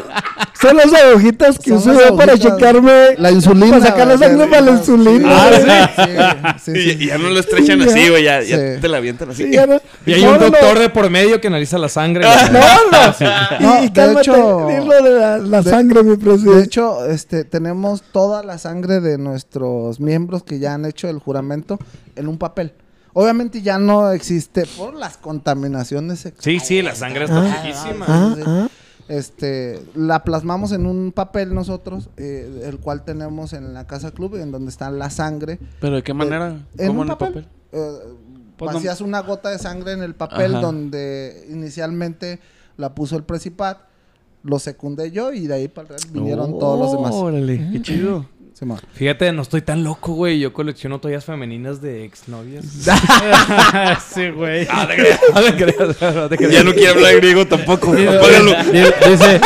[0.61, 3.15] son las agujitas que uso para checarme.
[3.17, 3.69] La insulina.
[3.79, 5.29] Para sacar la sangre sí, para la sí, insulina.
[5.31, 8.23] Ah, sí, sí, sí, Y, y ya no lo estrechan Sí, así, güey.
[8.23, 8.81] Ya, ya Sí.
[8.81, 9.45] te la avientan así.
[9.45, 10.49] Sí, ya no- Y hay No, un no, no.
[10.51, 12.23] doctor de por medio que analiza la sangre.
[12.25, 12.59] No, no.
[13.59, 16.17] No, y, de hecho- de la, la de- sangre, mi
[16.57, 21.19] De hecho, este, tenemos toda la sangre de nuestros miembros que ya han hecho el
[21.19, 21.77] juramento
[22.15, 22.73] en un papel.
[23.13, 27.63] Obviamente ya no existe por las contaminaciones Sí, sí, la sangre está Ah.
[28.07, 28.43] Ah, sí.
[28.45, 28.67] ah.
[29.07, 34.35] Este, la plasmamos en un papel nosotros, eh, el cual tenemos en la casa club,
[34.35, 35.59] en donde está la sangre.
[35.79, 36.57] ¿Pero de qué manera?
[36.77, 37.33] En ¿Cómo un en el papel.
[37.45, 37.47] papel?
[37.71, 37.99] Eh,
[38.57, 40.61] Pues no- una gota de sangre en el papel Ajá.
[40.65, 42.39] donde inicialmente
[42.75, 43.77] la puso el Precipat,
[44.47, 47.13] lo secundé yo y de ahí para el real vinieron todos los demás.
[47.13, 48.25] Órale, qué chido.
[48.93, 50.39] Fíjate, no estoy tan loco, güey.
[50.39, 52.65] Yo colecciono toallas femeninas de exnovias.
[54.13, 54.67] sí, güey.
[54.71, 54.87] Ah,
[56.29, 56.49] te.
[56.51, 57.91] Ya no quiere hablar griego tampoco.
[57.93, 58.53] Apágalo.
[58.71, 59.39] Dice,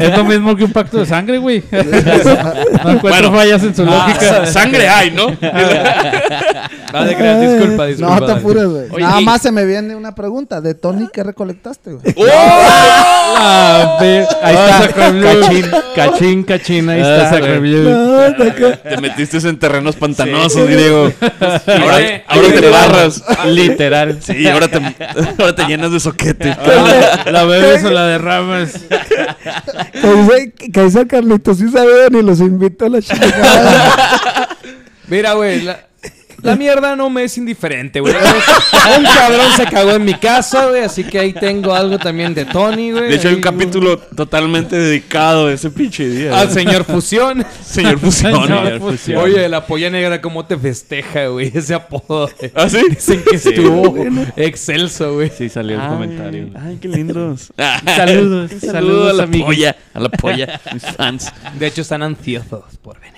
[0.00, 1.62] es lo mismo que un pacto de sangre, güey.
[1.70, 3.32] No encuentro Bueno.
[3.32, 4.42] fallas en su lógica.
[4.42, 5.28] Ah, sangre hay, ¿no?
[5.28, 8.20] Te creas, disculpa, disculpa.
[8.20, 8.88] No te apures, güey.
[9.02, 10.60] Nada y- más se me viene una pregunta.
[10.60, 12.14] ¿De Tony qué recolectaste, güey?
[13.40, 14.94] Ah, ve- Ahí Ah, está.
[14.94, 16.88] Cachín, cachín, cachín.
[16.90, 18.47] Ahí Ah, está.
[18.54, 21.12] Te metiste en terrenos pantanosos, griego.
[21.66, 23.24] Ahora, Oye, ahora te barras.
[23.46, 24.18] Literal.
[24.22, 24.78] Sí, ahora te,
[25.38, 26.56] ahora te llenas de soquete.
[27.30, 28.72] La bebes o la derramas.
[29.92, 34.48] que dice, que dice Carlitos, sí sabían y los invito a la chingada.
[35.08, 35.87] Mira, güey, la,
[36.42, 38.14] la mierda no me es indiferente, güey.
[38.98, 42.44] Un cabrón se cagó en mi casa, güey, así que ahí tengo algo también de
[42.44, 43.08] Tony, güey.
[43.08, 46.38] De hecho, hay un capítulo totalmente dedicado a ese pinche día.
[46.38, 47.44] Al señor Fusión.
[47.64, 48.32] Señor Fusión.
[48.34, 49.18] Señor Señor Fusión.
[49.22, 51.50] Oye, la polla negra, ¿cómo te festeja, güey?
[51.54, 52.30] Ese apodo.
[52.38, 52.52] güey.
[52.54, 52.80] ¿Ah, sí?
[52.88, 53.94] Dicen que estuvo
[54.36, 55.30] excelso, güey.
[55.36, 56.48] Sí, salió el Ay, comentario.
[56.60, 57.52] Ay, qué lindos.
[57.84, 59.46] Saludos, Un saludos, saludo a la amigos.
[59.46, 59.76] polla.
[59.94, 60.60] A la polla.
[60.72, 61.32] Mis fans.
[61.58, 63.17] De hecho, están ansiosos por venir.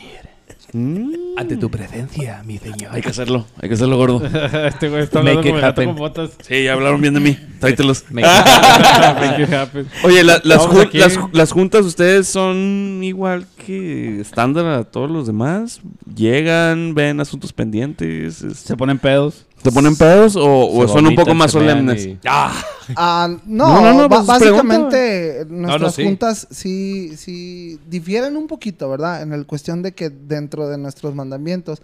[0.73, 2.93] Ante tu presencia, mi señor.
[2.95, 3.47] Hay que hacerlo.
[3.61, 4.23] Hay que hacerlo gordo.
[4.67, 5.87] Este güey está hablando Make it como happen.
[5.87, 6.31] con botas.
[6.47, 7.37] Sí, ya hablaron bien de mí.
[7.59, 8.05] Tráetelos.
[8.11, 9.87] Make it happen.
[10.05, 10.99] Oye, la- las, Vamos jun- aquí.
[10.99, 15.81] las, las juntas, ¿ustedes son igual que estándar a todos los demás?
[16.15, 18.43] ¿Llegan, ven asuntos pendientes?
[18.43, 19.47] este, Se ponen pedos.
[19.63, 22.07] ¿Te ponen pedos o, son un poco más solemnes?
[22.07, 22.53] y- Ah,
[22.97, 26.05] Ah, no, No, no, pues, básicamente nuestras no, sí.
[26.05, 29.23] juntas sí, sí difieren un poquito, ¿verdad?
[29.23, 31.83] En el cuestión de que dentro de nuestros mandamientos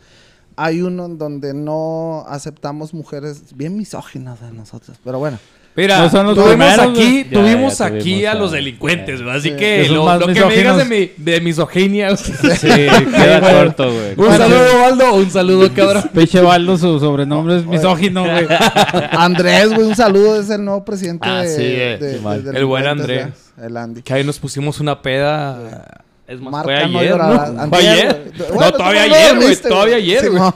[0.56, 5.38] hay uno en donde no aceptamos mujeres bien misóginas de nosotros, pero bueno.
[5.76, 7.24] Mira, No son los tuvimos primeros, aquí.
[7.24, 9.36] Ya, tuvimos ya aquí tuvimos a a- los delincuentes, güey.
[9.36, 9.56] Así Sí.
[9.56, 12.16] que lo, que me digas de, mi, de misoginia.
[12.16, 12.32] Sí,
[12.66, 14.14] queda corto, güey.
[14.16, 15.14] Un saludo, Waldo.
[15.14, 16.10] Un saludo, cabrón.
[16.14, 18.46] Pinche Baldo, su sobrenombre es misógino, güey.
[19.10, 22.64] Andrés, güey, un saludo, es el nuevo presidente Ah, de, sí, eh, de- de El
[22.64, 23.28] buen Andrés.
[23.62, 24.02] El Andy.
[24.02, 26.02] Que ahí nos pusimos una peda.
[26.26, 27.16] Es más, Marca fue no ayer.
[27.16, 27.24] ¿no?
[27.24, 28.32] Antier, Fue ayer.
[28.58, 29.56] No, todavía no ayer, güey.
[29.56, 30.40] Todavía ayer, güey.
[30.42, 30.54] no.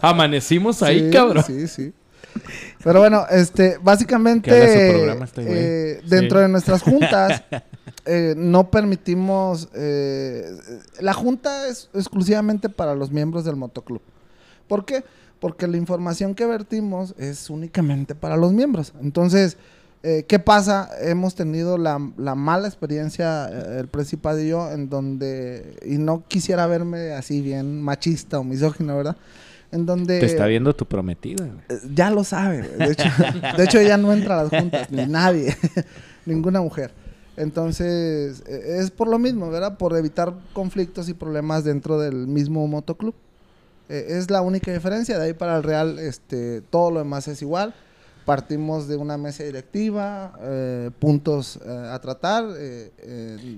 [0.00, 1.44] Amanecimos ahí, Sí, cabrón.
[1.44, 1.92] Sí, sí.
[2.84, 4.50] Pero bueno, este, básicamente,
[4.92, 5.42] programa este
[5.96, 6.42] eh, dentro Sí.
[6.42, 7.42] de nuestras juntas,
[8.04, 10.50] eh, no permitimos, eh,
[11.00, 14.02] la junta es exclusivamente para los miembros del motoclub.
[14.68, 15.02] ¿Por qué?
[15.40, 18.92] Porque la información que vertimos es únicamente para los miembros.
[19.00, 19.56] Entonces,
[20.02, 20.90] eh, ¿qué pasa?
[21.00, 26.24] Hemos tenido la, la mala experiencia, eh, el Principado y yo, en donde, y no
[26.28, 29.16] quisiera verme así bien machista o misógino, ¿verdad?
[29.74, 30.20] En donde...
[30.20, 31.58] Te está viendo tu prometida, güey.
[31.68, 32.62] Eh, Ya lo sabe.
[32.62, 33.08] De hecho,
[33.56, 35.56] de hecho ella no entra a las juntas, ni nadie,
[36.26, 36.92] ninguna mujer.
[37.36, 39.76] Entonces, eh, es por lo mismo, ¿verdad?
[39.76, 43.14] Por evitar conflictos y problemas dentro del mismo motoclub.
[43.88, 45.18] Eh, es la única diferencia.
[45.18, 47.74] De ahí para el Real, este, todo lo demás es igual.
[48.24, 52.44] Partimos de una mesa directiva, eh, puntos eh, a tratar.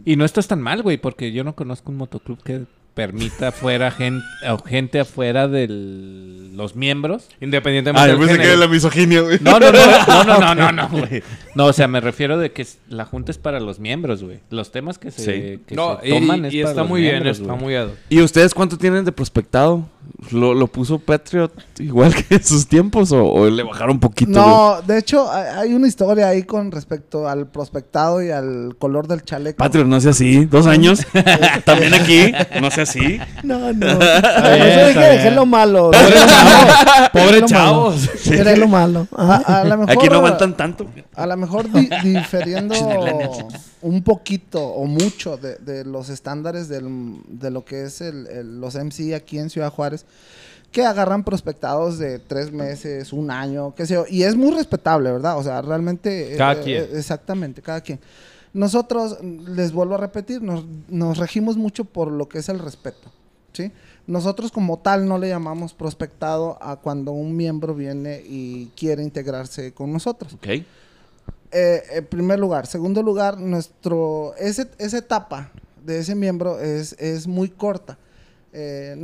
[0.06, 2.64] Y no estás tan mal, güey, porque yo no conozco un motoclub que
[2.96, 7.28] permita fuera gente, o gente afuera de los miembros.
[7.42, 8.58] Independientemente Ah, yo del pensé que género.
[8.58, 9.38] era la misoginia, güey.
[9.42, 11.22] No, no, no, no, no, no, no, no, güey.
[11.54, 14.40] No, o sea, me refiero de que la junta es para los miembros, güey.
[14.48, 15.22] Los temas que se,
[15.56, 15.60] Sí.
[15.66, 17.58] que No, se y, toman y es para está los muy bien, está güey.
[17.58, 17.90] muy hoc.
[18.08, 19.86] ¿Y ustedes cuánto tienen de prospectado?
[20.30, 24.32] ¿Lo, lo puso Patriot igual que en sus tiempos o, o le bajaron un poquito?
[24.32, 24.44] güey?
[24.44, 29.22] No, de hecho, hay una historia ahí con respecto al prospectado y al color del
[29.22, 29.58] chaleco.
[29.58, 30.44] Patriot, no sea así.
[30.46, 31.06] Dos años.
[31.64, 32.32] También aquí.
[32.60, 33.18] No sea así.
[33.42, 33.86] No, no.
[33.86, 34.00] eso
[35.00, 35.90] dejé lo malo.
[37.12, 38.44] Pobre chavos, Dejé lo malo.
[38.44, 39.08] Dejé lo malo.
[39.16, 39.42] Ajá.
[39.46, 40.86] A, a lo mejor, Aquí no aguantan tanto.
[41.14, 42.74] A lo mejor di- diferiendo
[43.82, 48.60] un poquito o mucho de, de los estándares del- de lo que es el- el-
[48.60, 49.95] los MC aquí en Ciudad Juárez,
[50.72, 55.10] que agarran prospectados de tres meses, un año, qué sé yo, y es muy respetable,
[55.10, 55.38] ¿verdad?
[55.38, 56.34] O sea, realmente...
[56.36, 56.82] Cada eh, quien.
[56.82, 57.98] eh, exactamente, cada quien.
[58.52, 63.10] Nosotros, les vuelvo a repetir, nos, nos regimos mucho por lo que es el respeto,
[63.52, 63.72] ¿sí?
[64.06, 69.72] Nosotros como tal no le llamamos prospectado a cuando un miembro viene y quiere integrarse
[69.72, 70.34] con nosotros.
[70.34, 70.46] Ok.
[70.46, 72.66] Eh, en primer lugar.
[72.66, 75.50] Segundo lugar, nuestro, ese, esa etapa
[75.84, 77.98] de ese miembro es, es muy corta.
[78.52, 78.94] Eh,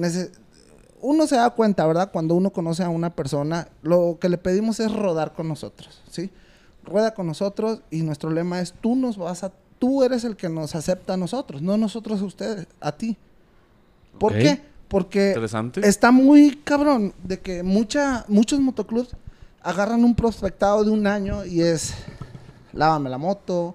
[1.02, 2.10] uno se da cuenta, ¿verdad?
[2.12, 6.30] Cuando uno conoce a una persona, lo que le pedimos es rodar con nosotros, ¿sí?
[6.84, 10.48] Rueda con nosotros y nuestro lema es tú nos vas a, tú eres el que
[10.48, 13.16] nos acepta a nosotros, no nosotros a ustedes, a ti.
[14.18, 14.62] ¿Por qué?
[14.88, 15.86] Porque Interesante.
[15.86, 19.16] está muy cabrón de que mucha, muchos motoclubs
[19.62, 21.94] agarran un prospectado de un año y es
[22.72, 23.74] lávame la moto,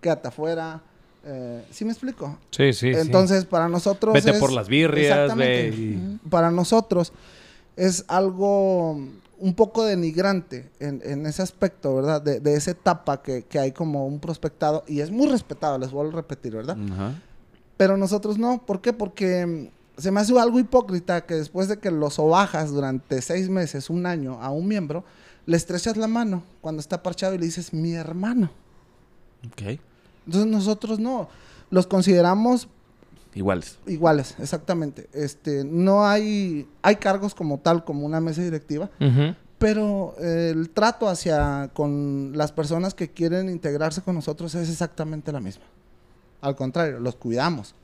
[0.00, 0.82] quédate afuera.
[1.30, 2.38] Eh, ¿Sí me explico?
[2.50, 3.00] Sí, sí, sí.
[3.00, 4.14] Entonces, para nosotros.
[4.14, 5.70] Vete es- por las birrias, Exactamente.
[5.70, 7.12] ve y- Para nosotros
[7.76, 8.92] es algo
[9.40, 12.20] un poco denigrante en, en ese aspecto, ¿verdad?
[12.22, 15.90] De, de esa etapa que, que hay como un prospectado y es muy respetado, les
[15.92, 16.76] vuelvo a repetir, ¿verdad?
[16.92, 17.14] Ajá.
[17.76, 18.64] Pero nosotros no.
[18.66, 18.92] ¿Por qué?
[18.92, 23.48] Porque mm, se me hace algo hipócrita que después de que lo sobajas durante seis
[23.48, 25.04] meses, un año a un miembro,
[25.46, 28.50] le estrechas la mano cuando está parchado y le dices, mi hermano.
[29.46, 29.78] Ok.
[30.28, 31.28] Entonces nosotros no.
[31.70, 32.68] Los consideramos
[33.34, 33.78] Iguales.
[33.86, 35.08] iguales, exactamente.
[35.14, 38.90] Este, no hay, hay cargos como tal, como una mesa directiva,
[39.58, 45.32] pero eh, el trato hacia con las personas que quieren integrarse con nosotros es exactamente
[45.32, 45.64] la misma.
[46.42, 47.74] Al contrario, los cuidamos.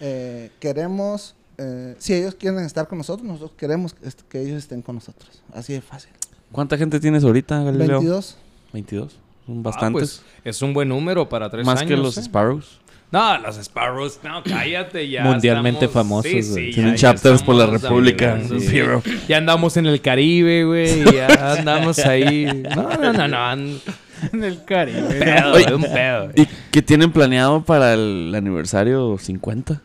[0.00, 4.58] Eh, queremos, eh, si ellos quieren estar con nosotros, nosotros queremos que, est- que ellos
[4.58, 5.42] estén con nosotros.
[5.52, 6.10] Así de fácil.
[6.52, 7.98] ¿Cuánta gente tienes ahorita, Galileo?
[8.00, 8.36] 22.
[8.72, 9.20] 22.
[9.46, 10.22] Ah, bastantes.
[10.22, 11.88] pues, es un buen número para tres Más años.
[11.90, 12.22] que los ¿eh?
[12.22, 12.80] Sparrows.
[13.10, 15.22] No, los Sparrows, no, cállate ya.
[15.22, 16.66] Mundialmente estamos- famosos, Sí, güey.
[16.68, 18.40] sí, Tienen ya- ya chapters por la República.
[18.58, 18.80] Sí.
[19.28, 21.04] Ya andamos en el Caribe, güey.
[21.14, 21.26] Ya
[21.58, 22.46] andamos ahí.
[22.74, 23.52] No, no, no, no.
[24.32, 25.00] En el Caribe.
[25.20, 26.30] Pedo, Oye, un pedo.
[26.34, 29.80] ¿Y qué tienen planeado para el aniversario 50?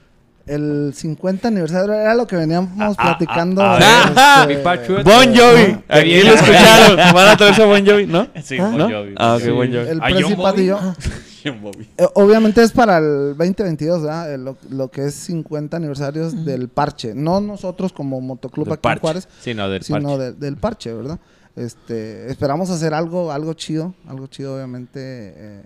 [0.50, 3.62] El 50 aniversario era lo que veníamos platicando.
[3.64, 5.04] ah, este, mi Pachuet.
[5.04, 5.66] Bon Jovi.
[5.66, 6.98] Qué Aquí lo escucharon.
[7.14, 8.28] Van a traerse a Bon Jovi, ¿no?
[8.44, 8.64] Sí, ¿Ah?
[8.70, 8.90] Bon ¿No?
[8.90, 9.52] Jovi, Ah, ok, Jovi.
[9.52, 9.90] Bon Jovi.
[9.90, 10.80] El ¿A John Principado y yo.
[11.42, 14.34] Eh, obviamente es para el 2022, ¿verdad?
[14.34, 17.14] Eh, Lo, lo que es 50 aniversarios del parche.
[17.16, 18.98] No nosotros como motoclub Del aquí parche.
[18.98, 20.18] en Juárez, Sí, no, del sino parche.
[20.24, 21.18] de- del parche, ¿verdad?
[21.56, 25.00] Este, esperamos hacer algo, algo chido, algo chido, obviamente.
[25.02, 25.64] eh,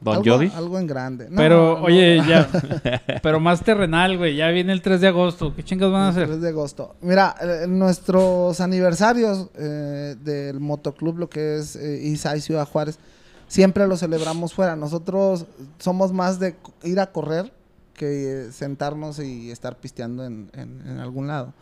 [0.00, 0.52] Bon algo, Jovi.
[0.54, 1.28] Algo en grande.
[1.30, 2.28] No, Pero, no, oye, no.
[2.28, 2.48] ya.
[3.22, 4.36] Pero más terrenal, güey.
[4.36, 5.54] Ya viene el 3 de agosto.
[5.54, 6.26] ¿Qué chingas van a El hacer?
[6.28, 6.94] 3 de agosto.
[7.00, 12.98] Mira, eh, nuestros aniversarios eh, del motoclub, lo que es eh, Isai Ciudad Juárez,
[13.48, 14.76] siempre lo celebramos fuera.
[14.76, 15.46] Nosotros
[15.78, 17.52] somos más de ir a correr
[17.94, 21.54] que eh, sentarnos y estar pisteando en, en- en algún lado.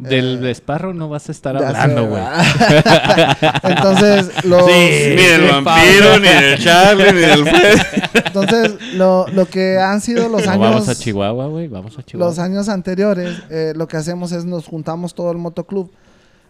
[0.00, 2.22] Del Eh, Esparro no vas a estar hablando, güey.
[2.22, 3.36] ¿verdad?
[3.62, 4.72] Entonces, los, ni
[5.16, 7.78] del vampiro, ni del Charlie, ni del Fred.
[8.26, 10.70] entonces lo, lo que han sido los No, años...
[10.70, 11.68] vamos a Chihuahua, güey.
[11.68, 12.30] Vamos a Chihuahua.
[12.30, 15.90] Los años anteriores, eh, lo que hacemos es nos juntamos todo el motoclub,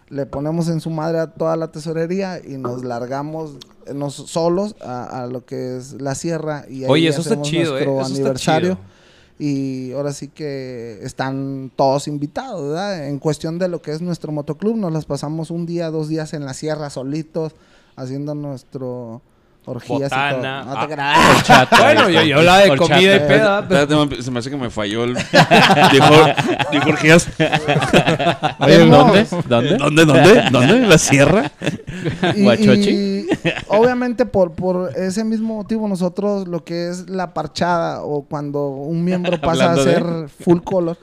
[0.09, 3.56] le ponemos en su madre a toda la tesorería y nos largamos
[3.86, 7.32] eh, nos solos a, a lo que es la sierra y ahí Oye, eso está
[7.35, 7.85] hacemos chido, ¿eh?
[7.85, 8.68] nuestro Eso está aniversario.
[8.74, 8.99] chido.
[9.42, 13.08] Y ahora sí que están todos invitados, ¿verdad?
[13.08, 16.34] En cuestión de lo que es nuestro motoclub, nos las pasamos un día, dos días
[16.34, 17.54] en la sierra solitos,
[17.96, 19.22] haciendo nuestro
[19.66, 20.60] orgías Botana.
[20.62, 20.74] y todo.
[20.80, 21.32] No te Ah.
[21.36, 22.94] Horchata, Bueno, yo, yo la de Horchata.
[22.94, 23.68] comida y peda.
[23.68, 25.14] pero- man, se me hace que me falló el...
[25.92, 26.14] Dijo,
[26.72, 27.28] dijo Orgías.
[28.60, 29.26] Oye, ¿dónde?
[29.48, 29.76] ¿Dónde?
[29.76, 30.42] ¿Dónde, dónde?
[30.50, 30.76] ¿Dónde?
[30.76, 31.50] ¿En la sierra?
[32.34, 32.90] Y, Guachochi.
[32.90, 33.26] y
[33.68, 39.04] obviamente por, por ese mismo motivo nosotros lo que es la parchada o cuando un
[39.04, 40.04] miembro pasa a de- ser
[40.42, 40.96] full color,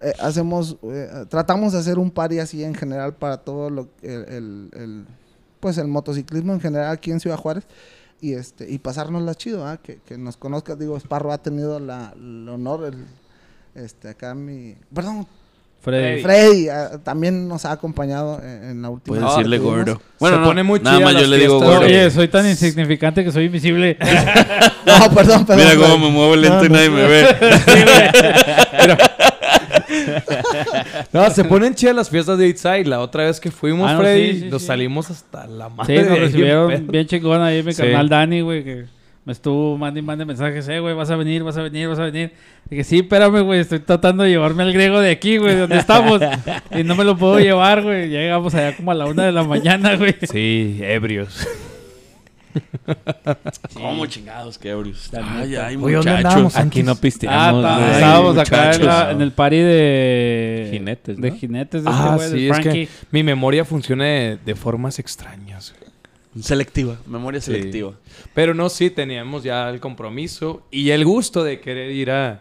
[0.00, 4.12] eh, hacemos, eh, tratamos de hacer un party así en general para todo lo el,
[4.28, 5.04] el- el,
[5.58, 7.64] pues el motociclismo en general aquí en Ciudad Juárez
[8.20, 9.78] y este y pasárnosla chido, ¿ah?
[9.78, 13.04] que, que nos conozca, digo, Sparro ha tenido la, el honor, el,
[13.74, 15.26] este acá mi, perdón,
[15.84, 16.22] Freddy.
[16.22, 19.18] Freddy ah, también nos ha acompañado en, en la última.
[19.18, 20.00] Puedes decirle gordo.
[20.18, 21.80] Bueno, no, pone muy nada más yo le digo gordo.
[21.80, 23.98] Oye, soy tan insignificante que soy invisible.
[24.86, 25.64] No, perdón, perdón.
[25.64, 26.74] Mira cómo me muevo lento No, y no.
[26.74, 27.26] nadie me ve.
[31.12, 32.86] No, se ponen chidas las fiestas de Outside.
[32.86, 34.68] La otra vez que fuimos, Ah, no, Freddy, sí, sí, nos sí.
[34.68, 36.02] salimos hasta la madre.
[36.02, 36.82] Sí, nos recibieron pedo.
[36.92, 37.82] bien chingón ahí mi Sí.
[37.82, 38.84] carnal Dani, güey, que
[39.24, 41.98] me estuvo mande y mande mensajes, eh, güey, vas a venir, vas a venir, vas
[41.98, 42.32] a venir.
[42.68, 45.78] Dije, sí, espérame, güey, estoy tratando de llevarme al griego de aquí, güey, de donde
[45.78, 46.20] estamos.
[46.78, 48.08] y no me lo puedo llevar, güey.
[48.08, 50.14] Llegamos allá como a la una de la mañana, güey.
[50.30, 51.46] Sí, ebrios.
[53.74, 55.08] ¿Cómo chingados, qué ebrios?
[55.12, 56.56] La Ay, ay, Oye, ¿dónde muchachos.
[56.56, 57.90] Aquí no Ah, pisteamos, güey.
[57.92, 58.86] estábamos acá en, muchachos.
[58.86, 60.68] la- en el party de...
[60.72, 64.98] Jinetes, De jinetes de este Ah, sí, es que mi memoria funciona de, de formas
[64.98, 65.74] extrañas.
[66.40, 67.52] Selectiva, memoria Sí.
[67.52, 67.92] selectiva.
[68.34, 72.40] Pero no, sí, teníamos ya el compromiso y el gusto de querer ir a...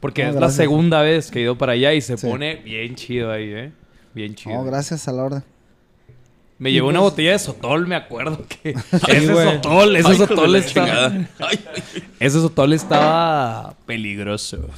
[0.00, 2.26] Porque No, es la segunda vez que he ido para allá y se Sí.
[2.26, 3.72] pone bien chido ahí, ¿eh?
[4.14, 4.54] Bien chido.
[4.56, 5.44] No, gracias a la orden.
[6.64, 8.70] Me llevó una botella de Sotol, me acuerdo que...
[9.08, 9.54] ese güey.
[9.56, 10.86] Sotol, ese Ay, Sotol la estaba...
[10.86, 11.28] chingada.
[11.40, 11.64] Ay,
[12.20, 14.70] Ese Sotol estaba peligroso.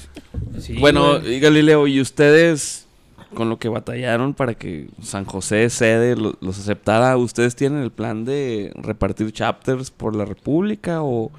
[0.58, 1.34] Sí, bueno, güey.
[1.34, 2.86] y Galileo, ¿y ustedes
[3.34, 7.92] con lo que batallaron para que San José sede lo- los aceptara, ustedes tienen el
[7.92, 11.30] plan de repartir chapters por la República o,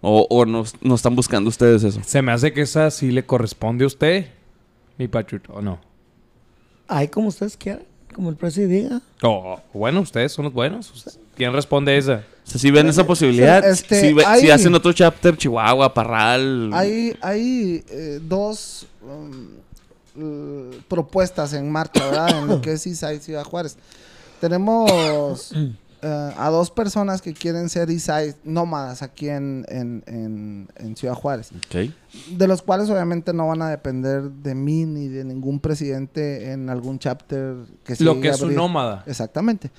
[0.00, 2.00] o, o no, no están buscando ustedes eso?
[2.04, 4.26] Se me hace que esa sí le corresponde a usted,
[4.96, 5.78] mi Patrick, ¿o no?
[6.88, 7.82] Ahí como ustedes quieran,
[8.14, 9.00] como el presidente diga.
[9.22, 11.18] O bueno, ustedes son los buenos.
[11.36, 12.24] ¿Quién responde esa?
[12.46, 15.92] O sea, si ven esa posibilidad, Este, si, ve- si hay- hacen otro chapter, Chihuahua,
[15.94, 16.70] Parral.
[16.72, 22.38] Hay, hay eh, dos um, propuestas en marcha, ¿verdad?
[22.42, 23.76] En lo que es Isai Ciudad Juárez.
[24.40, 25.52] Tenemos
[26.02, 31.14] eh, a dos personas que quieren ser Isai nómadas aquí en, en, en- en Ciudad
[31.14, 31.50] Juárez.
[32.36, 36.70] De los cuales obviamente no van a depender de mí ni de ningún presidente en
[36.70, 39.02] algún chapter que se Lo que a es un nómada.
[39.06, 39.70] Exactamente.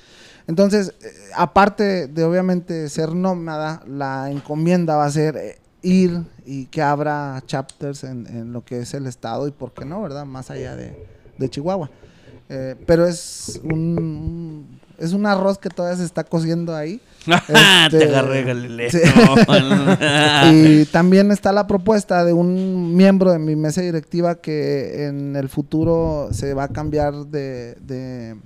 [0.48, 6.66] Entonces, eh, aparte de obviamente ser nómada, la encomienda va a ser eh, ir y
[6.66, 10.26] que abra chapters en, en lo que es el estado y por qué no, ¿verdad?
[10.26, 11.90] Más allá de, de Chihuahua.
[12.50, 17.00] Eh, pero es un, un- es un arroz que todavía se está cociendo ahí.
[17.30, 18.90] Este, Te agarré, Galileo.
[18.90, 18.98] sí.
[20.54, 25.50] y también está la propuesta de un miembro de mi mesa directiva que en el
[25.50, 28.38] futuro se va a cambiar de, de,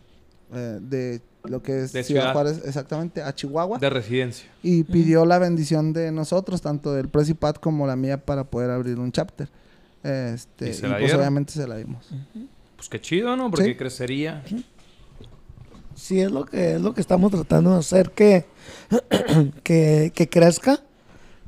[0.53, 2.34] eh, de lo que es De Ciudad ciudad.
[2.34, 3.77] Juárez, exactamente, a Chihuahua.
[3.80, 4.49] De residencia.
[4.63, 8.97] y pidió la bendición de nosotros, tanto del Precipat como la mía, para poder abrir
[8.99, 9.49] un chapter.
[10.03, 11.19] Este, ¿Y y se la pues dieron?
[11.21, 12.09] obviamente se la dimos.
[12.75, 13.49] Pues qué chido, ¿no?
[13.51, 13.75] Porque Sí.
[13.75, 14.43] crecería.
[15.95, 18.45] Sí, es lo que es lo que estamos tratando de hacer, que,
[19.64, 20.82] que, que crezca,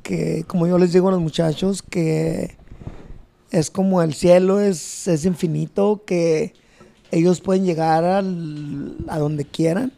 [0.02, 2.56] que como yo les digo a los muchachos, que
[3.50, 6.54] es como el cielo, es, es infinito, que
[7.10, 9.92] ellos pueden llegar al- a donde quieran,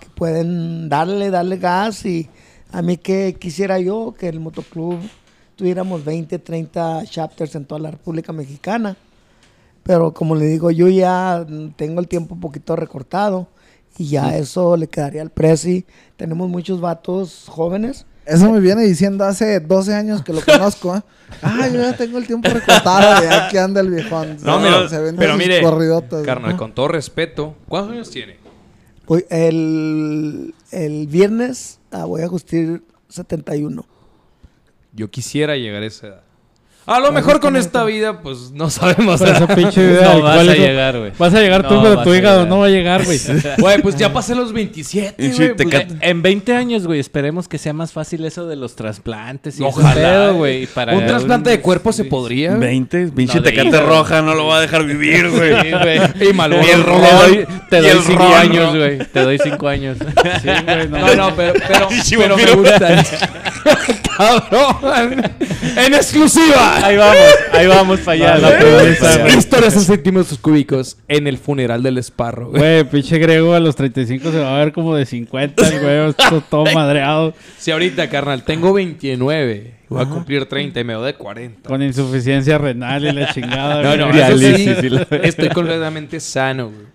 [0.00, 2.28] que pueden darle, darle gas y
[2.72, 4.98] a mí que quisiera yo que el motoclub
[5.56, 8.96] tuviéramos 20, 30 chapters en toda la República Mexicana.
[9.82, 13.48] Pero como le digo, yo ya tengo el tiempo un poquito recortado
[13.98, 15.84] y ya eso le quedaría al Prezi.
[16.16, 18.06] Tenemos muchos vatos jóvenes.
[18.26, 20.96] Eso me viene diciendo hace 12 años que lo conozco.
[20.96, 21.02] ¿eh?
[21.42, 23.20] Ah, yo ya tengo el tiempo recortado.
[23.20, 24.36] De aquí anda el viejón.
[24.42, 26.24] No, Se- mira, se venden pero mire, corridotas.
[26.24, 28.36] Carnal, con todo respeto, ¿cuántos años tiene?
[29.06, 33.84] Hoy, el, el viernes ah, voy a cumplir 71.
[34.92, 36.22] Yo quisiera llegar a esa edad.
[36.92, 39.20] A lo mejor con esta vida, pues no sabemos.
[39.20, 40.58] Esa pinche idea, No vas ¿cuál a es?
[40.58, 41.12] llegar, güey.
[41.18, 43.18] Vas a llegar tú, No pero tu hígado no va a llegar, güey.
[43.58, 45.54] Güey, pues ya pasé los 27, Y güey.
[45.54, 49.62] pues, En 20 años, güey, esperemos que sea más fácil eso de los trasplantes y
[49.62, 50.30] Ojalá.
[50.30, 50.64] güey.
[50.92, 52.50] un trasplante de cuerpo se podría.
[52.56, 52.60] güey.
[52.60, 55.60] 20, pinche tecate roja, no lo va a dejar vivir, güey.
[55.62, 56.00] Sí, güey.
[56.30, 57.00] Y Malboro Y el ron.
[57.00, 58.78] Te doy, te Y doy el cinco ron, años, ¿no?
[58.80, 58.98] güey.
[58.98, 59.96] Te doy cinco años.
[60.42, 61.14] Sí, güey, no.
[61.14, 63.04] No, pero, pero, Sí, pero me gusta.
[64.16, 65.22] Cabrón.
[65.76, 66.84] En exclusiva.
[66.84, 67.16] ahí vamos,
[67.52, 68.38] ahí vamos para allá.
[68.38, 69.28] La promesa.
[69.28, 72.48] Historias en centímetros cúbicos en el funeral del esparro.
[72.48, 72.60] güey.
[72.60, 76.12] Güey, pinche Grego a los 35 se va a ver como de 50, el güey,
[76.14, 81.02] todo, todo madreado, Si ahorita, carnal, tengo 29, voy a cumplir 30 y me veo
[81.02, 81.68] de 40.
[81.68, 83.82] con insuficiencia renal y la chingada.
[83.96, 84.70] No, no, eso sí,
[85.22, 86.86] estoy completamente sano, güey.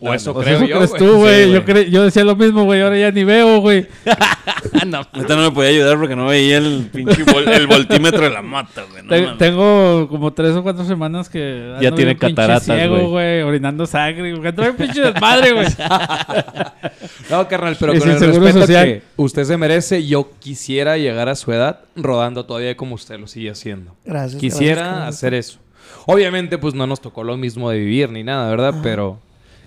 [0.00, 1.02] O eso Pues creo eso yo, crees güey.
[1.02, 1.44] tú, güey.
[1.46, 2.80] Sí, yo, cre- yo decía lo mismo, güey.
[2.82, 3.84] Ahora ya ni veo, güey.
[5.14, 8.42] Ahorita no me podía ayudar porque no veía el pinche vol- el voltímetro de la
[8.42, 9.02] mata, güey.
[9.02, 9.38] no Te- mames.
[9.38, 13.42] tengo como tres o cuatro semanas que Ya tiene cataratas, ciego, güey.
[13.42, 15.66] orinando sangre, bien pinche desmadre, güey.
[17.30, 18.84] No, carnal, pero Es con el respeto social.
[18.86, 23.26] que usted se merece, yo quisiera llegar a su edad rodando todavía como usted lo
[23.26, 23.94] sigue haciendo.
[24.04, 24.40] Gracias.
[24.40, 25.58] Quisiera gracias, hacer eso.
[26.06, 28.74] Obviamente, pues no nos tocó lo mismo de vivir ni nada, ¿verdad?
[28.82, 29.20] Pero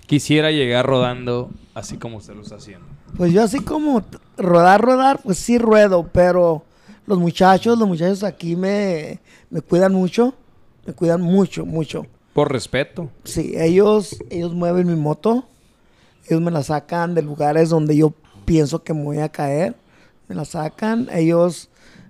[0.06, 2.86] quisiera llegar rodando así como usted lo está haciendo.
[3.16, 4.02] Pues yo así como
[4.36, 6.64] rodar, rodar, pues sí ruedo, pero
[7.06, 9.20] los muchachos, los muchachos aquí me,
[9.50, 10.34] me cuidan mucho.
[10.86, 12.06] Me cuidan mucho, mucho.
[12.32, 13.08] Por respeto.
[13.24, 15.44] Sí, ellos, ellos mueven mi moto.
[16.26, 18.14] Ellos me la sacan de lugares donde yo
[18.44, 19.76] pienso que me voy a caer.
[20.28, 21.08] Me la sacan.
[21.12, 21.68] Ellos,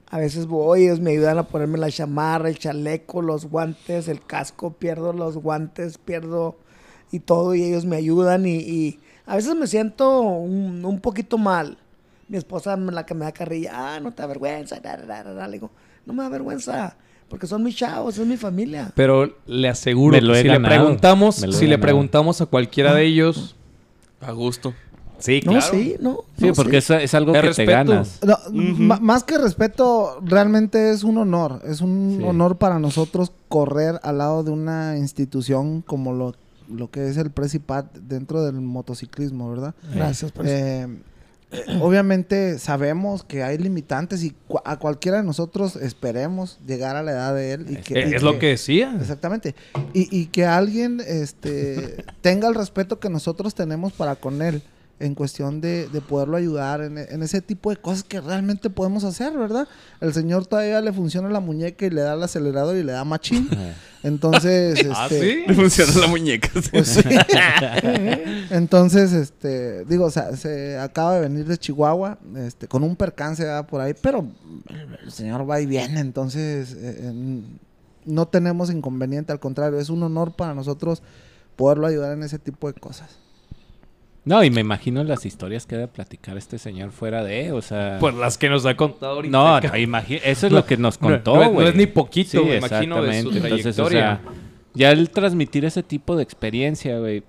[0.08, 4.24] a veces voy, ellos me ayudan a ponerme la chamarra, el chaleco, los guantes, el
[4.24, 4.72] casco.
[4.72, 6.56] Pierdo los guantes, pierdo
[7.12, 7.54] y todo.
[7.54, 8.46] Y ellos me ayudan.
[8.46, 11.78] Y, y a veces me siento un, un poquito mal.
[12.28, 13.70] Mi esposa me la que me da carrilla.
[13.74, 14.80] Ah, no te da vergüenza.
[14.80, 15.46] da, da, da, da".
[15.46, 15.70] Le digo,
[16.06, 16.96] no me da vergüenza.
[17.28, 18.92] Porque son mis chavos, es mi familia.
[18.94, 20.60] Pero le aseguro que si ganado.
[20.60, 23.56] le preguntamos, si le preguntamos a cualquiera de ellos.
[24.20, 24.74] A gusto.
[25.18, 25.66] Sí, No, claro.
[25.70, 26.18] sí, no.
[26.36, 26.92] Sí, no, porque sí.
[26.94, 27.66] es, es algo Es que respeto.
[27.70, 28.20] te ganas.
[28.24, 28.36] No,
[29.00, 31.62] más que respeto, realmente es un honor.
[31.64, 32.24] Es un Sí.
[32.26, 36.34] honor para nosotros correr al lado de una institución como lo,
[36.72, 39.74] lo que es el Precipat dentro del motociclismo, ¿verdad?
[39.94, 40.46] Gracias, por.
[40.46, 40.86] Eh,
[41.52, 44.34] eh, obviamente sabemos que hay limitantes y
[44.64, 47.66] a cualquiera de nosotros esperemos llegar a la edad de él.
[47.68, 48.96] Y que, Es, y es lo que decía.
[48.98, 49.54] Exactamente.
[49.92, 54.62] Y, y que alguien este, tenga el respeto que nosotros tenemos para con él
[55.02, 59.02] en cuestión de, de poderlo ayudar en, en ese tipo de cosas que realmente podemos
[59.02, 59.66] hacer, ¿verdad?
[60.00, 63.04] El señor todavía le funciona la muñeca y le da el acelerador y le da
[63.04, 63.48] machín.
[64.04, 65.44] Entonces, ¿Ah, este, sí?
[65.48, 66.48] Le funciona la muñeca.
[66.70, 67.02] pues sí.
[68.50, 73.42] Entonces, este, digo, o sea, se acaba de venir de Chihuahua, este, con un percance
[73.42, 73.66] ¿verdad?
[73.66, 74.26] por ahí, pero
[75.02, 77.12] el, señor va y viene, entonces eh,
[78.04, 81.02] no tenemos inconveniente, al contrario, es un honor para nosotros
[81.56, 83.10] poderlo ayudar en ese tipo de cosas.
[84.24, 87.98] No, y me imagino las historias que debe platicar este señor fuera de, o sea...
[87.98, 89.32] Por las que nos ha contado ahorita.
[89.36, 91.64] no, no, imagi- eso es lo que nos No, contó, no es- güey.
[91.64, 93.30] no es ni poquito, Sí, me imagino, de su.
[93.32, 94.20] Entonces, o sea,
[94.74, 97.24] ya el transmitir ese tipo de experiencia, güey,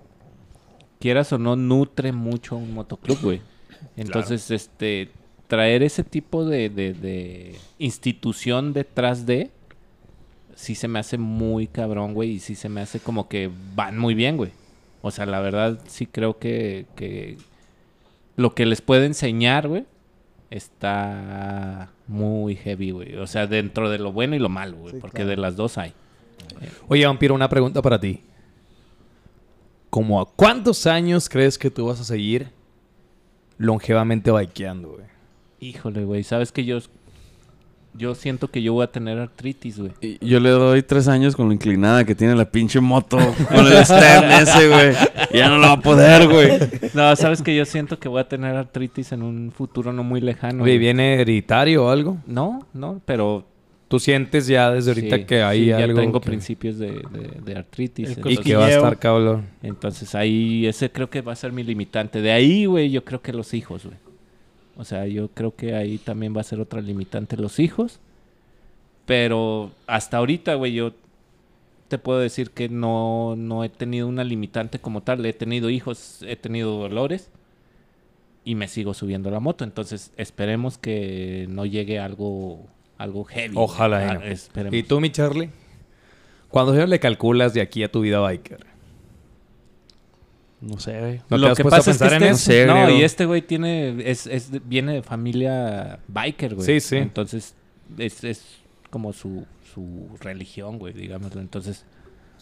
[1.00, 3.42] quieras o no, nutre mucho a un motoclub, güey.
[3.98, 5.10] Entonces, este,
[5.48, 9.50] traer ese tipo de, de- de institución detrás de,
[10.56, 13.98] sí se me hace muy cabrón, güey, y sí se me hace como que van
[13.98, 14.52] muy bien, güey.
[15.06, 17.38] O sea, la verdad, sí creo que, que
[18.38, 19.86] lo que les puede enseñar, güey,
[20.50, 23.18] está muy heavy, güey.
[23.18, 25.30] O sea, dentro de lo bueno y lo malo, güey, Sí, porque claro.
[25.32, 25.94] de las dos hay.
[26.88, 28.22] Oye, Vampiro, una pregunta para ti.
[29.90, 32.50] ¿Cómo a cuántos años crees que tú vas a seguir
[33.58, 35.06] longevamente bikeando, güey?
[35.60, 36.80] Híjole, güey, sabes que yo
[37.96, 39.92] yo siento que yo voy a tener artritis, güey.
[40.02, 43.18] Y Yo le doy tres años con lo inclinada que tiene la pinche moto.
[43.50, 44.94] Con el stem ese, güey.
[45.34, 46.52] Ya no lo va a poder, güey.
[46.94, 50.22] No, sabes que yo siento que voy a tener artritis en un futuro no muy
[50.22, 50.64] lejano.
[50.64, 50.78] Oye.
[50.78, 52.18] ¿viene hereditario o algo?
[52.26, 53.46] No, no, pero
[53.88, 56.88] ¿Tú sientes ya desde ahorita sí, que hay sí, ya algo tengo que- principios de,
[56.94, 58.18] de- de artritis.
[58.18, 59.46] El y que va a estar cabrón?
[59.62, 62.20] Entonces ahí, ese creo que va a ser mi limitante.
[62.20, 63.96] De ahí, güey, yo creo que los hijos, güey.
[64.78, 68.00] O sea, yo creo que ahí también va a ser otra limitante los hijos.
[69.06, 70.94] Pero hasta ahorita, güey, yo
[71.90, 75.26] te puedo decir que no, no he tenido una limitante como tal.
[75.26, 77.30] He tenido hijos, he tenido dolores
[78.46, 79.64] y me sigo subiendo la moto.
[79.64, 82.66] Entonces esperemos que no llegue algo,
[82.98, 83.56] algo heavy.
[83.58, 84.74] Ojalá, Ah, esperemos.
[84.78, 85.50] ¿Y tú, mi Charlie?
[86.50, 88.66] ¿Cuántos años le calculas de aquí a tu vida biker?
[90.64, 91.18] No sé, güey.
[91.18, 92.74] ¿No te lo has que pasa es que pensar en este- eso?
[92.74, 96.66] no, y este güey tiene es, es viene de familia biker, güey.
[96.66, 96.96] Sí, sí.
[96.98, 97.54] Entonces
[97.98, 98.46] es, es
[98.90, 101.42] como su, su religión, güey, digámoslo.
[101.42, 101.86] Entonces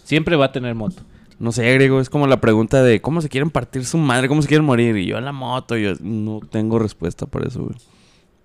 [0.04, 1.04] siempre va a tener moto.
[1.40, 2.00] No sé, griego.
[2.00, 4.96] Es como la pregunta de cómo se quieren partir su madre, cómo se quieren morir.
[4.98, 7.76] Y yo en la moto, yo no tengo respuesta para eso, güey.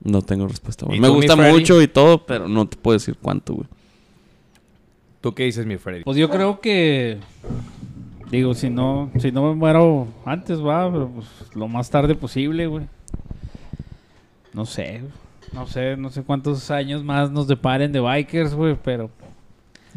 [0.03, 0.97] No tengo respuesta, güey.
[0.97, 3.69] ¿Y Me gusta mucho y todo, pero no te puedo decir cuánto, güey.
[5.21, 6.05] ¿Tú qué dices, mi Freddy?
[6.05, 7.19] Pues yo creo que
[8.31, 12.67] digo, si no si no me muero antes, va, pero pues lo más tarde posible,
[12.67, 12.87] güey.
[14.53, 15.03] No sé,
[15.53, 19.11] no sé, no sé cuántos años más nos deparen de bikers, güey, pero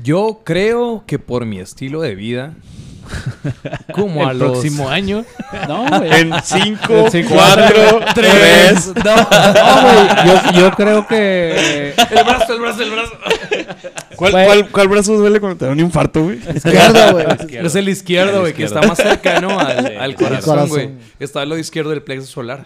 [0.02, 2.56] Yo creo que por mi estilo de vida,
[3.94, 4.52] como a El los...
[4.52, 5.26] próximo año.
[5.68, 6.12] no, güey.
[6.22, 8.94] En 5, En cinco, 4, 3.
[9.06, 9.16] No.
[9.16, 10.08] No, güey,
[10.54, 13.12] yo, yo creo que El brazo, el brazo, el brazo.
[14.16, 14.46] ¿Cuál, Güey.
[14.46, 16.40] cuál, cuál brazo duele cuando te da un infarto, güey?
[16.56, 17.26] Izquierda, güey.
[17.66, 20.70] Es el izquierdo, güey, que está más cercano al, al corazón, corazón.
[20.70, 20.90] güey.
[21.20, 22.66] Está lo izquierdo del plexo solar.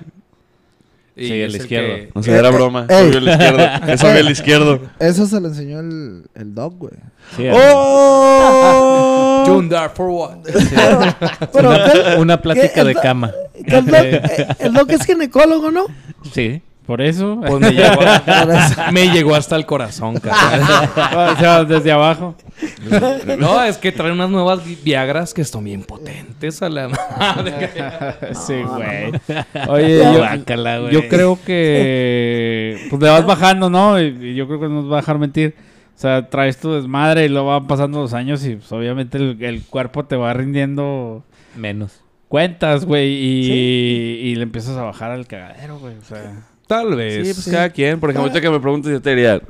[1.15, 1.88] Y Sí, el izquierdo.
[1.95, 2.88] que- No sé, era broma.
[2.90, 3.07] Ey.
[3.07, 3.70] Obvio el izquierdo.
[3.88, 4.82] Es obvio el izquierdo.
[4.99, 6.94] Eso se lo enseñó el, el dog, güey.
[7.38, 8.53] Sí, ¡Oh!
[9.56, 10.38] Jundar for what?
[11.54, 13.32] Bueno, una, ¿qué- una plática de cama.
[13.68, 15.86] que el, doc, eh, el doc es ginecólogo, ¿no?
[16.34, 16.62] Sí.
[16.86, 18.02] por eso, Pues me llegó,
[18.92, 22.36] me llegó hasta el corazón, o sea, desde abajo.
[23.40, 27.70] No, es que trae unas nuevas vi- Viagras que están bien potentes a la madre.
[28.34, 29.12] sí, güey.
[29.70, 34.00] Oye, yo, yo creo que pues le vas bajando, ¿no?
[34.02, 35.56] Y, y yo creo que no nos va a dejar mentir.
[35.95, 39.38] O sea, traes tu desmadre y luego van pasando los años y pues, obviamente el,
[39.41, 41.24] el cuerpo te va rindiendo
[41.56, 42.02] Menos.
[42.28, 43.52] cuentas, güey, y,
[44.30, 45.95] y le empiezas a bajar al cagadero, güey.
[45.95, 47.28] O sea, Tal vez.
[47.28, 47.99] Sí, pues cada quien.
[47.99, 49.41] Por ejemplo, ahorita que me preguntas, yo te diría...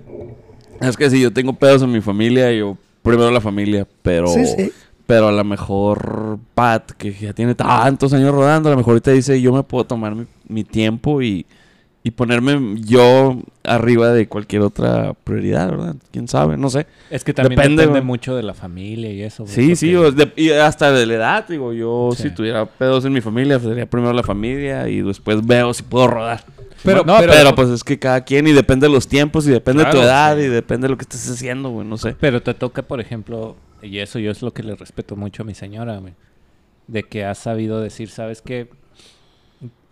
[0.81, 4.27] Es que si yo tengo pedos en mi familia, yo primero la familia, pero...
[4.27, 4.71] Sí, sí.
[5.05, 9.11] Pero a lo mejor Pat, que ya tiene tantos años rodando, a lo mejor ahorita
[9.11, 11.45] dice, yo me puedo tomar mi, mi tiempo y,
[12.05, 15.95] y ponerme yo arriba de cualquier otra prioridad, ¿verdad?
[16.11, 16.57] ¿Quién sabe?
[16.57, 16.85] No sé.
[17.09, 19.43] Es que también Depende, mucho de la familia y eso.
[19.43, 22.23] güey, Sí, sí, o de- y hasta de la edad, digo, yo Sí.
[22.23, 25.83] si tuviera pedos en mi familia, pues, sería primero la familia y después veo si
[25.83, 26.43] puedo rodar.
[26.83, 29.51] Pero, no, pero, pero, pues es que cada quien y depende de los tiempos y
[29.51, 30.43] depende de tu edad sí.
[30.43, 32.17] y depende de lo que estés haciendo, güey, no sé.
[32.19, 35.45] Pero te toca, por ejemplo, y eso yo es lo que le respeto mucho a
[35.45, 36.15] mi señora, güey.
[36.87, 38.67] De que has sabido decir, ¿sabes qué?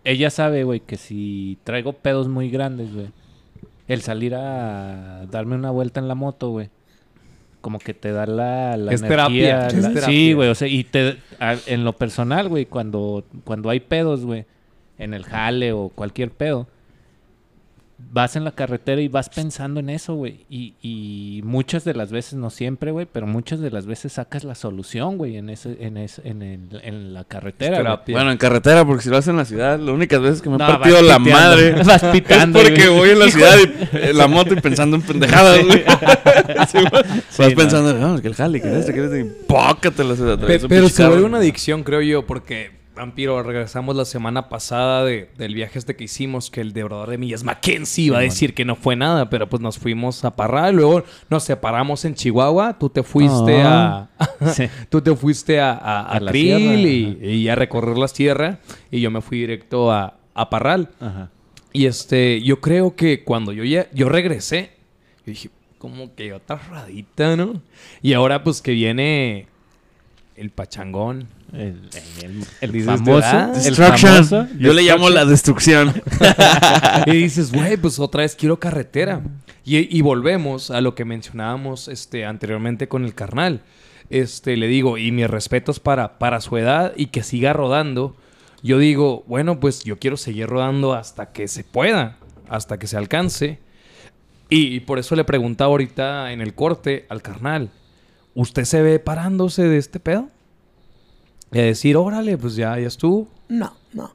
[0.04, 3.08] Ella sabe, güey, que si traigo pedos muy grandes, güey,
[3.88, 6.70] el salir a darme una vuelta en la moto, güey,
[7.60, 10.06] como que te da la, la Es energía, terapia, es la- terapia.
[10.08, 14.24] Sí, güey, o sea, y te, a- en lo personal, güey, cuando, cuando hay pedos,
[14.24, 14.44] güey,
[14.98, 16.66] en el jale o cualquier pedo,
[18.10, 20.44] vas en la carretera y vas pensando en eso, güey.
[20.50, 24.44] Y, y muchas de las veces, no siempre, güey, pero muchas de las veces sacas
[24.44, 28.02] la solución, güey, en ese, en ese, en, el- en la carretera.
[28.06, 30.56] Bueno, en carretera, porque si lo haces en la ciudad, las únicas veces que me
[30.56, 31.40] he No, partido vas la piteando.
[31.40, 32.98] madre Vas es pitando, porque güey.
[32.98, 35.78] voy en la ciudad y en la moto y pensando en pendejadas, güey.
[36.68, 36.78] Sí,
[37.38, 37.56] vas no.
[37.56, 39.24] pensando, no, es que el jale, que este, que este, y
[40.46, 42.70] Pe- un pero se vuelve una adicción, creo yo, porque,
[43.02, 47.18] Vampiro, regresamos la semana pasada de- del viaje este que hicimos, que el devorador de
[47.18, 50.76] millas Mackenzie iba a decir que no fue nada, pero pues nos fuimos a Parral,
[50.76, 54.08] luego nos separamos en Chihuahua, tú te fuiste Ah.
[54.18, 54.52] a...
[54.52, 54.68] Sí.
[54.88, 58.58] Tú te fuiste a, a, y a recorrer las tierras
[58.90, 60.90] y yo me fui directo a, a Parral.
[61.00, 61.30] Ajá.
[61.72, 64.70] Y este, yo creo que cuando yo ya, yo regresé,
[65.26, 67.62] yo dije, como que otra radita, ¿no?
[68.02, 69.46] Y ahora pues que viene
[70.36, 71.28] el pachangón.
[71.52, 71.80] El,
[72.60, 73.52] el- famoso.
[73.54, 74.24] Destruction.
[74.24, 74.46] famoso.
[74.58, 75.92] Yo le llamo la destrucción.
[77.06, 79.20] y dices, güey, pues otra vez quiero carretera.
[79.64, 83.60] Y, y volvemos a lo que mencionábamos este, anteriormente con el carnal.
[84.10, 88.16] Este, le digo, y mis respetos para, para su edad y que siga rodando.
[88.62, 92.16] Yo digo, bueno, pues yo quiero seguir rodando hasta que se pueda,
[92.48, 93.58] hasta que se alcance.
[94.48, 97.70] Y, por eso le preguntaba ahorita en el corte al carnal,
[98.34, 100.28] ¿usted se ve parándose de este pedo?
[101.52, 103.28] Y a decir, órale, pues ya, ya estuvo.
[103.48, 104.12] No, no.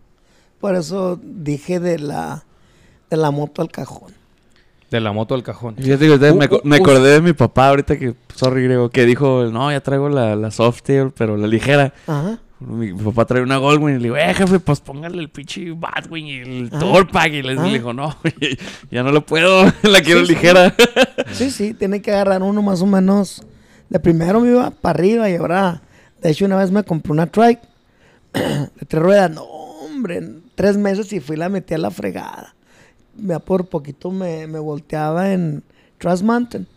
[0.60, 2.44] Por eso dije de la,
[3.10, 4.12] de la moto al cajón.
[4.90, 5.76] De la moto al cajón.
[5.76, 6.82] Que ahorita Uh, me, aco- uh, me uh.
[6.82, 10.50] acordé de mi papá ahorita que, sorry, griego, que dijo, no, ya traigo la, la
[10.50, 11.94] Softail, pero la ligera.
[12.08, 12.40] Ajá.
[12.60, 15.72] Mi, mi papá trae una Goldwing y le digo, eh, jefe, pues póngale el pinche
[15.74, 16.70] Batwing y el.
[16.72, 17.32] Torpack.
[17.34, 18.16] Y le, dijo, no,
[18.90, 20.34] ya no lo puedo, la quiero Sí, sí.
[20.34, 20.74] ligera.
[21.34, 23.44] Sí, sí, tiene que agarrar uno más o menos.
[23.90, 25.82] De primero me iba para arriba y ahora,
[26.22, 27.62] de hecho, una vez me compré una trike
[28.34, 29.32] de tres ruedas.
[29.32, 32.56] No, hombre, en tres meses y fui y la metí a la fregada.
[33.16, 35.64] Ya por poquito me, me volteaba en
[35.98, 36.68] Trust Mountain.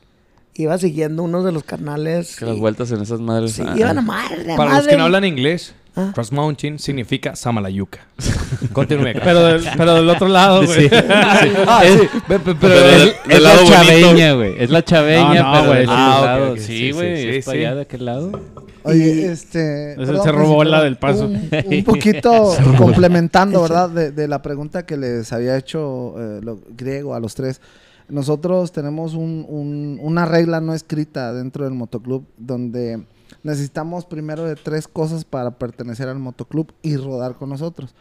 [0.54, 2.36] Iba siguiendo unos de los carnales.
[2.36, 3.52] Que las vueltas en esas madres.
[3.52, 6.10] Sí, ah, iban a madre, Para los que no hablan inglés, Ah.
[6.14, 8.00] Cross Mountain significa Samalayuca.
[8.72, 9.12] Continúe.
[9.24, 10.88] pero, del, pero del otro lado, güey.
[11.08, 12.08] Ah, Es- sí.
[12.28, 13.72] Pero es, es la bonito.
[13.72, 14.54] chaveña, güey.
[14.62, 16.52] Es la chaveña, No, no, pero del otro Ah, ok, lado.
[16.52, 16.58] ok.
[16.58, 17.16] Sí, Sí, güey.
[17.22, 18.40] sí, es sí, para allá de aquel lado.
[18.82, 19.94] Oye, este...
[19.96, 21.26] Perdón, se robó la del paso.
[21.26, 23.90] Un, un poquito complementando, ¿verdad?
[23.90, 27.60] De, de la pregunta que les había hecho eh, lo griego a los tres.
[28.08, 33.02] Nosotros tenemos un- un- una regla no escrita dentro del motoclub donde
[33.42, 37.94] necesitamos primero de tres cosas para pertenecer al motoclub y rodar con nosotros.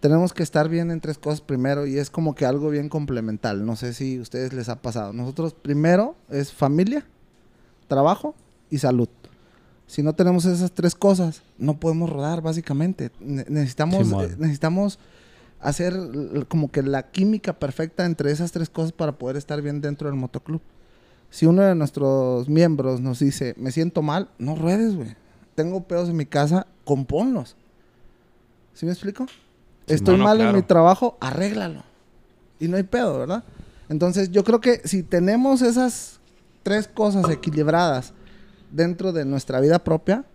[0.00, 3.64] Tenemos que estar bien en tres cosas primero y es como que algo bien complemental.
[3.64, 5.12] No sé si a ustedes les ha pasado.
[5.12, 7.04] Nosotros primero es familia,
[7.88, 8.34] trabajo
[8.70, 9.08] y salud.
[9.86, 13.10] Si no tenemos esas tres cosas, no podemos rodar, básicamente.
[13.20, 14.98] Ne- necesitamos, eh, necesitamos
[15.60, 15.94] hacer
[16.48, 20.18] como que la química perfecta entre esas tres cosas para poder estar bien dentro del
[20.18, 20.62] motoclub.
[21.32, 25.16] Si uno de nuestros miembros nos dice, me siento mal, no ruedes, güey.
[25.54, 27.56] Tengo pedos en mi casa, componlos.
[28.74, 29.24] ¿Sí me explico?
[29.86, 31.84] Estoy mal en mi trabajo, arréglalo.
[32.60, 33.44] Y no hay pedo, ¿verdad?
[33.88, 36.20] Entonces yo creo que si tenemos esas
[36.62, 38.12] tres cosas equilibradas
[38.70, 40.26] dentro de nuestra vida propia,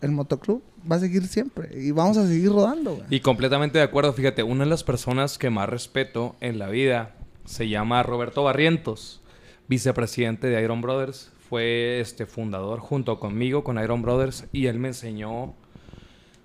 [0.00, 3.06] el motoclub va a seguir siempre y vamos a seguir rodando, güey.
[3.10, 7.14] Y completamente de acuerdo, fíjate, una de las personas que más respeto en la vida
[7.44, 9.20] se llama Roberto Barrientos,
[9.68, 11.32] vicepresidente de Iron Brothers.
[11.48, 15.54] Fue este fundador junto conmigo con Iron Brothers y él me enseñó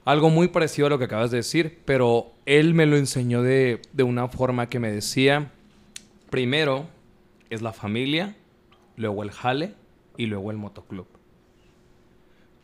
[0.06, 3.81] algo muy parecido a lo que acabas de decir, pero él me lo enseñó de,
[3.93, 5.52] de una forma que me decía,
[6.30, 6.88] primero
[7.49, 8.35] es la familia,
[8.95, 9.76] luego el jale
[10.18, 11.07] y luego el motoclub.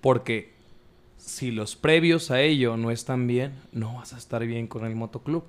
[0.01, 0.57] Porque
[1.17, 4.95] si los previos a ello no están bien, no vas a estar bien con el
[4.95, 5.43] motoclub.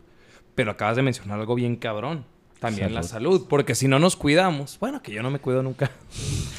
[0.55, 2.25] Pero acabas de mencionar algo bien cabrón.
[2.61, 3.47] También la salud.
[3.49, 5.91] Porque si no nos cuidamos, bueno, que yo no me cuido nunca.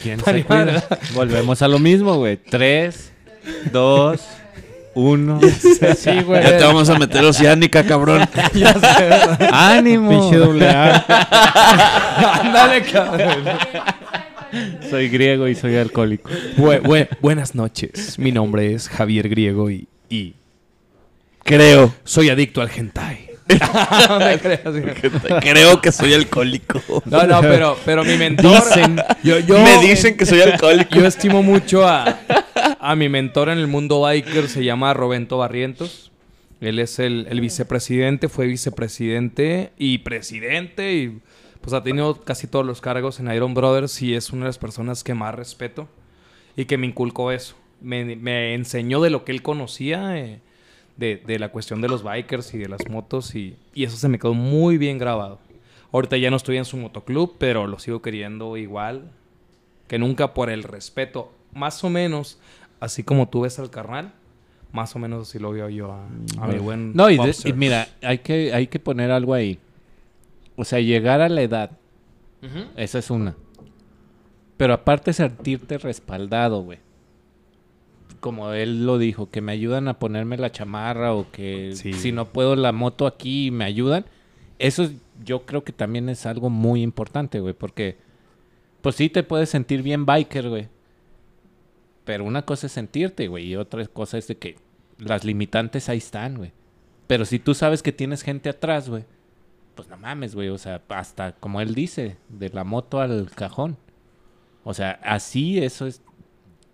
[0.01, 0.84] ¿Quién se cuida?
[1.13, 2.38] Volvemos a lo mismo, güey.
[2.38, 3.11] Tres,
[3.71, 4.21] dos,
[4.95, 5.39] uno.
[5.97, 6.41] Sí, güey.
[6.43, 8.21] Ya te vamos a meter oceánica, cabrón.
[9.51, 10.09] ¡Ánimo!
[10.09, 12.39] Pinche doble A.
[12.41, 13.43] Ándale, cabrón.
[14.89, 16.30] Soy griego y soy alcohólico.
[16.57, 18.17] Bue- bue- buenas noches.
[18.17, 20.34] Mi nombre es Javier Griego y, y
[21.43, 21.93] Creo.
[22.03, 23.28] soy adicto al hentai.
[24.09, 26.81] No me creas, Creo que soy alcohólico.
[27.05, 28.61] No, no, pero, pero mi mentor.
[29.23, 30.95] yo, yo- Me dicen que soy alcohólico.
[30.95, 32.19] Yo estimo mucho a,
[32.80, 36.11] a mi mentor en el mundo biker, se llama Roberto Barrientos.
[36.61, 41.19] Él es el, el vicepresidente, fue vicepresidente y presidente y
[41.61, 44.57] pues ha tenido casi todos los cargos en Iron Brothers y es una de las
[44.57, 45.88] personas que más respeto
[46.57, 47.55] y que me inculcó eso.
[47.81, 50.41] Me, me enseñó de lo que él conocía, eh,
[50.99, 54.09] de, de la cuestión de los bikers y de las motos y, y eso se
[54.09, 55.39] me quedó muy bien grabado.
[55.91, 59.09] Ahorita ya no estoy en su motoclub, pero lo sigo queriendo igual
[59.88, 61.31] que nunca por el respeto.
[61.53, 62.38] Más o menos,
[62.80, 64.13] así como tú ves al carnal,
[64.71, 66.05] más o menos así lo veo yo a,
[66.39, 67.49] a mi buen No, y, de- Bobster.
[67.49, 69.57] y mira, hay que, hay que poner algo ahí.
[70.55, 71.71] O sea, llegar a la edad,
[72.76, 73.35] esa es una.
[74.57, 76.80] Pero aparte sentirte respaldado, güey.
[78.19, 81.93] Como él lo dijo, que me ayudan a ponerme la chamarra o que Sí.
[81.93, 84.05] si no puedo la moto aquí me ayudan.
[84.57, 84.93] Eso es-
[85.23, 87.97] yo creo que también es algo muy importante, güey, porque
[88.81, 90.67] pues sí te puedes sentir bien biker, güey.
[92.05, 94.55] Pero una cosa es sentirte, güey, y otra cosa es de que
[94.97, 96.51] las limitantes ahí están, güey.
[97.07, 99.03] Pero si tú sabes que tienes gente atrás, güey,
[99.75, 100.49] pues no mames, güey.
[100.49, 103.77] O sea, hasta como él dice, de la moto al cajón.
[104.63, 106.01] O sea, así eso es.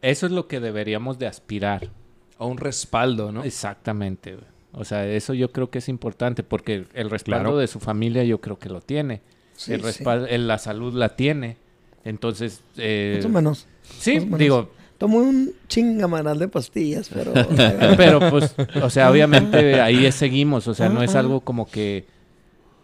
[0.10, 1.90] Eso es lo que deberíamos de aspirar.
[2.38, 3.44] A un respaldo, ¿no?
[3.44, 4.46] Exactamente, güey.
[4.74, 7.58] O sea, eso yo creo que es importante porque el respaldo Claro.
[7.58, 9.22] de su familia yo creo que lo tiene.
[9.56, 9.86] Sí, el sí.
[9.86, 11.56] respaldo, el- la salud la tiene.
[12.04, 13.68] Entonces, eh, Más o menos.
[14.00, 14.40] sí, más o menos.
[14.40, 17.34] digo, Tomo un chingamaral de pastillas, pero...
[17.98, 22.06] pero pues, o sea, obviamente ahí seguimos, o sea, no es algo como que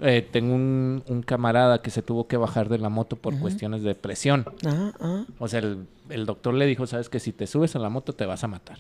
[0.02, 3.84] eh, tengo un, un camarada que se tuvo que bajar de la moto por cuestiones
[3.84, 4.45] de presión.
[4.65, 5.26] Ajá.
[5.38, 8.14] O sea, el, el doctor le dijo, sabes que si te subes a la moto
[8.14, 8.80] te vas a matar.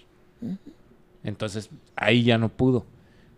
[1.23, 2.85] Entonces, ahí ya no pudo.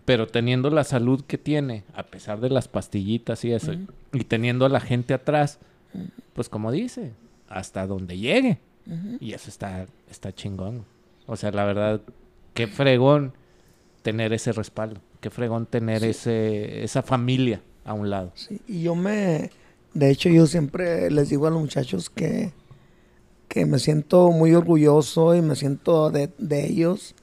[0.05, 3.73] Pero teniendo la salud que tiene, a pesar de las pastillitas y eso,
[4.13, 5.59] y teniendo a la gente atrás,
[6.33, 7.11] pues como dice,
[7.49, 8.59] hasta donde llegue.
[9.19, 10.85] Y eso está, está chingón.
[11.25, 12.01] O sea, la verdad,
[12.53, 13.33] qué fregón
[14.03, 15.01] tener ese respaldo.
[15.19, 18.31] Qué fregón tener ese, esa familia a un lado.
[18.35, 19.51] Sí, y yo me,
[19.93, 22.53] de hecho yo siempre les digo a los muchachos que,
[23.47, 27.15] que me siento muy orgulloso y me siento de, de ellos,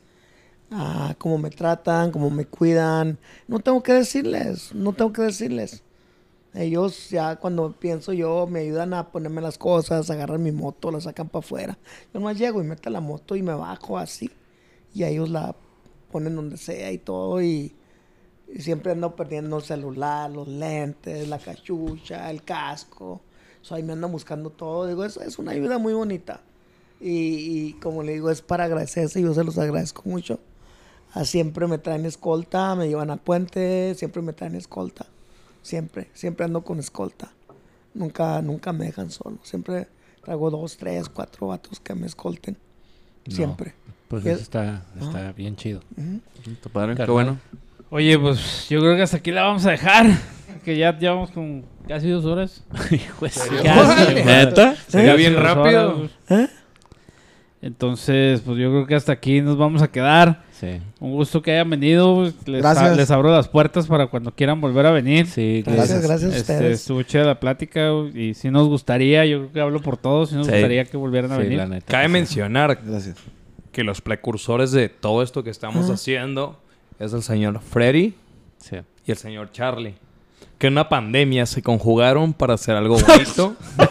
[0.70, 3.18] ah, cómo me tratan, cómo me cuidan.
[3.48, 5.82] No tengo que decirles, no tengo que decirles.
[6.52, 11.00] Ellos ya cuando pienso yo me ayudan a ponerme las cosas, agarran mi moto, la
[11.00, 11.78] sacan para afuera.
[12.12, 14.30] Yo nomás llego y meto la moto y me bajo así.
[14.92, 15.54] Y ellos la
[16.10, 17.74] ponen donde sea y todo y...
[18.52, 23.20] Y siempre ando perdiendo el celular, los lentes, la cachucha, el casco.
[23.62, 24.86] So, ahí me ando buscando todo.
[24.86, 26.40] Digo, es, es una ayuda muy bonita.
[27.00, 29.22] Y, y como le digo, es para agradecerse.
[29.22, 30.40] Yo se los agradezco mucho.
[31.12, 35.06] Ah, siempre me traen escolta, me llevan al puente, siempre me traen escolta.
[35.62, 37.32] Siempre, siempre ando con escolta.
[37.94, 39.38] Nunca, nunca me dejan solo.
[39.42, 39.88] Siempre
[40.24, 42.56] traigo dos, tres, cuatro vatos que me escolten.
[43.28, 43.34] No.
[43.34, 43.74] Siempre.
[44.08, 45.80] Pues Es- eso está, está bien chido.
[46.72, 47.38] Padre, qué bueno.
[47.90, 50.06] Oye, pues yo creo que hasta aquí la vamos a dejar.
[50.64, 52.64] Que ya llevamos con casi dos horas.
[53.18, 53.32] Güey.
[54.24, 54.76] ¿Neta?
[54.88, 55.16] Sería ¿Eh?
[55.16, 55.96] bien rápido.
[55.96, 56.48] horas, ¿Eh?
[57.62, 60.44] Entonces, pues yo creo que hasta aquí nos vamos a quedar.
[60.52, 60.80] Sí.
[60.98, 62.14] Un gusto que hayan venido.
[62.14, 62.96] pues, Les, Gracias.
[62.96, 65.26] les abro las puertas para cuando quieran volver a venir.
[65.26, 66.02] Sí, Gracias, gracias.
[66.04, 66.80] gracias a Este, ustedes.
[66.80, 70.36] estuvo chida la plática y si nos gustaría, yo creo que hablo por todos, si
[70.36, 70.52] nos Sí.
[70.52, 71.58] gustaría que volvieran a Sí, venir.
[71.58, 71.86] la neta.
[71.86, 73.16] Cabe mencionar Gracias.
[73.72, 76.62] que los precursores de todo esto que estamos haciendo
[77.00, 78.14] es el señor Freddy
[78.58, 78.76] Sí.
[79.06, 79.94] y el señor Charlie.
[80.58, 83.56] Que en una pandemia se conjugaron para hacer algo bonito.
[83.78, 83.86] No,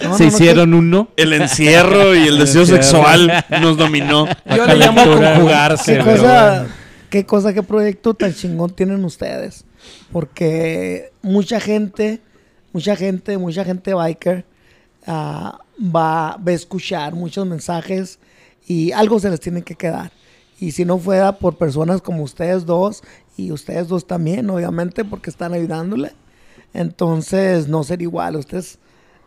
[0.00, 1.08] Se no, no, hicieron uno.
[1.16, 4.26] El encierro y el deseo sexual nos dominó.
[4.46, 5.96] Yo le llamo conjugarse.
[5.98, 6.74] ¿Qué pero cosa, bueno.
[7.10, 9.64] qué cosa, qué proyecto tan chingón tienen ustedes.
[10.12, 12.20] Porque mucha gente,
[12.72, 14.44] mucha gente, mucha gente biker
[15.08, 18.20] ah, va, va a escuchar muchos mensajes
[18.68, 20.12] y algo se les tiene que quedar.
[20.60, 23.02] Y si no fuera por personas como ustedes dos
[23.36, 26.12] y ustedes dos también, obviamente, porque están ayudándole,
[26.74, 28.36] entonces no sería igual.
[28.36, 28.78] Ustedes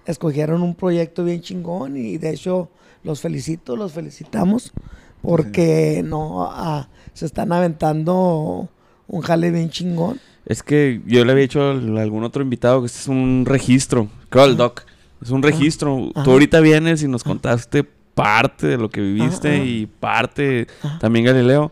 [0.06, 2.70] escogieron un proyecto bien chingón y de hecho
[3.04, 4.74] los felicito, los felicitamos
[5.22, 8.70] porque no ah, se están aventando
[9.08, 10.20] un jale bien chingón.
[10.46, 14.10] Es que yo le había dicho a algún otro invitado que este es un registro.
[14.32, 14.84] El doc.
[15.22, 16.10] Es un registro.
[16.16, 16.24] Ajá.
[16.24, 19.64] Tú ahorita vienes y nos contaste parte de lo que viviste Ajá.
[19.64, 21.00] y parte Ajá.
[21.00, 21.72] también Galileo.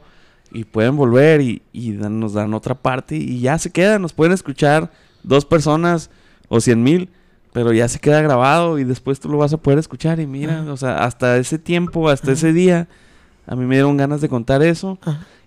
[0.52, 4.00] Y pueden volver y, y dan- nos dan otra parte y ya se queda.
[4.00, 4.92] Nos pueden escuchar
[5.24, 6.10] dos personas
[6.48, 7.10] o cien mil.
[7.52, 10.20] Pero ya se queda grabado y después tú lo vas a poder escuchar.
[10.20, 12.88] Y mira, o sea, hasta ese tiempo, hasta ese día,
[13.48, 15.00] a mí me dieron ganas de contar eso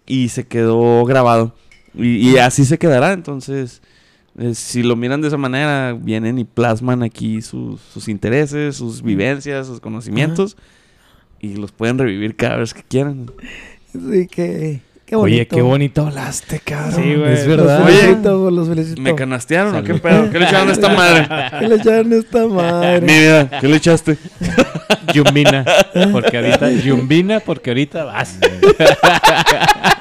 [0.05, 1.55] y se quedó grabado.
[1.95, 3.13] Y, y así se quedará.
[3.13, 3.83] Entonces,
[4.37, 9.01] eh, si lo miran de esa manera, vienen y plasman aquí sus, sus intereses, sus
[9.03, 10.57] vivencias, sus conocimientos
[11.43, 13.31] y los pueden revivir cada vez que quieran.
[13.93, 15.35] Sí, que, qué bonito.
[15.37, 17.03] Oye, qué bonito hablaste, cabrón.
[17.03, 17.33] Sí, güey.
[17.35, 17.81] Es verdad.
[17.81, 17.89] Los
[18.25, 18.51] Oye.
[18.57, 19.03] los felicito.
[19.03, 20.01] ¿Me canastearon o qué Salud.
[20.01, 20.31] pedo?
[20.31, 21.29] ¿Qué le echaron a esta madre?
[21.61, 23.01] ¿Qué le echaron a esta Mi madre?
[23.01, 24.17] vida, ¿qué le echaste?
[25.13, 25.65] Yumbina.
[26.13, 26.71] Porque ahorita.
[26.71, 28.39] Yumbina, porque ahorita vas.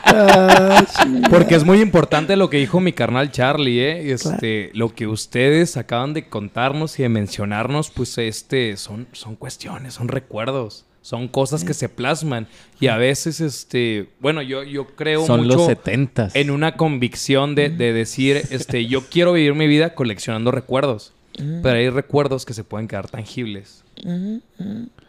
[0.05, 0.85] Ah.
[1.29, 4.11] Porque es muy importante lo que dijo mi carnal Charlie, ¿eh?
[4.11, 9.93] Este, lo que ustedes acaban de contarnos y de mencionarnos, pues este, son, son cuestiones,
[9.93, 12.47] son recuerdos, son cosas que se plasman.
[12.79, 16.35] Y a veces, este, bueno, yo, yo creo Son mucho los setentas.
[16.35, 21.13] en una convicción de, de decir, este, yo quiero vivir mi vida coleccionando recuerdos.
[21.33, 23.83] Pero hay recuerdos que se pueden quedar tangibles.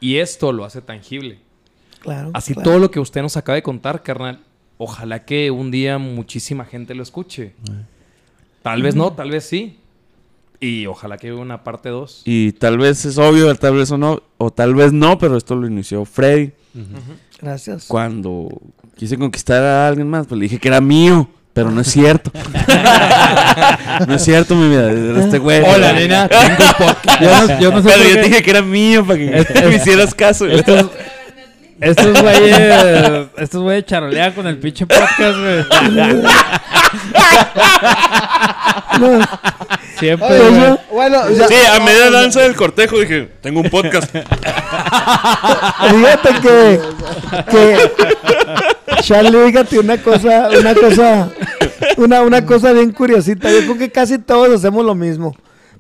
[0.01, 1.39] Y esto lo hace tangible.
[2.01, 2.31] Claro.
[2.33, 2.71] Así claro.
[2.71, 4.41] todo lo que usted nos acaba de contar, carnal.
[4.79, 7.53] Ojalá que un día muchísima gente lo escuche.
[8.63, 9.79] Tal vez no, tal vez sí.
[10.63, 12.23] Y ojalá que hubiera una parte 2.
[12.25, 15.57] Y tal vez es obvio, tal vez o no, o tal vez no, pero esto
[15.57, 16.53] lo inició Freddy.
[17.41, 17.87] Gracias.
[17.89, 18.49] Cuando
[18.95, 21.29] quise conquistar a alguien más, pues le dije que era mío.
[21.53, 22.31] Pero no es cierto.
[24.07, 24.91] no es cierto, mi vida.
[25.21, 25.63] Este güey.
[25.63, 26.29] Hola, nena.
[26.29, 27.21] Tengo podcast.
[27.21, 29.75] Yo no, yo no sé Pero yo te dije que era mío para que me
[29.75, 30.47] hicieras caso.
[30.47, 30.91] Estos,
[31.81, 35.65] estos güeyes, estos güeyes charolean con el pinche podcast, güey.
[39.99, 40.61] Siempre, Oye, güey.
[40.61, 44.11] yo- bueno, ya- Sí, a media danza del cortejo dije, tengo un podcast.
[45.91, 46.81] Fíjate que,
[47.51, 47.77] que
[49.03, 51.31] Charlie, fíjate una cosa, una cosa,
[51.97, 53.51] una, una cosa bien curiosita.
[53.51, 55.35] Yo creo que casi todos hacemos lo mismo.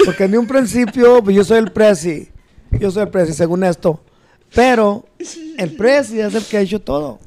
[0.04, 2.28] Porque en un principio, pues yo soy el presi.
[2.72, 4.00] Yo soy el presi, según esto.
[4.54, 5.04] Pero
[5.58, 7.20] el presi es el que ha hecho todo.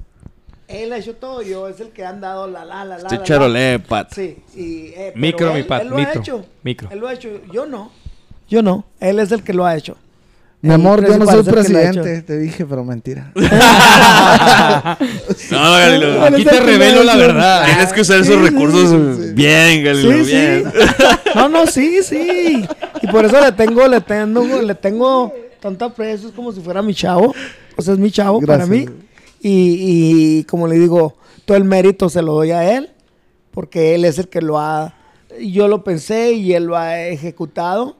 [0.67, 3.03] Él ha hecho todo, yo es el que han dado la la la la.
[3.03, 3.23] Este la, la.
[3.25, 4.11] charolé, Pat.
[4.13, 6.45] Sí, y, eh, pero Micro, él- mi Pat, él lo micro, ha hecho.
[6.63, 6.89] micro.
[6.91, 7.29] Él lo ha hecho.
[7.53, 7.91] Yo no.
[8.49, 8.85] Yo no.
[8.99, 9.95] Él es el que lo ha hecho.
[10.61, 13.31] Mi El amor, yo no soy presidente, te dije, pero mentira.
[15.51, 17.65] No, es Aquí te revelo la verdad.
[17.65, 19.33] Tienes que usar esos Sí, recursos sí, sí.
[19.33, 20.71] bien, Galileo, Sí, bien.
[20.73, 20.79] sí.
[21.35, 22.65] No, no, sí, sí.
[23.01, 26.81] Y por eso le tengo, le tengo, le tengo tanto aprecio, es como si fuera
[26.81, 27.33] mi chavo.
[27.75, 28.87] O sea, es mi chavo para mí.
[29.47, 31.15] Y, y como le digo,
[31.45, 32.89] todo el mérito se lo doy a él,
[33.51, 34.95] porque él es el que lo ha,
[35.39, 37.95] yo lo pensé y él lo ha ejecutado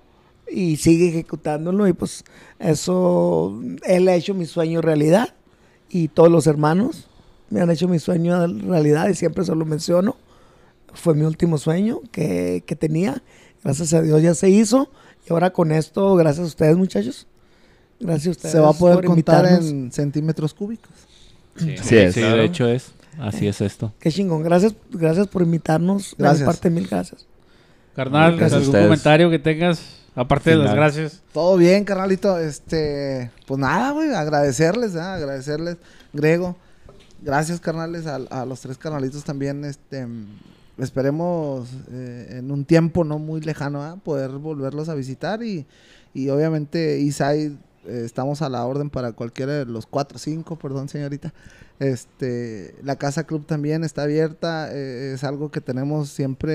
[0.50, 2.24] y sigue ejecutándolo y pues
[2.60, 5.36] eso, él ha hecho mi sueño realidad
[5.90, 7.08] y todos los hermanos
[7.50, 10.16] me han hecho mi sueño realidad y siempre se lo menciono
[10.96, 13.22] fue mi último sueño que, que tenía.
[13.64, 14.90] Gracias a Dios ya se hizo.
[15.28, 17.28] Y ahora con esto, gracias a ustedes, muchachos.
[18.00, 18.52] Gracias a ustedes.
[18.52, 19.72] Se va a poder por contar invitarnos.
[19.72, 20.92] en centímetros cúbicos.
[21.56, 22.14] Sí, Así es.
[22.14, 22.38] sí, Claro.
[22.38, 22.92] de hecho es.
[23.20, 23.94] Así es esto.
[24.00, 24.44] Qué chingón.
[24.44, 26.12] Gracias, gracias por invitarnos.
[26.18, 26.46] De Gracias.
[26.46, 27.26] parte, mil gracias.
[27.96, 29.80] Carnal, Gracias algún comentario que tengas,
[30.16, 31.22] aparte de las gracias.
[31.32, 32.38] Todo bien, carnalito.
[32.38, 35.00] Este, pues nada, güey, agradecerles, ¿eh?
[35.00, 35.78] agradecerles.
[36.12, 36.58] Grego,
[37.22, 39.64] gracias, carnales, a, a los tres carnalitos también.
[39.64, 40.06] Este,
[40.78, 43.98] esperemos eh, en un tiempo no muy lejano, ¿eh?
[44.04, 45.66] poder volverlos a visitar y,
[46.14, 50.90] y obviamente Isai eh, estamos a la orden para cualquiera de los cuatro, cinco, perdón,
[50.90, 51.34] señorita.
[51.80, 56.54] Este, la casa club también está abierta, eh, es algo que tenemos siempre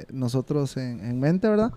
[0.00, 1.72] eh, nosotros en, en mente, ¿verdad?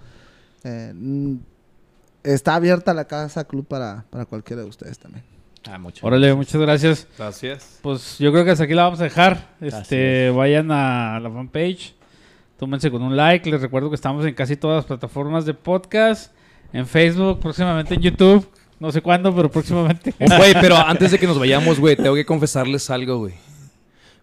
[2.23, 5.23] Está abierta la casa club para, para cualquiera de ustedes también.
[5.67, 7.07] Ah, muchas Órale, muchas gracias.
[7.17, 7.79] Gracias.
[7.81, 9.55] Pues yo creo que hasta aquí la vamos a dejar.
[9.61, 11.95] Este, vayan a la fanpage,
[12.57, 13.49] tómense con un like.
[13.49, 16.33] Les recuerdo que estamos en casi todas las plataformas de podcast,
[16.73, 18.47] en Facebook, próximamente en YouTube.
[18.79, 20.13] No sé cuándo, pero próximamente.
[20.19, 23.33] Güey, pero antes de que nos vayamos, güey, tengo que confesarles algo, güey.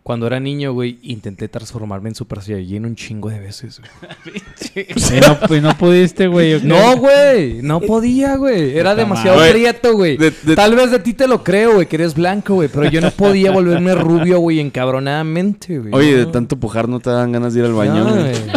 [0.02, 4.40] Cuando era niño, güey, intenté transformarme en Super Saiyajin un chingo de veces, güey.
[4.86, 6.62] y, no, y no pudiste, güey.
[6.62, 8.78] No, güey, no podía, güey.
[8.78, 9.50] Era Puta demasiado madre.
[9.52, 10.16] prieto, güey.
[10.16, 12.88] De- de- Tal vez de ti te lo creo, güey, que eres blanco, güey, pero
[12.88, 15.92] yo no podía volverme rubio, güey, encabronadamente, güey.
[15.92, 16.18] Oye, No.
[16.18, 18.04] de tanto pujar no te dan ganas de ir al baño.
[18.04, 18.22] No, güey.
[18.22, 18.36] güey.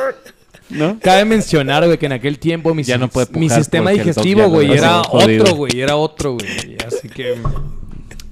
[0.71, 0.99] ¿No?
[1.01, 4.49] Cabe mencionar, güey, que en aquel tiempo mi, Ya no puede mi pujar sistema digestivo,
[4.49, 6.77] güey, era otro, güey, era otro, güey.
[6.87, 7.37] Así que...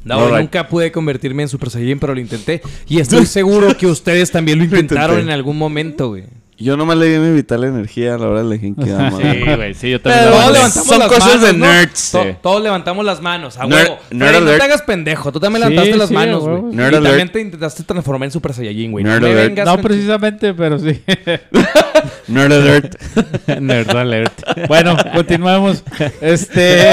[0.05, 0.41] No, Alright.
[0.41, 2.61] nunca pude convertirme en Super Saiyajin, pero lo intenté.
[2.89, 6.25] Y estoy seguro que ustedes también lo intentaron en algún momento, güey.
[6.63, 9.11] Yo nomás le di mi vital energía a la hora de la Genkidama.
[9.19, 10.25] Sí, güey, sí, yo también.
[10.25, 11.67] Pero todos levantamos Son las cosas manos, de ¿no?
[11.67, 12.11] nerds.
[12.13, 12.29] To- Sí.
[12.43, 13.99] Todos levantamos las manos, a huevo.
[14.11, 14.59] nerd no alert.
[14.59, 15.33] te hagas pendejo.
[15.33, 16.59] Tú también Sí, levantaste las sí, manos, güey.
[16.73, 17.33] Y Nerd también alert.
[17.33, 19.05] te intentaste transformar en Super Saiyajin, güey.
[19.05, 19.49] No Nerd me alert.
[19.49, 21.03] vengas No precisamente, pero sí.
[22.29, 22.95] Nerd alert.
[23.61, 24.67] Nerd alert.
[24.69, 25.83] bueno, continuamos.
[26.21, 26.91] Este.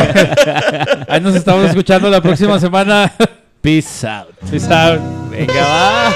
[1.07, 3.13] Ahí nos estamos escuchando la próxima semana.
[3.61, 4.29] Peace out.
[4.49, 4.99] Peace out.
[5.29, 6.13] Venga, va.